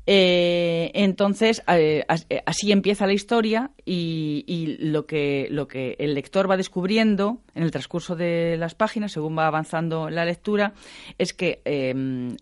Eh, 0.10 0.90
entonces, 0.94 1.62
eh, 1.68 2.06
eh, 2.30 2.42
así 2.46 2.72
empieza 2.72 3.06
la 3.06 3.12
historia 3.12 3.72
y, 3.84 4.78
lo, 4.80 5.06
que, 5.06 5.50
lo 5.52 5.68
que 5.68 5.98
el 6.00 6.14
lector 6.14 6.50
va 6.50 6.56
descubriendo 6.56 7.42
en 7.54 7.64
el 7.64 7.72
transcurso 7.72 8.16
de 8.16 8.56
las 8.58 8.74
páginas, 8.74 9.12
según 9.12 9.38
va 9.38 9.48
avanzando 9.48 10.10
la 10.10 10.24
lectura, 10.24 10.74
es 11.18 11.34
que 11.34 11.62
em, 11.66 12.38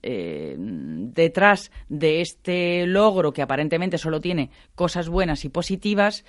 detrás 1.12 1.72
de 1.90 2.22
este 2.22 2.86
logro, 2.86 3.34
que 3.34 3.42
aparentemente 3.42 3.98
solo 3.98 4.22
tiene 4.22 4.52
cosas 4.76 5.10
buenas 5.10 5.44
y 5.44 5.50
positivas, 5.50 6.24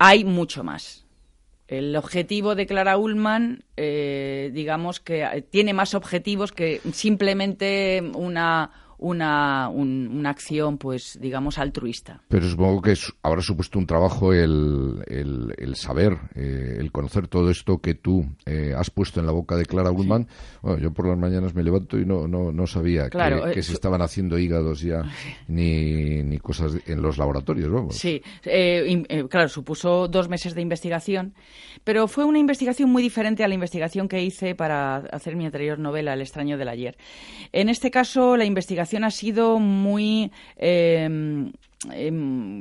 hay 0.00 0.24
mucho 0.24 0.64
más. 0.64 1.06
El 1.68 1.94
objetivo 1.94 2.56
de 2.56 2.66
Clara 2.66 2.98
Ullman, 2.98 3.64
digamos 3.76 4.98
que 4.98 5.44
tiene 5.50 5.74
más 5.74 5.94
objetivos 5.94 6.50
que 6.50 6.80
simplemente 6.92 8.02
una 8.14 8.85
una, 8.98 9.68
una 9.68 10.30
acción, 10.30 10.78
pues, 10.78 11.18
digamos, 11.20 11.58
altruista. 11.58 12.22
Pero 12.28 12.48
supongo 12.48 12.80
que 12.80 12.94
habrá 13.22 13.42
supuesto 13.42 13.78
un 13.78 13.86
trabajo 13.86 14.32
el, 14.32 15.02
el, 15.06 15.76
saber, 15.76 16.18
eh, 16.34 16.76
el 16.78 16.90
conocer 16.92 17.28
todo 17.28 17.50
esto 17.50 17.78
que 17.78 17.94
tú 17.94 18.24
eh, 18.46 18.72
has 18.76 18.90
puesto 18.90 19.20
en 19.20 19.26
la 19.26 19.32
boca 19.32 19.56
de 19.56 19.66
Clara 19.66 19.90
Ullman. 19.90 20.26
Bueno, 20.62 20.78
yo 20.78 20.92
por 20.92 21.08
las 21.08 21.18
mañanas 21.18 21.54
me 21.54 21.62
levanto 21.62 21.98
y 21.98 22.06
no, 22.06 22.26
no, 22.26 22.52
no 22.52 22.66
sabía 22.66 23.10
que, 23.10 23.18
eh, 23.18 23.62
se 23.62 23.72
estaban 23.72 24.00
haciendo 24.00 24.38
hígados 24.38 24.80
ya, 24.80 25.02
ni, 25.48 26.22
ni 26.22 26.38
cosas 26.38 26.78
en 26.86 27.02
los 27.02 27.18
laboratorios, 27.18 27.70
vamos. 27.70 27.96
Sí, 27.96 28.22
claro, 29.28 29.48
supuso 29.48 30.08
dos 30.08 30.28
meses 30.28 30.54
de 30.54 30.62
investigación, 30.62 31.34
pero 31.84 32.08
fue 32.08 32.24
una 32.24 32.38
investigación 32.38 32.90
muy 32.90 33.02
diferente 33.02 33.44
a 33.44 33.48
la 33.48 33.54
investigación 33.54 34.08
que 34.08 34.22
hice 34.22 34.54
para 34.54 34.96
hacer 34.96 35.36
mi 35.36 35.44
anterior 35.44 35.78
novela, 35.78 36.14
El 36.14 36.22
extraño 36.22 36.56
del 36.56 36.68
ayer. 36.68 36.96
En 37.52 37.68
este 37.68 37.90
caso, 37.90 38.36
la 38.36 38.44
investigación 38.44 38.85
ha 39.04 39.10
sido 39.10 39.58
muy... 39.58 40.30
Eh, 40.56 41.50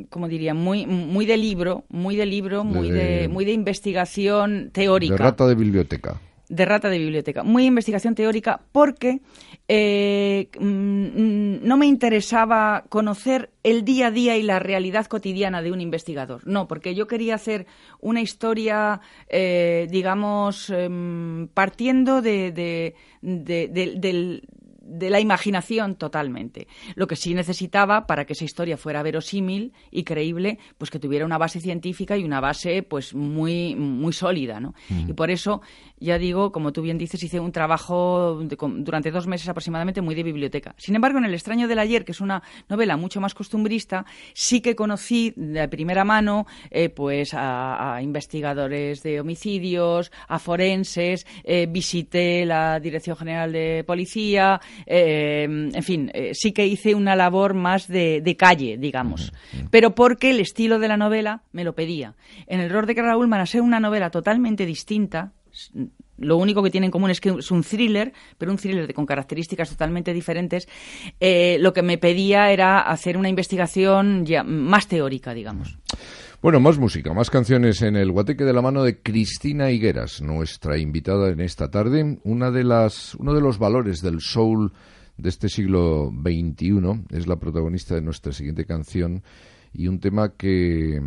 como 0.09 0.27
diría 0.27 0.53
muy 0.53 0.85
muy 0.85 1.25
de 1.25 1.37
libro 1.37 1.85
muy 1.89 2.15
de 2.15 2.25
libro 2.25 2.63
muy 2.63 2.91
de, 2.91 3.27
muy 3.27 3.45
de 3.45 3.53
investigación 3.53 4.71
teórica. 4.71 5.15
De 5.15 5.23
rata 5.23 5.47
de 5.47 5.55
biblioteca. 5.55 6.19
De 6.47 6.63
rata 6.63 6.89
de 6.89 6.99
biblioteca. 6.99 7.41
Muy 7.41 7.65
investigación 7.65 8.13
teórica 8.13 8.61
porque 8.71 9.21
eh, 9.67 10.49
mm, 10.59 11.65
no 11.65 11.77
me 11.77 11.87
interesaba 11.87 12.83
conocer 12.89 13.49
el 13.63 13.83
día 13.83 14.07
a 14.07 14.11
día 14.11 14.37
y 14.37 14.43
la 14.43 14.59
realidad 14.59 15.07
cotidiana 15.07 15.63
de 15.63 15.71
un 15.71 15.81
investigador. 15.81 16.45
No 16.45 16.67
porque 16.67 16.93
yo 16.93 17.07
quería 17.07 17.35
hacer 17.35 17.65
una 17.99 18.21
historia 18.21 18.99
eh, 19.29 19.87
digamos 19.89 20.69
em, 20.69 21.47
partiendo 21.47 22.21
de, 22.21 22.51
de, 22.51 22.95
del 23.21 24.47
de 24.85 25.09
la 25.09 25.19
imaginación 25.19 25.95
totalmente. 25.95 26.67
Lo 26.93 27.07
que 27.07 27.15
sí 27.15 27.33
necesitaba 27.33 28.05
para 28.05 28.25
que 28.25 28.33
esa 28.33 28.45
historia 28.45 28.77
fuera 28.77 29.01
verosímil 29.01 29.73
y 29.91 30.03
creíble, 30.03 30.59
pues 30.77 30.91
que 30.91 30.99
tuviera 30.99 31.25
una 31.25 31.39
base 31.39 31.59
científica 31.59 32.15
y 32.17 32.23
una 32.23 32.39
base 32.39 32.83
pues 32.83 33.15
muy 33.15 33.75
muy 33.75 34.13
sólida, 34.13 34.59
¿no? 34.59 34.75
Y 34.89 35.13
por 35.13 35.31
eso 35.31 35.61
ya 35.99 36.17
digo, 36.17 36.51
como 36.51 36.71
tú 36.71 36.81
bien 36.81 36.97
dices, 36.97 37.23
hice 37.23 37.39
un 37.39 37.51
trabajo 37.51 38.39
durante 38.39 39.11
dos 39.11 39.27
meses 39.27 39.47
aproximadamente 39.49 40.01
muy 40.01 40.13
de 40.13 40.23
biblioteca. 40.23 40.75
Sin 40.77 40.95
embargo, 40.95 41.17
en 41.17 41.25
El 41.25 41.33
extraño 41.33 41.67
del 41.67 41.79
ayer, 41.79 42.05
que 42.05 42.11
es 42.11 42.21
una 42.21 42.43
novela 42.69 42.97
mucho 42.97 43.21
más 43.21 43.33
costumbrista, 43.33 44.05
sí 44.33 44.61
que 44.61 44.75
conocí 44.75 45.33
de 45.35 45.67
primera 45.67 46.03
mano 46.03 46.45
eh, 46.69 46.89
pues 46.89 47.31
a, 47.33 47.99
investigadores 48.01 49.03
de 49.03 49.19
homicidios, 49.19 50.11
a 50.27 50.37
forenses, 50.37 51.25
eh, 51.43 51.67
visité 51.69 52.45
la 52.45 52.79
Dirección 52.79 53.15
General 53.15 53.51
de 53.51 53.83
Policía, 53.85 54.59
eh, 54.85 55.43
en 55.43 55.83
fin, 55.83 56.11
sí 56.33 56.51
que 56.51 56.65
hice 56.67 56.95
una 56.95 57.15
labor 57.15 57.53
más 57.53 57.87
de, 57.87 58.35
calle, 58.37 58.77
digamos. 58.77 59.33
Pero 59.71 59.95
porque 59.95 60.31
el 60.31 60.39
estilo 60.39 60.79
de 60.79 60.87
la 60.87 60.97
novela 60.97 61.43
me 61.51 61.63
lo 61.63 61.73
pedía. 61.73 62.15
En 62.47 62.59
El 62.59 62.67
error 62.67 62.85
de 62.85 62.95
Carla 62.95 63.17
Ullman, 63.17 63.41
a 63.41 63.45
ser 63.45 63.61
una 63.61 63.79
novela 63.79 64.09
totalmente 64.09 64.65
distinta, 64.65 65.31
lo 66.17 66.37
único 66.37 66.63
que 66.63 66.71
tiene 66.71 66.85
en 66.85 66.91
común 66.91 67.09
es 67.09 67.19
que 67.19 67.29
es 67.29 67.51
un 67.51 67.63
thriller, 67.63 68.13
pero 68.37 68.51
un 68.51 68.57
thriller 68.57 68.93
con 68.93 69.05
características 69.05 69.69
totalmente 69.69 70.13
diferentes. 70.13 70.67
Eh, 71.19 71.57
lo 71.59 71.73
que 71.73 71.81
me 71.81 71.97
pedía 71.97 72.51
era 72.51 72.81
hacer 72.81 73.17
una 73.17 73.29
investigación 73.29 74.25
ya 74.25 74.43
más 74.43 74.87
teórica, 74.87 75.33
digamos. 75.33 75.77
Bueno, 76.45 76.59
más 76.59 76.77
música, 76.77 77.11
más 77.11 77.31
canciones 77.31 77.81
en 77.81 77.95
el 77.95 78.11
Guateque 78.11 78.43
de 78.43 78.53
la 78.53 78.61
mano 78.61 78.83
de 78.83 79.01
Cristina 79.01 79.71
Higueras, 79.71 80.21
nuestra 80.21 80.77
invitada 80.77 81.29
en 81.29 81.39
esta 81.39 81.71
tarde. 81.71 82.19
Una 82.23 82.51
de 82.51 82.63
las, 82.63 83.15
uno 83.15 83.33
de 83.33 83.41
los 83.41 83.57
valores 83.57 84.03
del 84.03 84.21
soul 84.21 84.71
de 85.17 85.29
este 85.29 85.49
siglo 85.49 86.13
XXI 86.13 87.05
es 87.09 87.25
la 87.25 87.37
protagonista 87.37 87.95
de 87.95 88.03
nuestra 88.03 88.31
siguiente 88.31 88.63
canción 88.63 89.23
y 89.73 89.87
un 89.87 89.99
tema 89.99 90.33
que, 90.37 91.01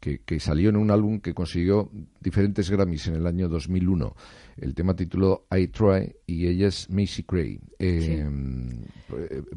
que, 0.00 0.40
salió 0.40 0.70
en 0.70 0.76
un 0.76 0.90
álbum 0.90 1.20
que 1.20 1.34
consiguió 1.34 1.88
diferentes 2.20 2.68
Grammys 2.68 3.06
en 3.06 3.14
el 3.14 3.28
año 3.28 3.48
2001. 3.48 4.16
El 4.56 4.74
tema 4.74 4.96
titulado 4.96 5.46
I 5.56 5.68
Try 5.68 6.16
y 6.26 6.48
ella 6.48 6.66
es 6.66 6.90
Macy 6.90 7.24
Gray. 7.28 7.60
Eh, 7.78 8.28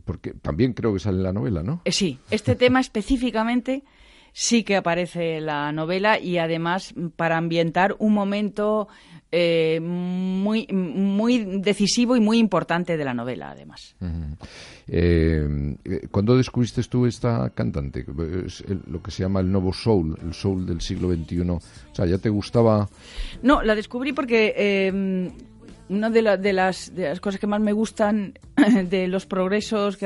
porque 0.05 0.33
también 0.33 0.73
creo 0.73 0.93
que 0.93 0.99
sale 0.99 1.17
en 1.17 1.23
la 1.23 1.33
novela, 1.33 1.63
¿no? 1.63 1.81
Eh, 1.85 1.91
sí, 1.91 2.19
este 2.29 2.55
tema 2.55 2.79
específicamente 2.79 3.83
sí 4.39 4.63
que 4.63 4.75
aparece 4.75 5.41
la 5.41 5.71
novela 5.71 6.19
y 6.19 6.37
además 6.37 6.93
para 7.15 7.37
ambientar 7.37 7.95
un 7.97 8.13
momento 8.13 8.87
eh, 9.31 9.79
muy, 9.81 10.67
muy 10.67 11.39
decisivo 11.59 12.15
y 12.15 12.19
muy 12.19 12.37
importante 12.37 12.97
de 12.97 13.03
la 13.03 13.15
novela, 13.15 13.49
además. 13.49 13.95
Eh, 14.87 15.75
¿Cuándo 16.11 16.37
descubriste 16.37 16.83
tú 16.83 17.07
esta 17.07 17.49
cantante? 17.49 18.05
Es 18.45 18.63
lo 18.85 19.01
que 19.01 19.09
se 19.09 19.23
llama 19.23 19.39
el 19.39 19.51
nuevo 19.51 19.73
soul, 19.73 20.15
el 20.21 20.35
soul 20.35 20.67
del 20.67 20.81
siglo 20.81 21.11
XXI. 21.11 21.49
O 21.49 21.59
sea, 21.93 22.05
¿ya 22.05 22.19
te 22.19 22.29
gustaba? 22.29 22.87
No, 23.41 23.63
la 23.63 23.73
descubrí 23.73 24.13
porque 24.13 24.53
eh, 24.55 25.31
una 25.89 26.09
de, 26.09 26.37
de, 26.37 26.53
las, 26.53 26.93
de, 26.95 27.09
las, 27.09 27.19
cosas 27.19 27.39
que 27.39 27.47
más 27.47 27.61
me 27.61 27.71
gustan 27.71 28.37
de 28.89 29.07
los 29.07 29.25
progresos 29.25 29.97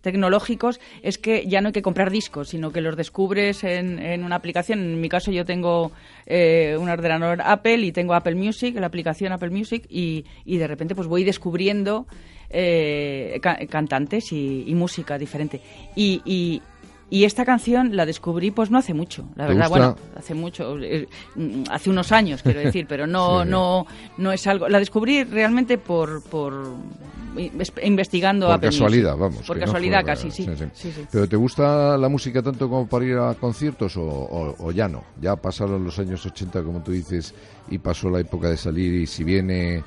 tecnológicos 0.00 0.80
es 1.02 1.18
que 1.18 1.46
ya 1.46 1.60
no 1.60 1.68
hay 1.68 1.72
que 1.72 1.82
comprar 1.82 2.10
discos, 2.10 2.48
sino 2.48 2.72
que 2.72 2.80
los 2.80 2.96
descubres 2.96 3.64
en, 3.64 3.98
en 3.98 4.24
una 4.24 4.36
aplicación. 4.36 4.80
En 4.80 5.00
mi 5.00 5.08
caso 5.08 5.30
yo 5.30 5.44
tengo 5.44 5.92
eh, 6.26 6.76
un 6.78 6.88
ordenador 6.88 7.40
Apple 7.42 7.78
y 7.78 7.92
tengo 7.92 8.14
Apple 8.14 8.34
Music, 8.34 8.76
la 8.78 8.86
aplicación 8.86 9.32
Apple 9.32 9.50
Music, 9.50 9.84
y, 9.88 10.24
y 10.44 10.56
de 10.58 10.66
repente 10.66 10.94
pues 10.94 11.06
voy 11.06 11.24
descubriendo 11.24 12.06
eh, 12.50 13.38
ca 13.42 13.58
cantantes 13.66 14.32
y, 14.32 14.64
y, 14.66 14.74
música 14.74 15.18
diferente. 15.18 15.60
Y, 15.96 16.22
y, 16.24 16.62
y 17.14 17.22
esta 17.22 17.44
canción 17.44 17.94
la 17.94 18.06
descubrí 18.06 18.50
pues 18.50 18.72
no 18.72 18.78
hace 18.78 18.92
mucho, 18.92 19.24
la 19.36 19.46
verdad, 19.46 19.68
bueno, 19.68 19.96
hace 20.16 20.34
mucho, 20.34 20.76
eh, 20.80 21.06
hace 21.70 21.88
unos 21.88 22.10
años 22.10 22.42
quiero 22.42 22.58
decir, 22.64 22.86
pero 22.88 23.06
no 23.06 23.44
sí, 23.44 23.50
no 23.50 23.86
no 24.18 24.32
es 24.32 24.44
algo, 24.48 24.68
la 24.68 24.80
descubrí 24.80 25.22
realmente 25.22 25.78
por 25.78 26.24
por 26.24 26.74
investigando 27.82 28.48
por 28.48 28.60
casualidad, 28.60 29.16
vamos. 29.16 29.46
Por 29.46 29.60
casualidad 29.60 30.00
no 30.00 30.06
casi, 30.06 30.32
sí. 30.32 30.44
Sí, 30.44 30.66
sí. 30.74 30.92
sí, 30.92 31.06
¿Pero 31.10 31.28
te 31.28 31.36
gusta 31.36 31.96
la 31.96 32.08
música 32.08 32.42
tanto 32.42 32.68
como 32.68 32.88
para 32.88 33.04
ir 33.04 33.16
a 33.16 33.34
conciertos 33.34 33.96
o, 33.96 34.02
o, 34.02 34.56
o, 34.58 34.72
ya 34.72 34.88
no? 34.88 35.04
Ya 35.20 35.36
pasaron 35.36 35.84
los 35.84 35.98
años 35.98 36.24
80, 36.26 36.62
como 36.62 36.82
tú 36.82 36.92
dices, 36.92 37.34
y 37.68 37.78
pasó 37.78 38.10
la 38.10 38.20
época 38.20 38.48
de 38.48 38.56
salir 38.56 38.94
y 38.94 39.06
si 39.06 39.24
viene 39.24 39.82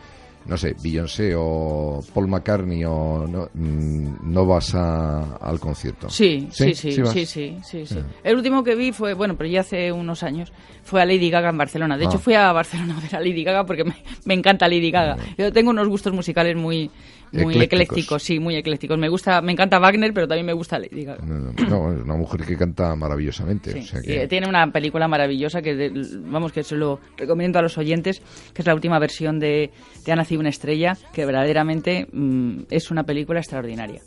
no 0.47 0.57
sé, 0.57 0.75
Beyoncé 0.81 1.33
o 1.35 2.01
Paul 2.13 2.27
McCartney 2.27 2.83
o 2.85 3.27
no, 3.27 3.49
mm, 3.53 4.31
no 4.33 4.45
vas 4.45 4.73
a, 4.75 5.35
al 5.37 5.59
concierto. 5.59 6.09
Sí, 6.09 6.47
sí, 6.51 6.73
sí, 6.73 6.91
sí, 6.93 7.03
sí, 7.05 7.25
sí, 7.25 7.57
sí, 7.63 7.85
sí. 7.85 7.99
El 8.23 8.37
último 8.37 8.63
que 8.63 8.75
vi 8.75 8.91
fue, 8.91 9.13
bueno, 9.13 9.35
pero 9.37 9.49
ya 9.49 9.61
hace 9.61 9.91
unos 9.91 10.23
años, 10.23 10.53
fue 10.83 11.01
a 11.01 11.05
Lady 11.05 11.29
Gaga 11.29 11.49
en 11.49 11.57
Barcelona. 11.57 11.97
De 11.97 12.05
ah. 12.05 12.07
hecho, 12.07 12.19
fui 12.19 12.33
a 12.33 12.51
Barcelona 12.53 12.97
a 12.97 13.01
ver 13.01 13.15
a 13.15 13.19
Lady 13.19 13.43
Gaga 13.43 13.65
porque 13.65 13.83
me, 13.83 13.95
me 14.25 14.33
encanta 14.33 14.67
Lady 14.67 14.89
Gaga. 14.89 15.17
Yo 15.37 15.51
tengo 15.51 15.71
unos 15.71 15.87
gustos 15.89 16.13
musicales 16.13 16.55
muy, 16.55 16.89
muy 17.32 17.61
eclécticos. 17.61 18.23
sí, 18.23 18.39
muy 18.39 18.55
eclécticos. 18.55 18.97
Me 18.97 19.09
gusta, 19.09 19.41
me 19.41 19.51
encanta 19.51 19.80
Wagner, 19.80 20.13
pero 20.13 20.28
también 20.28 20.45
me 20.45 20.53
gusta 20.53 20.80
Lady 20.80 21.05
Gaga. 21.05 21.23
No, 21.25 21.51
no, 21.51 21.93
es 21.93 22.03
una 22.03 22.15
mujer 22.15 22.45
que 22.45 22.55
canta 22.55 22.95
maravillosamente. 22.95 23.71
Sí, 23.71 23.80
o 23.80 23.84
sea 23.84 24.01
que... 24.01 24.28
Tiene 24.28 24.47
una 24.47 24.71
película 24.71 25.07
maravillosa 25.07 25.61
que, 25.61 25.75
de, 25.75 25.91
vamos, 26.25 26.51
que 26.51 26.63
se 26.63 26.75
lo 26.75 26.99
recomiendo 27.17 27.59
a 27.59 27.61
los 27.61 27.78
oyentes, 27.78 28.21
que 28.53 28.61
es 28.61 28.65
la 28.65 28.73
última 28.73 28.99
versión 28.99 29.39
de 29.39 29.71
Te 30.03 30.11
ha 30.11 30.15
nacido 30.15 30.39
una 30.39 30.49
estrella, 30.49 30.97
que 31.13 31.25
verdaderamente 31.25 32.07
mmm, 32.11 32.63
es 32.69 32.91
una 32.91 33.03
película 33.03 33.39
extraordinaria. 33.39 34.01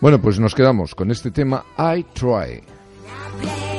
Bueno, 0.00 0.20
pues 0.20 0.38
nos 0.38 0.54
quedamos 0.54 0.94
con 0.94 1.10
este 1.10 1.30
tema 1.30 1.64
I 1.78 2.04
Try. 2.14 3.73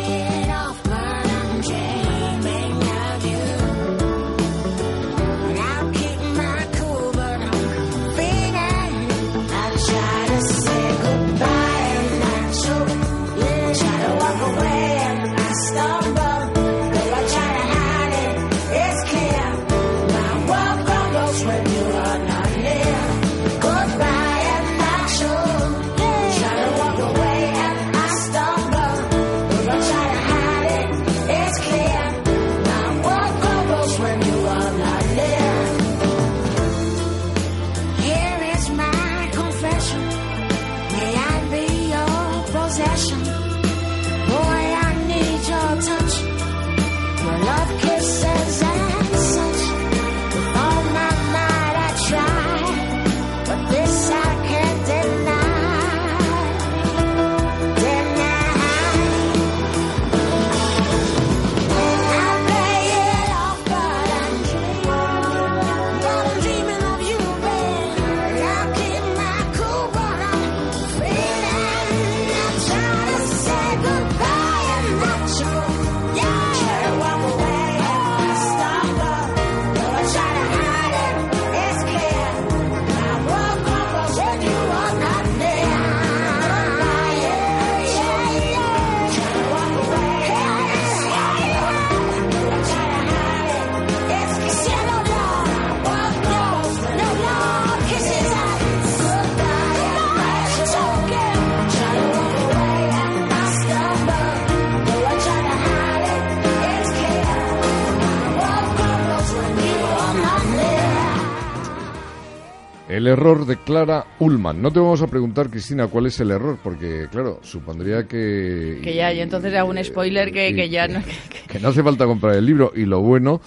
Error 113.16 113.45
de 113.45 113.55
Clara 113.55 114.05
Ullman. 114.20 114.61
No 114.61 114.72
te 114.72 114.80
vamos 114.80 115.01
a 115.01 115.07
preguntar, 115.07 115.49
Cristina, 115.49 115.88
cuál 115.88 116.07
es 116.07 116.20
el 116.20 116.32
error, 116.32 116.59
porque, 116.61 117.07
claro, 117.09 117.39
supondría 117.43 118.05
que... 118.05 118.82
Que 118.84 118.93
ya, 118.93 119.13
y 119.13 119.22
entonces 119.22 119.53
hago 119.53 119.70
un 119.70 119.82
spoiler 119.82 120.34
que, 120.34 120.49
que, 120.49 120.55
que 120.55 120.70
ya 120.70 120.88
no... 120.88 121.01
Que, 121.47 121.59
no 121.61 121.70
hace 121.70 121.82
falta 121.82 122.05
comprar 122.05 122.36
el 122.36 122.45
libro, 122.45 122.74
y 122.76 122.86
lo 122.86 123.01
bueno, 123.01 123.39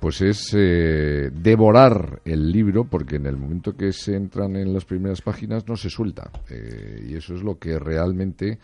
pues 0.00 0.20
es 0.22 0.52
eh, 0.56 1.30
devorar 1.32 2.20
el 2.24 2.50
libro, 2.50 2.84
porque 2.84 3.16
en 3.16 3.26
el 3.26 3.36
momento 3.36 3.76
que 3.76 3.92
se 3.92 4.16
entran 4.16 4.56
en 4.56 4.74
las 4.74 4.84
primeras 4.84 5.22
páginas 5.22 5.68
no 5.68 5.76
se 5.76 5.88
suelta. 5.88 6.28
Eh, 6.50 7.06
y 7.10 7.14
eso 7.14 7.34
es 7.36 7.42
lo 7.42 7.58
que 7.58 7.78
realmente... 7.78 8.58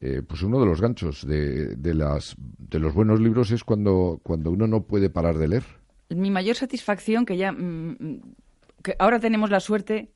Eh, 0.00 0.20
pues 0.24 0.42
uno 0.42 0.60
de 0.60 0.66
los 0.66 0.82
ganchos 0.82 1.26
de, 1.26 1.74
de, 1.74 1.94
las, 1.94 2.36
de 2.36 2.78
los 2.78 2.92
buenos 2.92 3.20
libros 3.20 3.50
es 3.50 3.64
cuando, 3.64 4.20
cuando 4.22 4.50
uno 4.50 4.66
no 4.66 4.82
puede 4.82 5.08
parar 5.08 5.38
de 5.38 5.48
leer. 5.48 5.64
Mi 6.10 6.30
mayor 6.30 6.56
satisfacción, 6.56 7.24
que 7.24 7.38
ya... 7.38 7.52
Mm, 7.52 8.20
que 8.82 8.96
ahora 8.98 9.20
tenemos 9.20 9.50
la 9.50 9.60
suerte 9.60 10.10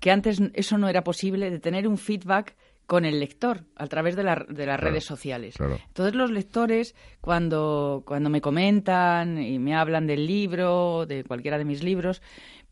que 0.00 0.10
antes 0.10 0.40
eso 0.54 0.78
no 0.78 0.88
era 0.88 1.02
posible 1.04 1.50
de 1.50 1.58
tener 1.58 1.88
un 1.88 1.98
feedback 1.98 2.54
con 2.86 3.04
el 3.04 3.18
lector 3.18 3.64
a 3.74 3.86
través 3.88 4.14
de, 4.14 4.22
la, 4.22 4.46
de 4.48 4.66
las 4.66 4.76
claro, 4.78 4.90
redes 4.90 5.04
sociales. 5.04 5.56
Claro. 5.56 5.78
Entonces 5.88 6.14
los 6.14 6.30
lectores 6.30 6.94
cuando, 7.20 8.04
cuando 8.06 8.30
me 8.30 8.40
comentan 8.40 9.42
y 9.42 9.58
me 9.58 9.74
hablan 9.74 10.06
del 10.06 10.26
libro, 10.26 11.04
de 11.06 11.24
cualquiera 11.24 11.58
de 11.58 11.64
mis 11.64 11.82
libros, 11.82 12.22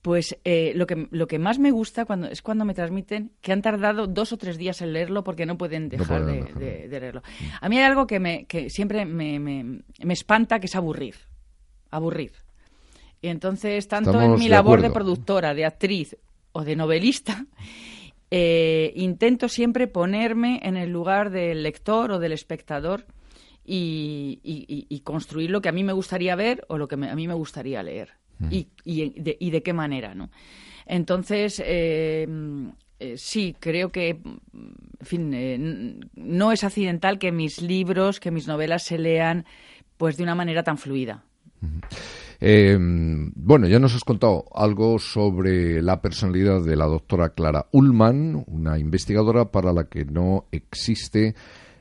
pues 0.02 0.38
eh, 0.44 0.72
lo, 0.76 0.86
que, 0.86 1.08
lo 1.10 1.26
que 1.26 1.38
más 1.38 1.58
me 1.58 1.70
gusta 1.70 2.04
cuando, 2.04 2.28
es 2.28 2.42
cuando 2.42 2.64
me 2.64 2.74
transmiten 2.74 3.32
que 3.40 3.52
han 3.52 3.62
tardado 3.62 4.06
dos 4.06 4.32
o 4.32 4.36
tres 4.36 4.58
días 4.58 4.82
en 4.82 4.92
leerlo 4.92 5.24
porque 5.24 5.46
no 5.46 5.58
pueden 5.58 5.88
dejar, 5.88 6.20
no 6.20 6.26
pueden 6.26 6.44
dejar. 6.44 6.58
De, 6.60 6.66
de, 6.66 6.88
de, 6.88 7.00
leerlo. 7.00 7.22
A 7.60 7.68
mí 7.68 7.78
hay 7.78 7.84
algo 7.84 8.06
que, 8.06 8.20
me, 8.20 8.44
que 8.44 8.70
siempre 8.70 9.06
me, 9.06 9.40
me, 9.40 9.82
me 9.98 10.12
espanta, 10.12 10.60
que 10.60 10.66
es 10.66 10.76
aburrir. 10.76 11.16
Aburrir. 11.90 12.43
Y 13.24 13.28
entonces, 13.28 13.88
tanto 13.88 14.10
Estamos 14.10 14.34
en 14.34 14.44
mi 14.44 14.50
labor 14.50 14.82
de 14.82 14.90
productora, 14.90 15.54
de 15.54 15.64
actriz 15.64 16.14
o 16.52 16.62
de 16.62 16.76
novelista, 16.76 17.46
eh, 18.30 18.92
intento 18.96 19.48
siempre 19.48 19.86
ponerme 19.86 20.60
en 20.62 20.76
el 20.76 20.90
lugar 20.90 21.30
del 21.30 21.62
lector 21.62 22.12
o 22.12 22.18
del 22.18 22.32
espectador 22.32 23.06
y, 23.64 24.40
y, 24.42 24.86
y, 24.90 25.00
construir 25.00 25.48
lo 25.48 25.62
que 25.62 25.70
a 25.70 25.72
mí 25.72 25.82
me 25.82 25.94
gustaría 25.94 26.36
ver 26.36 26.66
o 26.68 26.76
lo 26.76 26.86
que 26.86 26.98
me, 26.98 27.08
a 27.08 27.14
mí 27.14 27.26
me 27.26 27.32
gustaría 27.32 27.82
leer. 27.82 28.10
Mm. 28.40 28.48
Y, 28.50 28.68
de, 29.18 29.38
y, 29.40 29.50
de, 29.50 29.62
qué 29.62 29.72
manera, 29.72 30.14
¿no? 30.14 30.30
Entonces, 30.84 31.62
eh, 31.64 32.28
eh, 33.00 33.16
sí, 33.16 33.56
creo 33.58 33.88
que, 33.88 34.10
en 34.10 34.76
fin, 35.00 35.32
eh, 35.32 35.98
no 36.14 36.52
es 36.52 36.62
accidental 36.62 37.18
que 37.18 37.32
mis 37.32 37.62
libros, 37.62 38.20
que 38.20 38.30
mis 38.30 38.46
novelas 38.46 38.82
se 38.82 38.98
lean 38.98 39.46
pues 39.96 40.18
de 40.18 40.24
una 40.24 40.34
manera 40.34 40.62
tan 40.62 40.76
fluida. 40.76 41.24
Eh, 42.40 42.76
bueno, 42.78 43.66
ya 43.68 43.78
nos 43.78 43.94
has 43.94 44.04
contado 44.04 44.44
algo 44.54 44.98
sobre 44.98 45.80
la 45.80 46.02
personalidad 46.02 46.62
de 46.62 46.76
la 46.76 46.86
doctora 46.86 47.30
Clara 47.30 47.66
Ullman, 47.72 48.44
una 48.46 48.78
investigadora 48.78 49.50
para 49.50 49.72
la 49.72 49.84
que 49.84 50.04
no 50.04 50.46
existe 50.50 51.34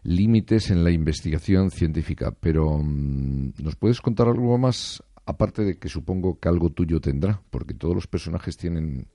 límites 0.04 0.70
en 0.72 0.84
la 0.84 0.92
investigación 0.92 1.72
científica. 1.72 2.34
Pero, 2.40 2.78
mm, 2.78 3.54
¿nos 3.62 3.76
puedes 3.76 4.02
contar 4.02 4.28
algo 4.28 4.58
más, 4.58 5.04
aparte 5.26 5.64
de 5.64 5.78
que 5.78 5.90
supongo 5.90 6.40
que 6.40 6.50
algo 6.50 6.70
tuyo 6.70 7.00
tendrá? 7.00 7.42
Porque 7.50 7.74
todos 7.74 7.96
los 7.96 8.08
personajes 8.08 8.58
tienen 8.58 9.08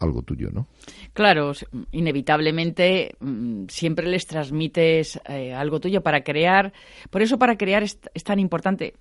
algo 0.00 0.22
tuyo, 0.22 0.50
¿no? 0.50 0.66
Claro, 1.12 1.52
inevitablemente 1.92 3.16
mm, 3.20 3.66
siempre 3.68 4.08
les 4.08 4.26
transmites 4.26 5.20
eh, 5.28 5.52
algo 5.52 5.78
tuyo 5.78 6.02
para 6.02 6.24
crear. 6.24 6.72
Por 7.10 7.22
eso 7.22 7.38
para 7.38 7.56
crear 7.56 7.82
es, 7.82 8.00
tan 8.24 8.38
importante. 8.38 8.94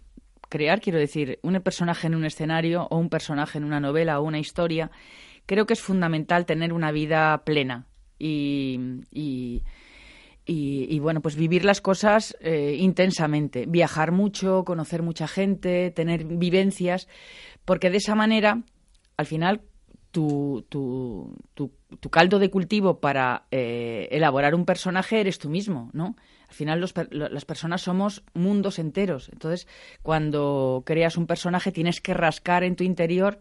Crear, 0.50 0.82
quiero 0.82 1.00
decir, 1.00 1.40
un 1.44 1.60
personaje 1.62 2.08
en 2.08 2.16
un 2.16 2.26
escenario 2.26 2.88
o 2.90 2.98
un 2.98 3.10
personaje 3.10 3.58
en 3.58 3.64
una 3.64 3.80
novela 3.80 4.20
o 4.20 4.24
una 4.24 4.40
historia. 4.40 4.92
Creo 5.46 5.66
que 5.66 5.74
es 5.74 5.82
fundamental 5.82 6.46
tener 6.46 6.74
una 6.74 6.92
vida 6.92 7.44
plena 7.46 7.88
y, 8.20 9.04
y, 10.46 11.00
bueno, 11.00 11.22
pues 11.22 11.36
vivir 11.36 11.64
las 11.64 11.82
cosas 11.82 12.36
eh, 12.42 12.76
intensamente, 12.80 13.66
viajar 13.68 14.12
mucho, 14.12 14.64
conocer 14.66 15.04
mucha 15.04 15.28
gente, 15.28 15.92
tener 15.92 16.26
vivencias, 16.26 17.08
porque 17.66 17.90
de 17.90 17.98
esa 17.98 18.16
manera, 18.16 18.64
al 19.16 19.26
final, 19.28 19.62
tu, 20.12 20.66
tu, 20.70 21.36
tu, 21.54 22.10
caldo 22.10 22.40
de 22.40 22.50
cultivo 22.50 23.00
para 23.00 23.46
eh, 23.52 24.08
elaborar 24.12 24.56
un 24.56 24.66
personaje 24.66 25.20
eres 25.22 25.38
tú 25.38 25.50
mismo, 25.50 25.92
¿no? 25.94 26.16
Al 26.50 26.56
final 26.56 26.84
las 27.12 27.46
personas 27.46 27.82
somos 27.82 28.24
mundos 28.34 28.80
enteros. 28.80 29.30
Entonces, 29.32 29.68
cuando 30.02 30.84
creas 30.86 31.16
un 31.16 31.28
personaje 31.28 31.72
tienes 31.72 32.02
que 32.02 32.16
rascar 32.16 32.64
en 32.64 32.76
tu 32.76 32.84
interior 32.84 33.40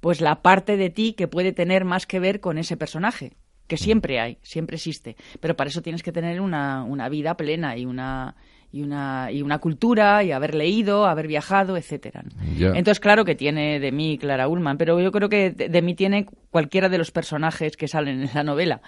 pues 0.00 0.20
la 0.20 0.42
parte 0.42 0.76
de 0.76 0.90
ti 0.90 1.14
que 1.14 1.26
puede 1.26 1.52
tener 1.52 1.84
más 1.84 2.06
que 2.06 2.20
ver 2.20 2.40
con 2.40 2.58
ese 2.58 2.76
personaje, 2.76 3.32
que 3.66 3.76
siempre 3.76 4.20
hay, 4.20 4.38
siempre 4.42 4.76
existe. 4.76 5.16
Pero 5.40 5.56
para 5.56 5.68
eso 5.68 5.82
tienes 5.82 6.04
que 6.04 6.12
tener 6.12 6.40
una, 6.40 6.84
una 6.84 7.08
vida 7.08 7.36
plena 7.36 7.76
y 7.76 7.86
una 7.86 8.36
y 8.72 8.82
una, 8.82 9.30
y 9.32 9.42
una 9.42 9.58
cultura 9.58 10.22
y 10.24 10.32
haber 10.32 10.54
leído, 10.54 11.06
haber 11.06 11.26
viajado, 11.28 11.76
etcétera. 11.76 12.24
Entonces, 12.58 13.00
claro 13.00 13.24
que 13.24 13.34
tiene 13.34 13.80
de 13.80 13.92
mí 13.92 14.18
Clara 14.18 14.48
Ullman, 14.48 14.76
pero 14.76 15.00
yo 15.00 15.12
creo 15.12 15.28
que 15.28 15.50
de, 15.50 15.82
mí 15.82 15.94
tiene 15.94 16.26
cualquiera 16.50 16.88
de 16.88 16.98
los 16.98 17.10
personajes 17.10 17.76
que 17.76 17.88
salen 17.88 18.22
en 18.22 18.30
la 18.34 18.42
novela. 18.42 18.80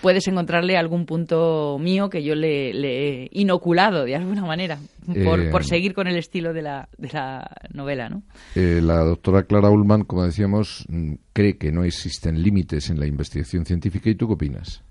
Puedes 0.00 0.26
encontrarle 0.28 0.76
algún 0.76 1.06
punto 1.06 1.78
mío 1.80 2.10
que 2.10 2.22
yo 2.22 2.34
le, 2.34 2.70
he 2.70 3.28
inoculado 3.32 4.04
de 4.04 4.16
alguna 4.16 4.44
manera 4.44 4.78
por, 5.24 5.40
eh, 5.40 5.50
por, 5.50 5.64
seguir 5.64 5.94
con 5.94 6.06
el 6.06 6.16
estilo 6.16 6.52
de 6.52 6.62
la, 6.62 6.88
de 6.98 7.10
la 7.12 7.50
novela. 7.72 8.08
¿no? 8.08 8.22
Eh, 8.54 8.80
la 8.82 8.98
doctora 9.04 9.44
Clara 9.44 9.70
Ullman, 9.70 10.04
como 10.04 10.24
decíamos, 10.24 10.84
mm, 10.88 11.14
cree 11.32 11.58
que 11.58 11.70
no 11.70 11.84
existen 11.84 12.42
límites 12.42 12.90
en 12.90 12.98
la 12.98 13.06
investigación 13.06 13.66
científica. 13.66 14.10
¿Y 14.10 14.14
tú 14.14 14.26
qué 14.26 14.34
opinas? 14.34 14.82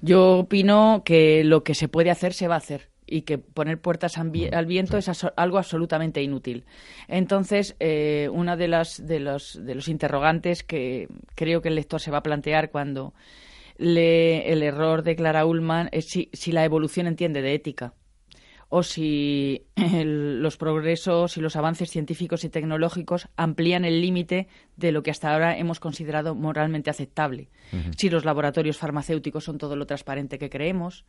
Yo 0.00 0.38
opino 0.38 1.02
que 1.04 1.42
lo 1.44 1.64
que 1.64 1.74
se 1.74 1.88
puede 1.88 2.10
hacer 2.10 2.32
se 2.34 2.48
va 2.48 2.54
a 2.54 2.58
hacer 2.58 2.88
y 3.06 3.22
que 3.22 3.38
poner 3.38 3.80
puertas 3.80 4.18
al 4.18 4.66
viento 4.66 4.98
es 4.98 5.24
algo 5.36 5.58
absolutamente 5.58 6.22
inútil. 6.22 6.64
Entonces, 7.08 7.76
eh, 7.78 8.28
una 8.32 8.56
de 8.56 8.68
las 8.68 9.06
de 9.06 9.20
los, 9.20 9.64
de 9.64 9.74
los 9.74 9.88
interrogantes 9.88 10.62
que 10.62 11.08
creo 11.34 11.62
que 11.62 11.68
el 11.68 11.76
lector 11.76 12.00
se 12.00 12.10
va 12.10 12.18
a 12.18 12.22
plantear 12.22 12.70
cuando 12.70 13.14
lee 13.78 14.42
el 14.46 14.62
error 14.62 15.02
de 15.02 15.16
Clara 15.16 15.46
Ullman 15.46 15.88
es 15.92 16.06
si, 16.06 16.30
si 16.32 16.52
la 16.52 16.64
evolución 16.64 17.06
entiende 17.06 17.42
de 17.42 17.54
ética 17.54 17.94
o 18.68 18.82
si 18.82 19.66
los 19.76 20.56
progresos 20.56 21.36
y 21.36 21.40
los 21.40 21.56
avances 21.56 21.90
científicos 21.90 22.44
y 22.44 22.48
tecnológicos 22.48 23.28
amplían 23.36 23.84
el 23.84 24.00
límite 24.00 24.48
de 24.76 24.92
lo 24.92 25.02
que 25.02 25.10
hasta 25.10 25.32
ahora 25.32 25.56
hemos 25.56 25.80
considerado 25.80 26.34
moralmente 26.34 26.90
aceptable. 26.90 27.48
Si 27.96 28.10
los 28.10 28.24
laboratorios 28.24 28.78
farmacéuticos 28.78 29.44
son 29.44 29.58
todo 29.58 29.76
lo 29.76 29.86
transparente 29.86 30.38
que 30.38 30.50
creemos, 30.50 31.04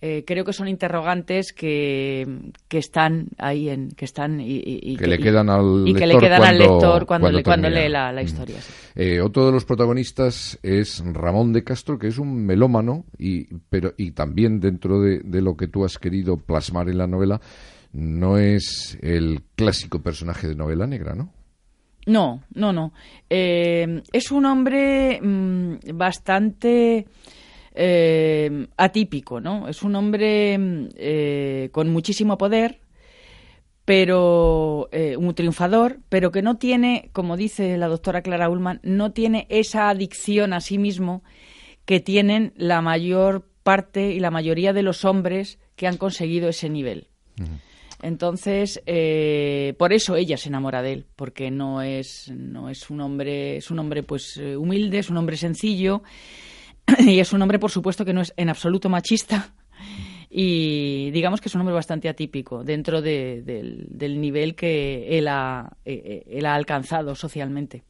eh, 0.00 0.24
creo 0.26 0.44
que 0.44 0.52
son 0.52 0.68
interrogantes 0.68 1.52
que, 1.52 2.52
que 2.68 2.78
están 2.78 3.28
ahí 3.38 3.68
en 3.68 3.88
que 3.90 4.04
están 4.04 4.40
y, 4.40 4.96
que, 4.96 5.06
le 5.06 5.18
quedan 5.18 5.48
al 5.48 5.84
y 5.86 5.92
lector 5.92 5.98
que 5.98 6.06
le 6.06 6.18
quedan 6.18 6.38
cuando, 6.38 6.46
al 6.46 6.58
lector 6.58 7.06
cuando, 7.06 7.42
cuando, 7.42 7.70
lee 7.70 7.88
la, 7.88 8.12
la 8.12 8.22
historia. 8.22 8.56
Eh, 8.94 9.20
otro 9.20 9.46
de 9.46 9.52
los 9.52 9.64
protagonistas 9.64 10.58
es 10.62 11.02
Ramón 11.04 11.52
de 11.52 11.64
Castro, 11.64 11.98
que 11.98 12.08
es 12.08 12.18
un 12.18 12.44
melómano 12.44 13.04
y 13.18 13.46
pero 13.70 13.94
y 13.96 14.12
también 14.12 14.60
dentro 14.60 15.00
de, 15.00 15.20
de 15.20 15.40
lo 15.40 15.56
que 15.56 15.68
tú 15.68 15.84
has 15.84 15.98
querido 15.98 16.36
plasmar 16.36 16.88
en 16.88 16.98
la 16.98 17.06
novela 17.06 17.40
no 17.94 18.38
es 18.38 18.98
el 19.00 19.42
clásico 19.54 20.02
personaje 20.02 20.48
de 20.48 20.56
novela 20.56 20.86
negra, 20.86 21.14
¿no? 21.14 21.30
No, 22.06 22.42
no, 22.54 22.72
no. 22.72 22.92
Eh, 23.30 24.02
es 24.12 24.30
un 24.30 24.44
hombre 24.44 25.20
mm, 25.22 25.76
bastante 25.94 27.06
eh, 27.76 28.68
atípico, 28.76 29.40
¿no? 29.40 29.68
Es 29.68 29.82
un 29.82 29.96
hombre 29.96 30.56
eh, 30.94 31.70
con 31.72 31.90
muchísimo 31.90 32.38
poder, 32.38 32.78
pero 33.84 34.88
eh, 34.92 35.16
un 35.16 35.34
triunfador, 35.34 35.98
pero 36.08 36.30
que 36.30 36.40
no 36.40 36.56
tiene, 36.56 37.10
como 37.12 37.36
dice 37.36 37.76
la 37.76 37.88
doctora 37.88 38.22
Clara 38.22 38.48
Ullman, 38.48 38.78
no 38.84 39.10
tiene 39.10 39.48
esa 39.50 39.88
adicción 39.88 40.52
a 40.52 40.60
sí 40.60 40.78
mismo 40.78 41.24
que 41.84 41.98
tienen 41.98 42.52
la 42.56 42.80
mayor 42.80 43.44
parte 43.64 44.12
y 44.12 44.20
la 44.20 44.30
mayoría 44.30 44.72
de 44.72 44.82
los 44.82 45.04
hombres 45.04 45.58
que 45.74 45.88
han 45.88 45.96
conseguido 45.96 46.48
ese 46.48 46.70
nivel. 46.70 47.08
Entonces, 48.02 48.80
por 49.78 49.92
eso 49.92 50.14
ella 50.14 50.36
se 50.36 50.48
enamora 50.48 50.82
de 50.82 50.92
él, 50.92 51.06
porque 51.16 51.50
no 51.50 51.82
es, 51.82 52.30
no 52.30 52.70
es 52.70 52.88
un 52.88 53.00
hombre, 53.00 53.56
es 53.56 53.70
un 53.70 53.80
hombre 53.80 54.02
pues 54.02 54.36
humilde, 54.36 55.00
es 55.00 55.10
un 55.10 55.16
hombre 55.16 55.36
sencillo 55.36 56.02
y 56.98 57.20
es 57.20 57.32
un 57.32 57.42
hombre, 57.42 57.58
por 57.58 57.70
supuesto, 57.70 58.04
que 58.04 58.12
no 58.12 58.20
es 58.20 58.32
en 58.36 58.48
absoluto 58.48 58.88
machista 58.88 59.52
y 60.36 61.12
digamos 61.12 61.40
que 61.40 61.48
es 61.48 61.54
un 61.54 61.60
hombre 61.60 61.76
bastante 61.76 62.08
atípico 62.08 62.64
dentro 62.64 63.00
del, 63.00 64.20
nivel 64.20 64.56
que 64.56 65.16
él 65.16 65.28
ha, 65.28 65.76
eh, 65.84 66.02
eh, 66.04 66.24
él 66.28 66.46
ha 66.46 66.56
alcanzado 66.56 67.14
socialmente. 67.14 67.84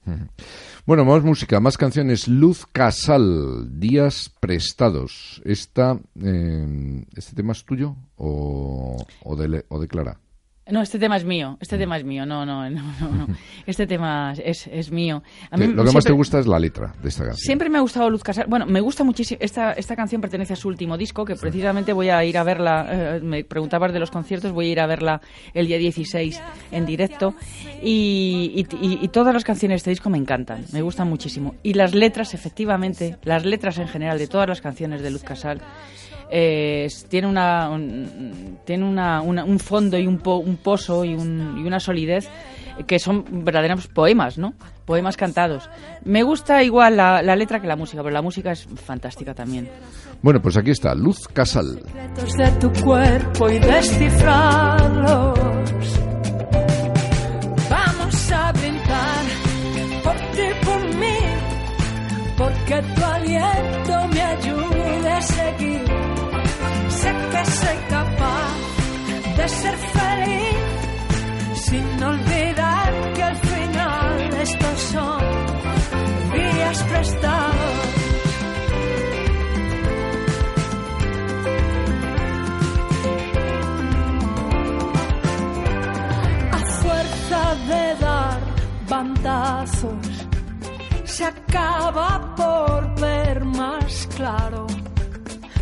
Bueno, 0.85 1.07
más 1.07 1.23
música, 1.23 1.59
más 1.59 1.79
canciones. 1.79 2.29
Luz 2.29 2.67
Casal, 2.71 3.81
Días 3.81 4.31
Prestados. 4.41 5.41
Esta, 5.47 5.99
eh, 6.23 7.03
¿Este 7.17 7.35
tema 7.35 7.53
es 7.53 7.65
tuyo 7.65 7.97
o, 8.17 9.03
o, 9.23 9.37
de, 9.37 9.65
o 9.71 9.81
de 9.81 9.89
Clara? 9.89 10.21
No, 10.71 10.81
este 10.81 10.99
tema 10.99 11.19
es 11.19 11.25
mío. 11.25 11.59
Este 11.61 11.77
tema 11.77 11.99
es 11.99 12.05
mío. 12.05 12.25
No, 12.25 12.47
no, 12.47 12.69
no, 12.71 12.81
no. 12.81 13.27
Este 13.67 13.87
tema 13.87 14.33
es, 14.33 14.67
es 14.67 14.91
mío. 14.91 15.23
A 15.51 15.57
mí 15.57 15.67
lo 15.67 15.85
que 15.85 15.93
más 15.93 16.05
te 16.05 16.13
gusta 16.13 16.39
es 16.39 16.47
la 16.47 16.59
letra 16.59 16.95
de 17.03 17.09
esta 17.09 17.25
canción. 17.25 17.45
Siempre 17.45 17.69
me 17.69 17.79
ha 17.79 17.81
gustado 17.81 18.09
Luz 18.09 18.23
Casal. 18.23 18.47
Bueno, 18.49 18.65
me 18.67 18.81
gusta 18.81 19.05
muchísimo. 19.05 19.39
Esta, 19.43 19.73
esta 19.73 19.95
canción 19.95 20.21
pertenece 20.21 20.55
a 20.55 20.57
su 20.57 20.69
último 20.69 20.97
disco, 20.97 21.25
que 21.25 21.35
precisamente 21.37 21.93
voy 21.93 22.09
a 22.09 22.25
ir 22.25 22.39
a 22.39 22.45
verla. 22.45 22.87
Eh, 22.91 23.21
me 23.23 23.45
preguntabas 23.45 23.93
de 23.93 24.01
los 24.01 24.11
conciertos, 24.11 24.53
voy 24.53 24.69
a 24.69 24.73
ir 24.73 24.81
a 24.81 24.87
verla 24.87 25.21
el 25.53 25.67
día 25.67 25.79
16 25.79 26.41
en 26.73 26.87
directo. 26.87 27.35
Y, 27.83 28.67
y, 28.81 28.99
y 29.03 29.09
todas 29.09 29.35
las 29.35 29.45
canciones 29.45 29.75
de 29.75 29.77
este 29.77 29.91
disco 29.91 30.09
me 30.09 30.19
encantan. 30.19 30.65
Me 30.73 30.81
gustan 30.81 31.09
muchísimo. 31.09 31.55
Y 31.63 31.75
las 31.75 31.95
letras, 31.95 32.33
efectivamente, 32.33 33.17
las 33.25 33.45
letras 33.45 33.79
en 33.79 33.89
general 33.89 34.19
de 34.19 34.29
todas 34.29 34.49
las 34.49 34.61
canciones 34.63 35.03
de 35.03 35.11
Luz 35.11 35.25
Casal 35.25 35.61
tiene 36.29 37.27
una 37.27 37.71
un, 37.71 38.59
tiene 38.65 38.85
una, 38.85 39.23
un 39.23 39.59
fondo 39.59 39.99
y 39.99 40.07
un, 40.07 40.21
un 40.25 40.57
pozo 40.57 41.05
y, 41.05 41.15
un, 41.15 41.59
y, 41.59 41.67
una 41.67 41.81
solidez 41.81 42.29
que 42.87 42.99
son 42.99 43.25
verdaderos 43.45 43.87
poemas, 43.87 44.37
¿no? 44.37 44.55
Poemas 44.85 45.17
cantados. 45.17 45.71
Me 46.05 46.23
gusta 46.23 46.63
igual 46.63 46.97
la, 46.97 47.23
la, 47.23 47.37
letra 47.37 47.61
que 47.61 47.67
la 47.67 47.77
música, 47.77 48.03
pero 48.03 48.13
la 48.13 48.23
música 48.23 48.53
es 48.53 48.67
fantástica 48.67 49.33
también. 49.35 49.69
Bueno, 50.23 50.41
pues 50.43 50.57
aquí 50.57 50.71
está, 50.71 50.95
Luz 50.95 51.29
Casal. 51.29 51.81
de 52.37 52.51
tu 52.61 52.73
cuerpo 52.83 53.49
y 53.49 53.59
descifrarlos. 53.59 55.39
Vamos 57.71 58.33
a 58.33 58.53
brindar 58.53 59.25
por 60.03 60.17
ti, 60.17 60.49
por 60.65 60.85
mí, 60.97 61.19
porque 62.37 62.83
tu 62.95 63.05
aliento 63.05 64.04
de 69.45 69.49
ser 69.51 69.77
feliz 69.77 70.57
sin 71.67 72.03
olvidar 72.03 73.13
que 73.15 73.23
al 73.23 73.37
final 73.37 74.35
estos 74.41 74.79
son 74.93 75.21
días 76.33 76.83
prestados. 76.85 77.77
A 86.53 86.61
fuerza 86.83 87.43
de 87.71 87.85
dar 88.07 88.41
bandazos 88.89 90.07
se 91.05 91.25
acaba 91.25 92.35
por 92.35 92.81
ver 93.01 93.43
claro. 94.17 94.67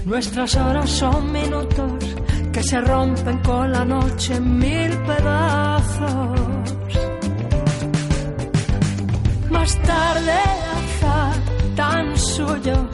Nuestras 0.04 0.56
horas 0.56 0.88
son 0.90 1.32
minutos 1.32 2.21
que 2.53 2.62
se 2.62 2.80
rompen 2.80 3.38
con 3.38 3.72
la 3.72 3.84
noche 3.84 4.34
en 4.34 4.59
mil 4.59 4.90
pedazos. 5.09 6.40
Más 9.50 9.82
tarde 9.82 10.38
azar 10.78 11.34
tan 11.76 12.16
suyo 12.16 12.88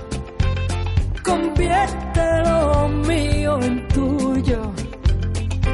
convierte 1.23 2.25
lo 2.47 2.89
mío 2.89 3.59
en 3.61 3.89
tuyo 3.89 4.73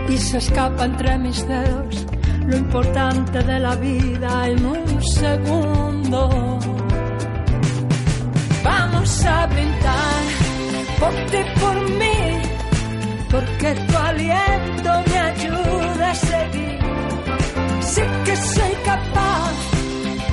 y 0.09 0.16
se 0.16 0.39
escapa 0.39 0.85
entre 0.87 1.18
mis 1.18 1.47
dedos 1.47 2.07
lo 2.47 2.57
importante 2.57 3.39
de 3.43 3.59
la 3.59 3.74
vida 3.76 4.49
en 4.49 4.66
un 4.66 5.03
segundo. 5.03 6.59
Vamos 8.62 9.24
a 9.24 9.47
brindar 9.47 10.24
por 11.01 11.14
ti, 11.30 11.39
por 11.61 11.91
mí, 11.99 12.24
porque 13.35 13.74
tu 13.89 13.97
aliento 13.97 14.91
me 15.11 15.18
ayuda 15.18 16.11
a 16.11 16.14
seguir. 16.14 16.78
Sé 17.80 18.05
que 18.24 18.37
soy 18.37 18.74
capaz 18.85 19.55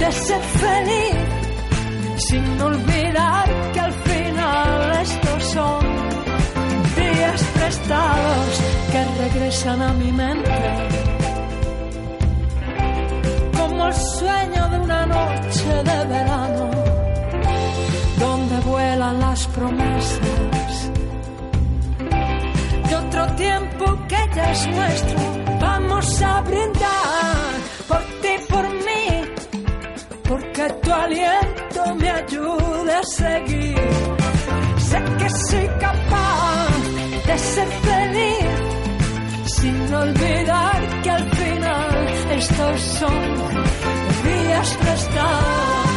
de 0.02 0.12
ser 0.12 0.41
feliz, 0.64 1.20
sin 2.28 2.62
olvidar 2.62 3.45
que 3.74 3.80
al 3.80 3.93
final 4.10 4.91
estos 5.02 5.43
son 5.56 5.82
días 6.95 7.43
prestados 7.56 8.54
que 8.91 9.02
regresan 9.24 9.82
a 9.82 9.93
mi 9.93 10.12
mente. 10.12 10.52
Como 13.58 13.88
el 13.88 13.93
sueño 13.93 14.70
de 14.70 14.78
una 14.80 15.06
noche 15.08 15.70
de 15.89 15.99
verano, 16.14 16.70
donde 18.20 18.56
vuelan 18.72 19.20
las 19.20 19.47
promesas 19.47 20.41
de 23.22 23.32
otro 23.32 23.36
tiempo 23.36 24.07
que 24.07 24.36
ya 24.36 24.51
es 24.51 24.67
nuestro. 24.67 25.19
Vamos 25.59 26.22
a 26.22 26.41
brindar 26.41 27.53
por 27.88 28.01
ti, 28.22 28.34
por 28.49 28.69
mí, 28.69 29.22
porque 30.28 30.69
tu 30.82 30.91
aliento 30.91 31.95
me 31.95 32.09
ayuda 32.09 32.99
a 32.99 33.03
seguir. 33.03 33.78
Sé 34.78 35.03
que 35.17 35.30
soy 35.30 35.67
capaz 35.80 36.67
de 37.28 37.38
ser 37.38 37.67
feliz, 37.67 39.55
sin 39.57 39.93
olvidar 39.93 41.01
que 41.03 41.09
al 41.09 41.32
final 41.32 42.07
estos 42.32 42.82
son 42.82 43.36
días 44.24 44.78
prestados. 44.82 45.91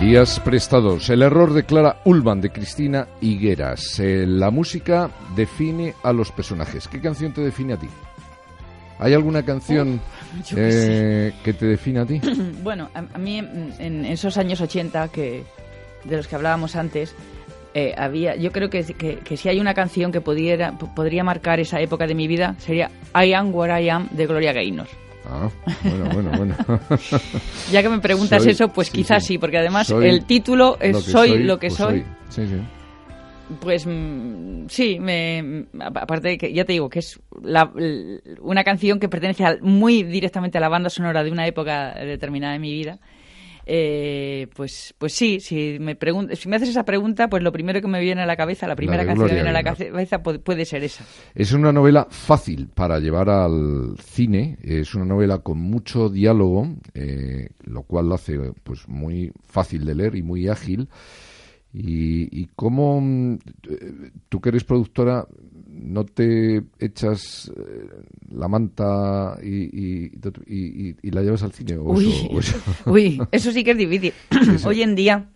Días 0.00 0.40
prestados. 0.40 1.10
El 1.10 1.20
error 1.20 1.52
de 1.52 1.64
Clara 1.64 2.00
Ullman 2.06 2.40
de 2.40 2.48
Cristina 2.50 3.06
Higueras. 3.20 4.00
Eh, 4.00 4.24
la 4.26 4.50
música 4.50 5.10
define 5.36 5.94
a 6.02 6.14
los 6.14 6.32
personajes. 6.32 6.88
¿Qué 6.88 7.02
canción 7.02 7.34
te 7.34 7.42
define 7.42 7.74
a 7.74 7.76
ti? 7.76 7.86
¿Hay 8.98 9.12
alguna 9.12 9.44
canción 9.44 10.00
eh, 10.56 11.34
que 11.44 11.52
te 11.52 11.66
define 11.66 12.00
a 12.00 12.06
ti? 12.06 12.18
Bueno, 12.62 12.88
a, 12.94 13.04
a 13.12 13.18
mí 13.18 13.38
en, 13.38 13.74
en 13.78 14.06
esos 14.06 14.38
años 14.38 14.62
80 14.62 15.08
que, 15.08 15.44
de 16.04 16.16
los 16.16 16.26
que 16.26 16.34
hablábamos 16.34 16.76
antes, 16.76 17.14
eh, 17.74 17.94
había, 17.96 18.36
yo 18.36 18.52
creo 18.52 18.70
que, 18.70 18.82
que, 18.94 19.16
que 19.18 19.36
si 19.36 19.50
hay 19.50 19.60
una 19.60 19.74
canción 19.74 20.12
que 20.12 20.22
pudiera, 20.22 20.78
podría 20.78 21.24
marcar 21.24 21.60
esa 21.60 21.78
época 21.78 22.06
de 22.06 22.14
mi 22.14 22.26
vida, 22.26 22.54
sería 22.58 22.90
I 23.14 23.34
Am 23.34 23.54
Where 23.54 23.82
I 23.82 23.90
Am 23.90 24.08
de 24.12 24.26
Gloria 24.26 24.54
Gaynor. 24.54 24.88
Ah, 25.26 25.48
bueno, 25.84 26.04
bueno, 26.12 26.30
bueno. 26.36 26.54
Ya 27.72 27.82
que 27.82 27.88
me 27.88 27.98
preguntas 28.00 28.42
Soy- 28.42 28.52
eso, 28.52 28.68
pues 28.68 28.88
sí, 28.88 28.94
quizás 28.94 29.22
sí. 29.22 29.34
sí, 29.34 29.38
porque 29.38 29.58
además 29.58 29.86
Soy 29.88 30.08
el 30.08 30.24
título 30.24 30.76
es 30.80 30.92
Lo 30.92 31.00
Soy 31.00 31.44
lo 31.44 31.58
que 31.58 31.68
pues 31.68 31.78
soy. 31.78 32.04
Sí, 32.30 32.46
sí. 32.46 32.60
Pues 33.60 33.84
mm, 33.86 34.66
sí, 34.68 34.98
me, 35.00 35.66
aparte 35.80 36.28
de 36.28 36.38
que 36.38 36.52
ya 36.52 36.64
te 36.64 36.72
digo 36.72 36.88
que 36.88 37.00
es 37.00 37.20
la- 37.42 37.70
una 38.40 38.62
canción 38.64 39.00
que 39.00 39.08
pertenece 39.08 39.44
muy 39.60 40.02
directamente 40.04 40.58
a 40.58 40.60
la 40.60 40.68
banda 40.68 40.88
sonora 40.88 41.22
de 41.24 41.32
una 41.32 41.46
época 41.46 41.94
determinada 41.94 42.52
de 42.52 42.58
mi 42.60 42.72
vida. 42.72 42.98
Eh, 43.72 44.48
pues, 44.56 44.96
pues 44.98 45.12
sí, 45.12 45.38
si 45.38 45.78
me, 45.78 45.96
si 46.34 46.48
me 46.48 46.56
haces 46.56 46.70
esa 46.70 46.84
pregunta, 46.84 47.28
pues 47.28 47.40
lo 47.40 47.52
primero 47.52 47.80
que 47.80 47.86
me 47.86 48.00
viene 48.00 48.20
a 48.20 48.26
la 48.26 48.36
cabeza, 48.36 48.66
la 48.66 48.74
primera 48.74 49.06
canción 49.06 49.28
que 49.28 49.34
me 49.34 49.42
viene 49.42 49.56
a 49.56 49.62
la 49.62 49.76
cabeza 49.76 50.24
puede, 50.24 50.40
puede 50.40 50.64
ser 50.64 50.82
esa. 50.82 51.04
Es 51.36 51.52
una 51.52 51.70
novela 51.70 52.08
fácil 52.10 52.66
para 52.74 52.98
llevar 52.98 53.30
al 53.30 53.96
cine, 54.02 54.58
es 54.60 54.92
una 54.96 55.04
novela 55.04 55.38
con 55.38 55.58
mucho 55.58 56.08
diálogo, 56.08 56.66
eh, 56.94 57.50
lo 57.62 57.84
cual 57.84 58.08
la 58.08 58.16
hace 58.16 58.40
pues 58.64 58.88
muy 58.88 59.30
fácil 59.46 59.84
de 59.84 59.94
leer 59.94 60.16
y 60.16 60.24
muy 60.24 60.48
ágil. 60.48 60.88
Y, 61.72 62.26
y 62.36 62.48
cómo 62.56 63.00
mm, 63.00 63.34
eh, 63.68 64.10
tú 64.28 64.40
que 64.40 64.48
eres 64.48 64.64
productora 64.64 65.28
no 65.82 66.04
te 66.04 66.62
echas 66.78 67.50
eh, 67.56 67.88
la 68.30 68.48
manta 68.48 69.36
y, 69.42 70.06
y- 70.06 70.10
y- 70.46 70.88
y- 70.90 70.96
y 71.02 71.10
la 71.10 71.22
llevas 71.22 71.42
al 71.42 71.52
cine 71.52 71.76
o 71.78 71.84
Uy, 71.92 72.08
eso- 72.10 72.26
o 72.30 72.38
eso- 72.38 72.58
uy, 72.86 73.20
eso 73.32 73.50
sí 73.52 73.64
que 73.64 73.72
es 73.72 73.78
difícil. 73.78 74.12
sí. 74.30 74.66
Hoy 74.66 74.82
en 74.82 74.94
día 74.94 75.26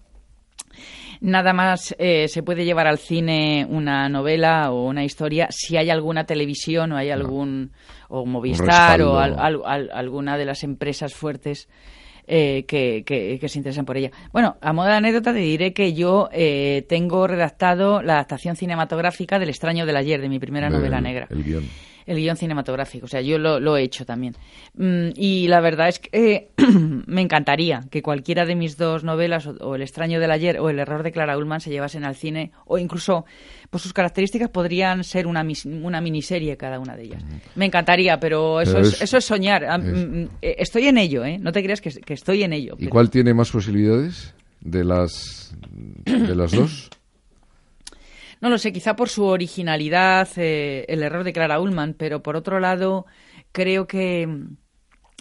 nada 1.21 1.53
más 1.53 1.95
eh, 1.99 2.29
se 2.29 2.43
puede 2.43 2.65
llevar 2.65 2.87
al 2.87 2.99
cine 2.99 3.67
una 3.71 4.09
novela 4.09 4.71
o 4.73 4.87
una 4.87 5.05
historia 5.05 5.49
si 5.51 5.77
hay 5.77 5.89
alguna 5.91 6.25
televisión 6.25 6.93
o 6.93 6.97
hay 6.97 7.11
algún 7.11 7.73
o 8.09 8.27
Movistar 8.27 9.01
o 9.03 9.19
al- 9.19 9.31
respaldo. 9.31 9.67
al- 9.67 9.83
al- 9.83 9.91
alguna 9.93 10.37
de 10.37 10.45
las 10.45 10.63
empresas 10.65 11.15
fuertes 11.15 11.69
eh, 12.27 12.64
que, 12.66 13.03
que- 13.07 13.39
que 13.41 13.49
se 13.49 13.59
interesan 13.59 13.85
por 13.85 13.97
ella. 13.97 14.11
Bueno, 14.33 14.57
a 14.61 14.72
modo 14.72 14.89
de 14.89 14.95
anécdota 14.95 15.33
te 15.33 15.39
diré 15.39 15.72
que 15.72 15.93
yo 15.95 16.29
eh, 16.33 16.85
tengo 16.89 17.27
redactado 17.27 18.03
la 18.03 18.14
adaptación 18.14 18.57
cinematográfica 18.57 19.39
del 19.39 19.49
extraño 19.51 19.87
del 19.87 19.97
ayer, 19.97 20.20
de 20.20 20.29
mi 20.29 20.39
primera 20.39 20.68
novela 20.70 21.01
negra 21.01 21.27
el 21.31 21.45
guion. 21.45 21.64
El 22.07 22.17
guion 22.19 22.37
cinematográfico. 22.37 23.07
O 23.07 23.09
sea, 23.09 23.21
yo 23.21 23.39
lo, 23.39 23.61
lo 23.61 23.77
he 23.77 23.83
hecho 23.83 24.05
también. 24.05 24.35
Mm, 24.77 25.11
y 25.17 25.49
la 25.49 25.61
verdad 25.61 25.89
es 25.89 25.99
que 25.99 26.09
eh, 26.13 26.49
me 27.07 27.21
encantaría 27.23 27.83
que 27.91 28.03
cualquiera 28.03 28.45
de 28.47 28.55
mis 28.55 28.77
dos 28.77 29.05
novelas, 29.05 29.47
o, 29.47 29.53
o 29.61 29.75
El 29.75 29.83
extraño 29.83 30.21
del 30.21 30.31
ayer 30.31 30.59
o 30.61 30.69
El 30.71 30.79
error 30.79 31.03
de 31.03 31.13
Clara 31.13 31.37
Ullman, 31.39 31.61
se 31.61 31.71
llevasen 31.71 32.05
al 32.05 32.15
cine, 32.17 32.51
o 32.67 32.79
incluso, 32.79 33.25
pues 33.71 33.83
sus 33.83 33.93
características 33.93 34.51
podrían 34.51 35.05
ser 35.05 35.27
una, 35.27 35.43
mis- 35.45 35.65
una 35.67 36.01
miniserie 36.01 36.57
cada 36.57 36.79
una 36.79 36.97
de 36.97 37.05
ellas. 37.05 37.23
Me 37.55 37.67
encantaría, 37.67 38.19
pero 38.21 38.61
eso, 38.61 38.75
Pero 38.75 38.87
es, 38.87 38.95
es- 38.95 39.03
eso 39.03 39.17
es 39.19 39.25
soñar. 39.25 39.65
Es- 39.65 39.79
mm, 39.79 40.23
mm, 40.23 40.29
eh, 40.43 40.57
Estoy 40.59 40.87
en 40.89 40.99
ello, 40.99 41.25
¿eh? 41.25 41.39
No 41.39 41.53
te 41.53 41.63
creas 41.63 41.81
que, 41.81 41.91
que 41.91 42.15
estoy 42.15 42.43
en 42.43 42.53
ello. 42.53 42.75
¿Y 42.75 42.81
pero- 42.81 42.91
cuál 42.91 43.11
tiene 43.11 43.33
más 43.35 43.51
posibilidades 43.51 44.35
de 44.61 44.85
las 44.85 45.55
de 46.05 46.35
las 46.35 46.53
dos? 46.53 46.91
No 48.45 48.51
lo 48.51 48.59
sé, 48.59 48.75
quizá 48.75 48.95
por 48.95 49.09
su 49.09 49.25
originalidad, 49.25 50.29
eh, 50.37 50.85
el 50.89 51.03
error 51.03 51.25
de 51.25 51.33
Clara 51.33 51.59
Ullman, 51.59 51.95
pero 51.95 52.23
por 52.23 52.37
otro 52.37 52.61
lado, 52.61 53.07
creo 53.53 53.87
que 53.87 54.29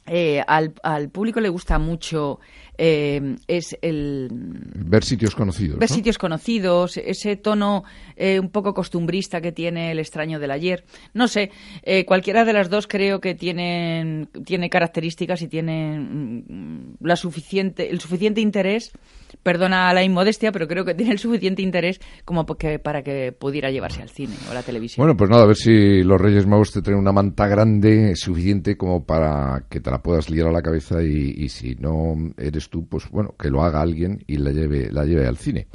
eh, 0.07 0.43
al, 0.45 0.73
al 0.83 1.09
público 1.09 1.39
le 1.39 1.47
gusta 1.47 1.79
mucho 1.79 2.41
eh, 2.77 3.35
es 3.47 3.77
el 3.81 4.29
Ver 4.31 5.03
sitios 5.03 5.35
conocidos. 5.35 5.77
ver 5.79 5.89
¿no? 5.89 5.95
sitios 5.95 6.17
conocidos, 6.17 6.97
ese 6.97 7.35
tono 7.35 7.83
eh, 8.15 8.39
un 8.39 8.49
poco 8.49 8.73
costumbrista 8.73 9.41
que 9.41 9.51
tiene 9.51 9.91
el 9.91 9.99
extraño 9.99 10.39
del 10.39 10.51
ayer. 10.51 10.83
No 11.13 11.27
sé, 11.27 11.51
eh, 11.83 12.05
cualquiera 12.05 12.45
de 12.45 12.53
las 12.53 12.69
dos 12.69 12.87
creo 12.87 13.19
que 13.19 13.35
tienen 13.35 14.29
tiene 14.45 14.69
características 14.69 15.41
y 15.41 15.47
tienen 15.47 16.45
mm, 16.47 16.95
la 17.05 17.15
suficiente 17.15 17.89
el 17.89 17.99
suficiente 17.99 18.41
interés. 18.41 18.91
Perdona 19.41 19.91
la 19.93 20.03
inmodestia, 20.03 20.51
pero 20.51 20.67
creo 20.67 20.85
que 20.85 20.93
tiene 20.93 21.11
el 21.13 21.19
suficiente 21.19 21.61
interés 21.61 21.99
como 22.23 22.45
porque- 22.45 22.79
para 22.79 23.01
que 23.03 23.31
pudiera 23.31 23.71
llevarse 23.71 24.01
al 24.01 24.09
cine 24.09 24.35
o 24.47 24.51
a 24.51 24.53
la 24.53 24.61
televisión. 24.63 25.03
Bueno, 25.03 25.17
pues 25.17 25.29
nada, 25.29 25.43
a 25.43 25.47
ver 25.47 25.55
si 25.57 26.03
los 26.03 26.21
Reyes 26.21 26.45
Magos 26.45 26.71
te 26.71 26.81
traen 26.81 26.99
una 26.99 27.11
manta 27.11 27.47
grande 27.47 28.15
suficiente 28.15 28.77
como 28.77 29.03
para 29.05 29.65
que 29.69 29.79
te 29.81 29.89
la 29.91 30.01
puedas 30.01 30.29
liar 30.29 30.47
a 30.47 30.51
la 30.51 30.61
cabeza 30.61 31.01
y, 31.03 31.33
y 31.35 31.49
si 31.49 31.75
no 31.75 32.13
eres 32.37 32.62
tú, 32.69 32.87
pues 32.87 33.09
bueno, 33.09 33.35
que 33.37 33.49
lo 33.49 33.63
haga 33.63 33.81
alguien 33.81 34.23
y 34.27 34.37
la 34.37 34.51
lleve, 34.51 34.91
la 34.91 35.05
lleve 35.05 35.27
al 35.27 35.37
cine. 35.37 35.67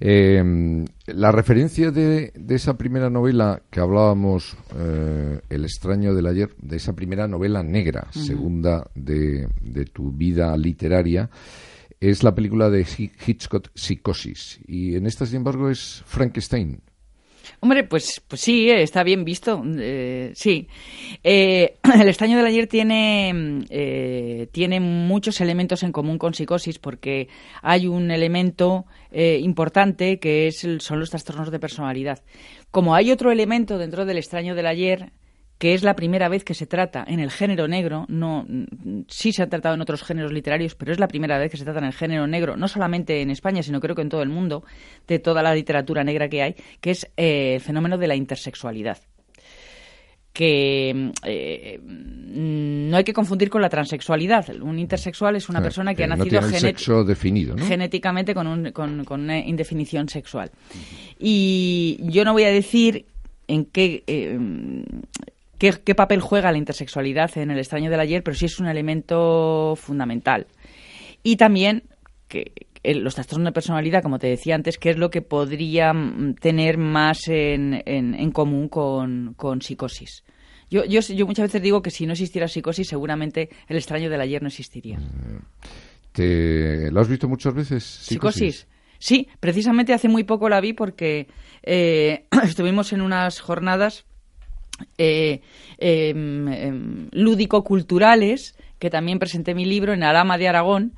Eh, 0.00 0.84
la 1.06 1.32
referencia 1.32 1.90
de, 1.90 2.32
de 2.34 2.54
esa 2.54 2.76
primera 2.76 3.08
novela 3.10 3.62
que 3.70 3.80
hablábamos, 3.80 4.56
eh, 4.76 5.40
El 5.48 5.64
extraño 5.64 6.14
del 6.14 6.26
ayer, 6.26 6.54
de 6.60 6.76
esa 6.76 6.94
primera 6.94 7.26
novela 7.28 7.62
negra, 7.62 8.08
segunda 8.12 8.90
de, 8.94 9.48
de 9.60 9.84
tu 9.86 10.12
vida 10.12 10.56
literaria, 10.56 11.30
es 11.98 12.22
la 12.22 12.34
película 12.34 12.68
de 12.68 12.84
Hi- 12.84 13.12
Hitchcock, 13.26 13.68
Psicosis. 13.74 14.60
Y 14.66 14.96
en 14.96 15.06
esta, 15.06 15.24
sin 15.24 15.36
embargo, 15.38 15.70
es 15.70 16.02
Frankenstein. 16.06 16.80
Hombre, 17.60 17.84
pues, 17.84 18.22
pues 18.26 18.40
sí, 18.40 18.70
eh, 18.70 18.82
está 18.82 19.02
bien 19.02 19.24
visto. 19.24 19.62
eh, 19.78 20.32
sí. 20.34 20.68
Eh, 21.22 21.76
el 22.00 22.08
extraño 22.08 22.36
del 22.36 22.46
ayer 22.46 22.66
tiene, 22.66 23.64
eh, 23.70 24.48
tiene 24.52 24.80
muchos 24.80 25.40
elementos 25.40 25.82
en 25.82 25.92
común 25.92 26.18
con 26.18 26.34
psicosis 26.34 26.78
porque 26.78 27.28
hay 27.62 27.86
un 27.86 28.10
elemento 28.10 28.86
eh, 29.10 29.38
importante 29.42 30.18
que 30.18 30.48
es 30.48 30.66
son 30.78 31.00
los 31.00 31.10
trastornos 31.10 31.50
de 31.50 31.58
personalidad. 31.58 32.22
Como 32.70 32.94
hay 32.94 33.10
otro 33.10 33.30
elemento 33.30 33.78
dentro 33.78 34.04
del 34.04 34.18
extraño 34.18 34.54
del 34.54 34.66
ayer 34.66 35.12
que 35.58 35.74
es 35.74 35.82
la 35.82 35.96
primera 35.96 36.28
vez 36.28 36.44
que 36.44 36.54
se 36.54 36.66
trata 36.66 37.04
en 37.06 37.20
el 37.20 37.30
género 37.30 37.66
negro, 37.66 38.04
no 38.08 38.46
sí 39.08 39.32
se 39.32 39.42
ha 39.42 39.48
tratado 39.48 39.74
en 39.74 39.80
otros 39.80 40.02
géneros 40.02 40.32
literarios, 40.32 40.74
pero 40.74 40.92
es 40.92 41.00
la 41.00 41.08
primera 41.08 41.38
vez 41.38 41.50
que 41.50 41.56
se 41.56 41.64
trata 41.64 41.78
en 41.78 41.86
el 41.86 41.92
género 41.92 42.26
negro, 42.26 42.56
no 42.56 42.68
solamente 42.68 43.22
en 43.22 43.30
España, 43.30 43.62
sino 43.62 43.80
creo 43.80 43.94
que 43.94 44.02
en 44.02 44.08
todo 44.08 44.22
el 44.22 44.28
mundo, 44.28 44.64
de 45.06 45.18
toda 45.18 45.42
la 45.42 45.54
literatura 45.54 46.04
negra 46.04 46.28
que 46.28 46.42
hay, 46.42 46.56
que 46.80 46.90
es 46.90 47.06
eh, 47.16 47.54
el 47.54 47.60
fenómeno 47.60 47.96
de 47.96 48.06
la 48.06 48.16
intersexualidad 48.16 48.98
que 50.36 51.12
eh, 51.24 51.80
no 51.82 52.96
hay 52.98 53.04
que 53.04 53.14
confundir 53.14 53.48
con 53.48 53.62
la 53.62 53.70
transexualidad. 53.70 54.54
Un 54.60 54.78
intersexual 54.78 55.34
es 55.34 55.48
una 55.48 55.62
persona 55.62 55.94
que, 55.94 56.04
ha 56.04 56.06
nacido 56.08 56.42
genéticamente 57.56 58.34
con, 58.34 59.02
una 59.08 59.38
indefinición 59.38 60.10
sexual. 60.10 60.50
Y 61.18 61.98
yo 62.02 62.26
no 62.26 62.34
voy 62.34 62.44
a 62.44 62.50
decir 62.50 63.06
en 63.48 63.64
qué, 63.64 64.04
eh, 64.06 64.38
qué, 65.58 65.94
papel 65.94 66.20
juega 66.20 66.52
la 66.52 66.58
intersexualidad 66.58 67.36
en 67.38 67.50
el 67.50 67.58
extraño 67.58 67.90
del 67.90 68.00
ayer, 68.00 68.22
pero 68.22 68.36
sí 68.36 68.46
es 68.46 68.58
un 68.58 68.66
elemento 68.66 69.74
fundamental. 69.76 70.46
Y 71.22 71.36
también 71.36 71.84
que, 72.28 72.52
los 72.84 73.14
trastornos 73.14 73.46
de 73.46 73.52
personalidad, 73.52 74.02
como 74.02 74.18
te 74.18 74.28
decía 74.28 74.54
antes, 74.54 74.78
qué 74.78 74.90
es 74.90 74.98
lo 74.98 75.10
que 75.10 75.22
podría 75.22 75.92
tener 76.40 76.78
más 76.78 77.28
en, 77.28 77.82
en, 77.84 78.30
común 78.30 78.68
con, 78.68 79.34
con 79.34 79.60
psicosis. 79.60 80.24
Yo, 80.70 80.84
yo, 80.84 81.00
yo, 81.00 81.26
muchas 81.26 81.46
veces 81.46 81.62
digo 81.62 81.82
que 81.82 81.90
si 81.90 82.06
no 82.06 82.12
existiera 82.12 82.48
psicosis, 82.48 82.88
seguramente 82.88 83.50
el 83.68 83.76
extraño 83.76 84.10
del 84.10 84.20
ayer 84.20 84.42
no 84.42 84.48
existiría. 84.48 84.98
¿Te, 86.12 86.90
¿Lo 86.90 87.00
has 87.00 87.08
visto 87.08 87.28
muchas 87.28 87.54
veces? 87.54 87.84
¿Psicosis? 87.84 88.66
Sí, 88.98 89.28
precisamente 89.40 89.92
hace 89.92 90.08
muy 90.08 90.24
poco 90.24 90.48
la 90.48 90.60
vi 90.60 90.72
porque 90.72 91.28
eh, 91.62 92.26
estuvimos 92.44 92.92
en 92.92 93.02
unas 93.02 93.40
jornadas 93.40 94.06
eh, 94.98 95.40
em, 95.78 96.48
em, 96.48 97.08
lúdico-culturales 97.12 98.56
que 98.78 98.90
también 98.90 99.18
presenté 99.18 99.54
mi 99.54 99.64
libro 99.64 99.92
en 99.92 100.02
Alama 100.02 100.38
de 100.38 100.48
Aragón. 100.48 100.92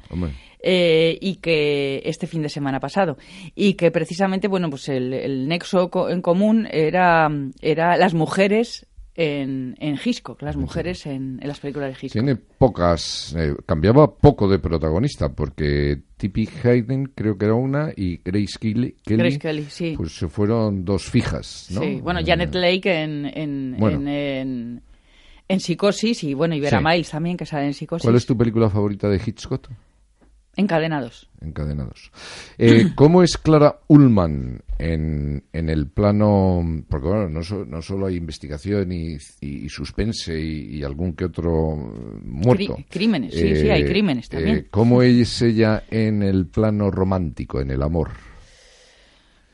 Eh, 0.61 1.17
y 1.21 1.37
que 1.37 2.03
este 2.05 2.27
fin 2.27 2.43
de 2.43 2.49
semana 2.49 2.81
pasado 2.81 3.17
y 3.55 3.75
que 3.75 3.93
precisamente 3.93 4.49
bueno 4.49 4.69
pues 4.69 4.89
el, 4.89 5.47
nexo 5.47 5.89
en 6.11 6.21
común 6.21 6.67
era 6.73 7.31
era 7.63 7.97
las 7.97 8.13
mujeres 8.13 8.88
en, 9.19 9.75
en 9.81 9.99
Hitchcock, 10.03 10.41
las 10.43 10.57
mujeres 10.57 11.05
en, 11.05 11.41
las 11.43 11.59
películas 11.59 11.89
de 11.89 11.95
Hitchcock. 11.95 12.23
Tiene 12.23 12.37
pocas, 12.37 13.35
eh, 13.37 13.53
cambiaba 13.67 14.15
poco 14.15 14.49
de 14.49 14.61
protagonista, 14.61 15.29
porque 15.29 16.03
Tippi 16.17 16.49
Hayden 16.63 17.07
creo 17.17 17.37
que 17.37 17.47
era 17.47 17.55
una 17.55 17.91
y 17.97 18.19
Grace 18.19 18.57
Kelly, 18.61 18.95
Grace 19.05 19.41
Kelly 19.41 19.67
sí. 19.69 19.95
pues 19.97 20.17
se 20.17 20.29
fueron 20.29 20.85
dos 20.85 21.03
fijas, 21.11 21.67
¿no? 21.71 21.81
Sí, 21.81 22.01
bueno, 22.01 22.21
Janet 22.25 22.55
eh, 22.55 22.59
Lake 22.61 23.03
en, 23.03 23.27
en, 23.27 24.83
en, 25.49 25.61
Psicosis 25.61 26.23
y 26.23 26.35
bueno, 26.35 26.55
y 26.55 26.61
Vera 26.61 26.81
Miles 26.81 27.11
también, 27.11 27.37
que 27.37 27.45
sale 27.45 27.67
en 27.67 27.75
Psicosis. 27.75 28.05
¿Cuál 28.05 28.15
es 28.15 28.25
tu 28.25 28.39
película 28.39 28.71
favorita 28.71 29.09
de 29.09 29.17
Hitchcock? 29.17 29.69
Encadenados. 30.59 31.29
Encadenados. 31.41 32.11
Eh, 32.59 32.89
¿Cómo 32.97 33.23
es 33.23 33.39
Clara 33.39 33.79
Ullman 33.87 34.61
en, 34.77 35.45
en 35.53 35.69
el 35.69 35.87
plano? 35.87 36.83
Porque 36.91 37.07
bueno, 37.07 37.29
no, 37.29 37.65
no 37.65 37.81
solo 37.81 38.07
hay 38.07 38.17
investigación 38.17 38.91
y, 38.91 39.19
suspense 39.69 40.37
y, 40.37 40.83
algún 40.83 41.13
que 41.13 41.27
otro 41.27 41.77
muerto. 42.25 42.77
crímenes, 42.91 43.35
sí, 43.35 43.55
sí, 43.55 43.71
hay 43.71 43.83
eh, 43.83 43.87
crímenes 43.87 44.27
eh, 44.27 44.31
también. 44.31 44.67
¿Cómo 44.73 45.01
es 45.01 45.41
ella 45.43 45.85
en 45.93 46.25
el 46.25 46.49
plano 46.49 46.91
romántico, 46.91 47.61
en 47.61 47.71
el 47.71 47.81
amor? 47.81 48.11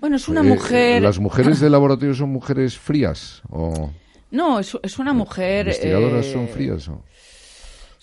Bueno, 0.00 0.16
es 0.16 0.26
una 0.26 0.42
mujer. 0.42 1.02
¿Las 1.02 1.18
mujeres 1.18 1.60
de 1.60 1.68
laboratorio 1.68 2.14
son 2.14 2.30
mujeres 2.30 2.78
frías? 2.78 3.42
O... 3.50 3.90
No, 4.30 4.58
es, 4.58 4.74
es 4.82 4.98
una 4.98 5.12
mujer. 5.12 5.66
¿Investigadoras 5.66 6.24
son 6.24 6.48
frías? 6.48 6.88
O... 6.88 7.04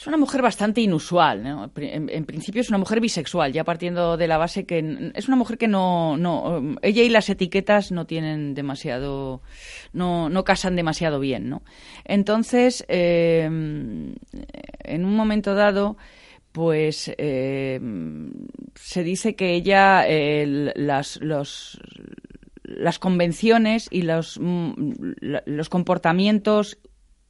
Es 0.01 0.07
una 0.07 0.17
mujer 0.17 0.41
bastante 0.41 0.81
inusual. 0.81 1.43
¿no? 1.43 1.71
En, 1.75 2.25
principio 2.25 2.61
es 2.61 2.69
una 2.69 2.79
mujer 2.79 2.99
bisexual, 2.99 3.53
ya 3.53 3.63
partiendo 3.63 4.17
de 4.17 4.27
la 4.27 4.39
base 4.39 4.65
que 4.65 5.11
es 5.13 5.27
una 5.27 5.37
mujer 5.37 5.59
que 5.59 5.67
no, 5.67 6.17
no 6.17 6.75
ella 6.81 7.03
y 7.03 7.09
las 7.09 7.29
etiquetas 7.29 7.91
no 7.91 8.07
tienen 8.07 8.55
demasiado, 8.55 9.43
no, 9.93 10.27
no 10.27 10.43
casan 10.43 10.75
demasiado 10.75 11.19
bien, 11.19 11.49
¿no? 11.49 11.61
Entonces, 12.03 12.83
em, 12.87 14.15
en 14.83 15.05
un 15.05 15.15
momento 15.15 15.53
dado, 15.53 15.97
pues 16.51 17.13
em, 17.19 18.33
se 18.73 19.03
dice 19.03 19.35
que 19.35 19.53
ella 19.53 20.07
las, 20.77 21.21
los, 21.21 21.79
las 22.63 22.97
convenciones 22.97 23.87
y 23.91 24.01
los, 24.01 24.39
mm, 24.39 24.71
los 25.45 25.69
comportamientos 25.69 26.79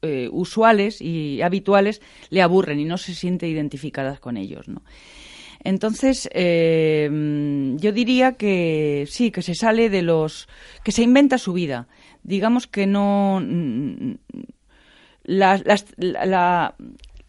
eh, 0.01 0.29
usuales 0.31 1.01
y 1.01 1.41
habituales 1.41 2.01
le 2.29 2.41
aburren 2.41 2.79
y 2.79 2.85
no 2.85 2.97
se 2.97 3.13
siente 3.13 3.47
identificada 3.47 4.17
con 4.17 4.37
ellos, 4.37 4.67
¿no? 4.67 4.81
Entonces, 5.63 6.27
eh, 6.33 7.07
yo 7.77 7.91
diría 7.91 8.33
que 8.33 9.05
sí, 9.07 9.31
que 9.31 9.41
se 9.41 9.55
sale 9.55 9.89
de 9.89 10.01
los. 10.01 10.47
que 10.83 10.91
se 10.91 11.03
inventa 11.03 11.37
su 11.37 11.53
vida. 11.53 11.87
Digamos 12.23 12.67
que 12.67 12.87
no. 12.87 13.41
La, 15.23 15.61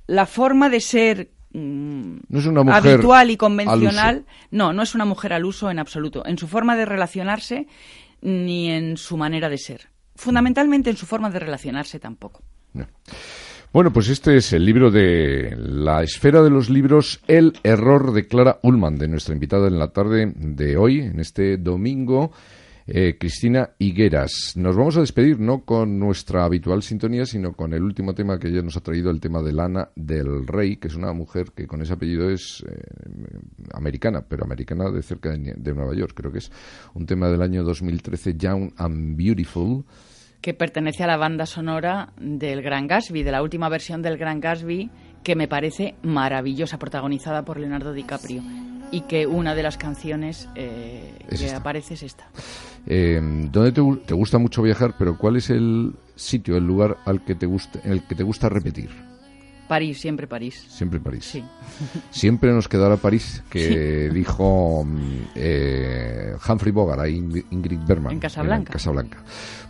la, 0.06 0.26
forma 0.26 0.70
de 0.70 0.80
ser 0.80 1.30
mm, 1.52 2.16
no 2.28 2.38
es 2.38 2.46
una 2.46 2.62
mujer 2.62 2.94
habitual 2.94 3.30
y 3.30 3.36
convencional. 3.36 4.24
No, 4.50 4.72
no 4.72 4.82
es 4.82 4.94
una 4.94 5.04
mujer 5.04 5.34
al 5.34 5.44
uso 5.44 5.70
en 5.70 5.78
absoluto. 5.78 6.24
En 6.24 6.38
su 6.38 6.48
forma 6.48 6.74
de 6.74 6.86
relacionarse 6.86 7.66
ni 8.22 8.70
en 8.70 8.96
su 8.96 9.18
manera 9.18 9.50
de 9.50 9.58
ser. 9.58 9.90
Fundamentalmente 10.14 10.88
en 10.88 10.96
su 10.96 11.04
forma 11.04 11.28
de 11.28 11.38
relacionarse 11.38 11.98
tampoco. 11.98 12.42
Bueno, 13.72 13.90
pues 13.90 14.10
este 14.10 14.36
es 14.36 14.52
el 14.52 14.66
libro 14.66 14.90
de 14.90 15.56
la 15.56 16.02
esfera 16.02 16.42
de 16.42 16.50
los 16.50 16.68
libros, 16.68 17.22
El 17.26 17.54
error 17.62 18.12
de 18.12 18.26
Clara 18.26 18.58
Ullman, 18.62 18.98
de 18.98 19.08
nuestra 19.08 19.32
invitada 19.32 19.66
en 19.66 19.78
la 19.78 19.88
tarde 19.88 20.30
de 20.36 20.76
hoy, 20.76 21.00
en 21.00 21.18
este 21.20 21.56
domingo, 21.56 22.32
eh, 22.86 23.16
Cristina 23.18 23.70
Higueras. 23.78 24.52
Nos 24.56 24.76
vamos 24.76 24.98
a 24.98 25.00
despedir 25.00 25.40
no 25.40 25.64
con 25.64 25.98
nuestra 25.98 26.44
habitual 26.44 26.82
sintonía, 26.82 27.24
sino 27.24 27.54
con 27.54 27.72
el 27.72 27.82
último 27.82 28.14
tema 28.14 28.38
que 28.38 28.48
ella 28.48 28.60
nos 28.60 28.76
ha 28.76 28.82
traído, 28.82 29.10
el 29.10 29.20
tema 29.20 29.40
de 29.40 29.52
Lana 29.52 29.88
del 29.96 30.46
Rey, 30.46 30.76
que 30.76 30.88
es 30.88 30.94
una 30.94 31.14
mujer 31.14 31.52
que 31.52 31.66
con 31.66 31.80
ese 31.80 31.94
apellido 31.94 32.28
es 32.28 32.62
eh, 32.68 32.74
americana, 33.72 34.22
pero 34.28 34.44
americana 34.44 34.90
de 34.90 35.00
cerca 35.02 35.30
de, 35.30 35.54
de 35.56 35.74
Nueva 35.74 35.94
York, 35.94 36.12
creo 36.14 36.30
que 36.30 36.40
es 36.40 36.52
un 36.92 37.06
tema 37.06 37.30
del 37.30 37.40
año 37.40 37.64
2013, 37.64 38.36
Young 38.36 38.72
and 38.76 39.16
Beautiful 39.16 39.86
que 40.42 40.54
pertenece 40.54 41.04
a 41.04 41.06
la 41.06 41.16
banda 41.16 41.46
sonora 41.46 42.12
del 42.20 42.62
Gran 42.62 42.88
Gatsby, 42.88 43.22
de 43.22 43.30
la 43.30 43.42
última 43.42 43.68
versión 43.68 44.02
del 44.02 44.18
Gran 44.18 44.40
Gatsby, 44.40 44.90
que 45.22 45.36
me 45.36 45.46
parece 45.46 45.94
maravillosa, 46.02 46.78
protagonizada 46.78 47.44
por 47.44 47.58
Leonardo 47.58 47.92
DiCaprio. 47.92 48.42
Y 48.90 49.02
que 49.02 49.26
una 49.26 49.54
de 49.54 49.62
las 49.62 49.78
canciones 49.78 50.48
eh, 50.54 51.14
que 51.30 51.50
aparece 51.52 51.94
es 51.94 52.02
esta. 52.02 52.26
Eh, 52.86 53.20
¿Dónde 53.22 53.72
te, 53.72 54.12
gusta 54.14 54.36
mucho 54.36 54.60
viajar? 54.60 54.96
Pero 54.98 55.16
¿cuál 55.16 55.36
es 55.36 55.48
el 55.48 55.94
sitio, 56.16 56.56
el 56.56 56.66
lugar 56.66 56.98
al 57.06 57.24
que 57.24 57.34
te 57.34 57.46
gusta, 57.46 57.78
en 57.84 57.92
el 57.92 58.02
que 58.02 58.14
te 58.14 58.22
gusta 58.22 58.50
repetir? 58.50 58.90
París, 59.68 60.00
siempre 60.00 60.26
París. 60.26 60.66
Siempre 60.68 61.00
París. 61.00 61.24
Sí. 61.24 61.42
Siempre 62.10 62.52
nos 62.52 62.68
quedará 62.68 62.98
París, 62.98 63.42
que 63.48 64.10
dijo 64.12 64.86
eh, 65.34 66.34
Humphrey 66.46 66.72
Bogart 66.72 67.00
a 67.00 67.08
Ingrid 67.08 67.80
Bergman. 67.86 68.12
En 68.12 68.20
Casablanca. 68.20 68.68
En 68.68 68.72
Casablanca. 68.72 69.18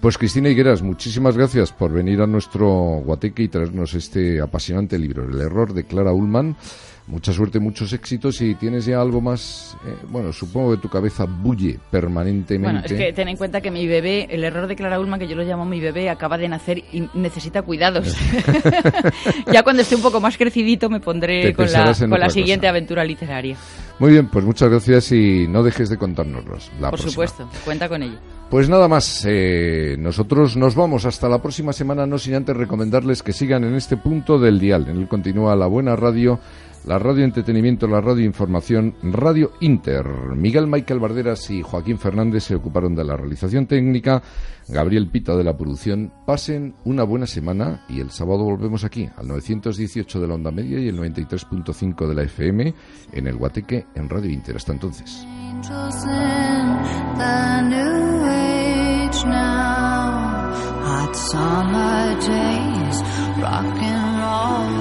Pues 0.03 0.19
Cristina 0.19 0.49
Higueras, 0.49 0.83
muchísimas 0.83 1.37
gracias 1.37 1.71
por 1.71 1.93
venir 1.93 2.21
a 2.23 2.27
nuestro 2.27 2.69
Guateque 3.05 3.45
y 3.45 3.49
traernos 3.49 3.95
este 3.95 4.41
apasionante 4.41 4.99
libro, 4.99 5.25
El 5.29 5.41
error 5.41 5.73
de 5.73 5.85
Clara 5.85 6.13
Ullman 6.13 6.57
mucha 7.07 7.33
suerte, 7.33 7.59
muchos 7.59 7.93
éxitos 7.93 8.41
y 8.41 8.55
tienes 8.55 8.87
ya 8.87 9.01
algo 9.01 9.21
más, 9.21 9.77
eh, 9.87 9.95
bueno, 10.09 10.33
supongo 10.33 10.73
que 10.73 10.83
tu 10.83 10.89
cabeza 10.89 11.25
bulle 11.25 11.79
permanentemente. 11.91 12.73
Bueno, 12.73 12.87
es 12.87 12.93
que 12.93 13.13
ten 13.13 13.29
en 13.29 13.37
cuenta 13.37 13.61
que 13.61 13.71
mi 13.71 13.87
bebé, 13.87 14.29
el 14.31 14.45
error 14.45 14.67
de 14.67 14.77
Clara 14.77 15.01
Ulma, 15.01 15.19
que 15.19 15.27
yo 15.27 15.37
lo 15.37 15.43
llamo 15.43 15.65
mi 15.65 15.81
bebé, 15.81 16.11
acaba 16.11 16.39
de 16.39 16.49
nacer 16.49 16.79
y 16.93 17.09
necesita 17.15 17.63
cuidados. 17.63 18.17
ya 19.53 19.63
cuando 19.63 19.83
esté 19.83 19.95
un 19.95 20.03
poco 20.03 20.21
más 20.21 20.37
crecidito 20.37 20.89
me 20.89 21.01
pondré 21.01 21.53
con 21.55 21.71
la, 21.71 21.95
con 21.95 22.21
la 22.21 22.31
siguiente 22.31 22.69
aventura 22.69 23.05
literaria. 23.05 23.57
Muy 23.99 24.13
bien, 24.13 24.29
pues 24.29 24.45
muchas 24.45 24.69
gracias 24.69 25.13
y 25.13 25.47
no 25.49 25.63
dejes 25.63 25.91
de 25.91 25.97
contárnoslos. 25.97 26.71
La 26.81 26.91
Por 26.91 27.01
supuesto, 27.01 27.49
cuenta 27.65 27.89
con 27.89 28.03
ello. 28.03 28.19
Pues 28.53 28.69
nada 28.69 28.87
más, 28.87 29.25
eh, 29.27 29.97
nosotros 29.99 30.59
nos 30.59 30.75
vamos 30.75 31.07
hasta 31.07 31.27
la 31.27 31.41
próxima 31.41 31.73
semana, 31.73 32.07
no 32.07 32.19
sin 32.19 32.35
antes 32.35 32.55
recomendarles 32.55 33.23
que 33.23 33.33
sigan 33.33 33.65
en 33.65 33.75
este 33.75 33.97
punto 33.97 34.39
del 34.39 34.59
dial. 34.61 34.89
En 34.89 34.99
el 34.99 35.09
continúa 35.09 35.57
la 35.57 35.67
buena 35.67 35.97
radio 35.97 36.39
la 36.85 36.99
radio 36.99 37.25
entretenimiento, 37.25 37.87
la 37.87 38.01
radio 38.01 38.25
información, 38.25 38.95
Radio 39.03 39.53
Inter. 39.61 40.05
Miguel 40.37 40.67
Michael 40.67 41.01
Barderas 41.01 41.49
y 41.51 41.63
Joaquín 41.63 41.99
Fernández 41.99 42.45
se 42.45 42.57
ocuparon 42.57 42.95
de 42.95 43.05
la 43.05 43.17
realización 43.17 43.67
técnica, 43.67 44.23
Gabriel 44.69 45.09
Pita 45.09 45.37
de 45.37 45.45
la 45.45 45.57
producción. 45.57 46.13
Pasen 46.27 46.75
una 46.85 47.05
buena 47.05 47.27
semana 47.27 47.85
y 47.89 48.01
el 48.01 48.11
sábado 48.11 48.45
volvemos 48.45 48.85
aquí, 48.85 49.09
al 49.17 49.29
918 49.29 50.21
de 50.21 50.27
la 50.27 50.35
onda 50.35 50.51
media 50.51 50.79
y 50.79 50.89
el 50.89 50.99
93.5 50.99 52.07
de 52.07 52.15
la 52.15 52.23
FM, 52.25 52.75
en 53.13 53.27
el 53.27 53.37
Guateque, 53.37 53.87
en 53.95 54.09
Radio 54.09 54.31
Inter. 54.31 54.57
Hasta 54.57 54.73
entonces. 54.73 55.25
summer 61.15 62.15
days, 62.21 62.97
rock 63.43 63.77
and 63.91 64.09
roll, 64.23 64.73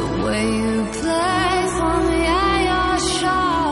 the 0.00 0.08
way 0.24 0.46
you 0.60 0.76
play 1.00 1.54
for 1.76 1.96
me 2.08 2.20
at 2.26 2.60
your 2.70 2.94
show, 3.18 3.62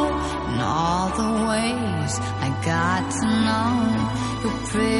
and 0.51 0.61
all 0.61 1.09
the 1.21 1.33
ways 1.51 2.13
I 2.47 2.49
got 2.65 3.03
to 3.19 3.27
know 3.47 3.71
you 4.43 4.51
pretty. 4.69 5.00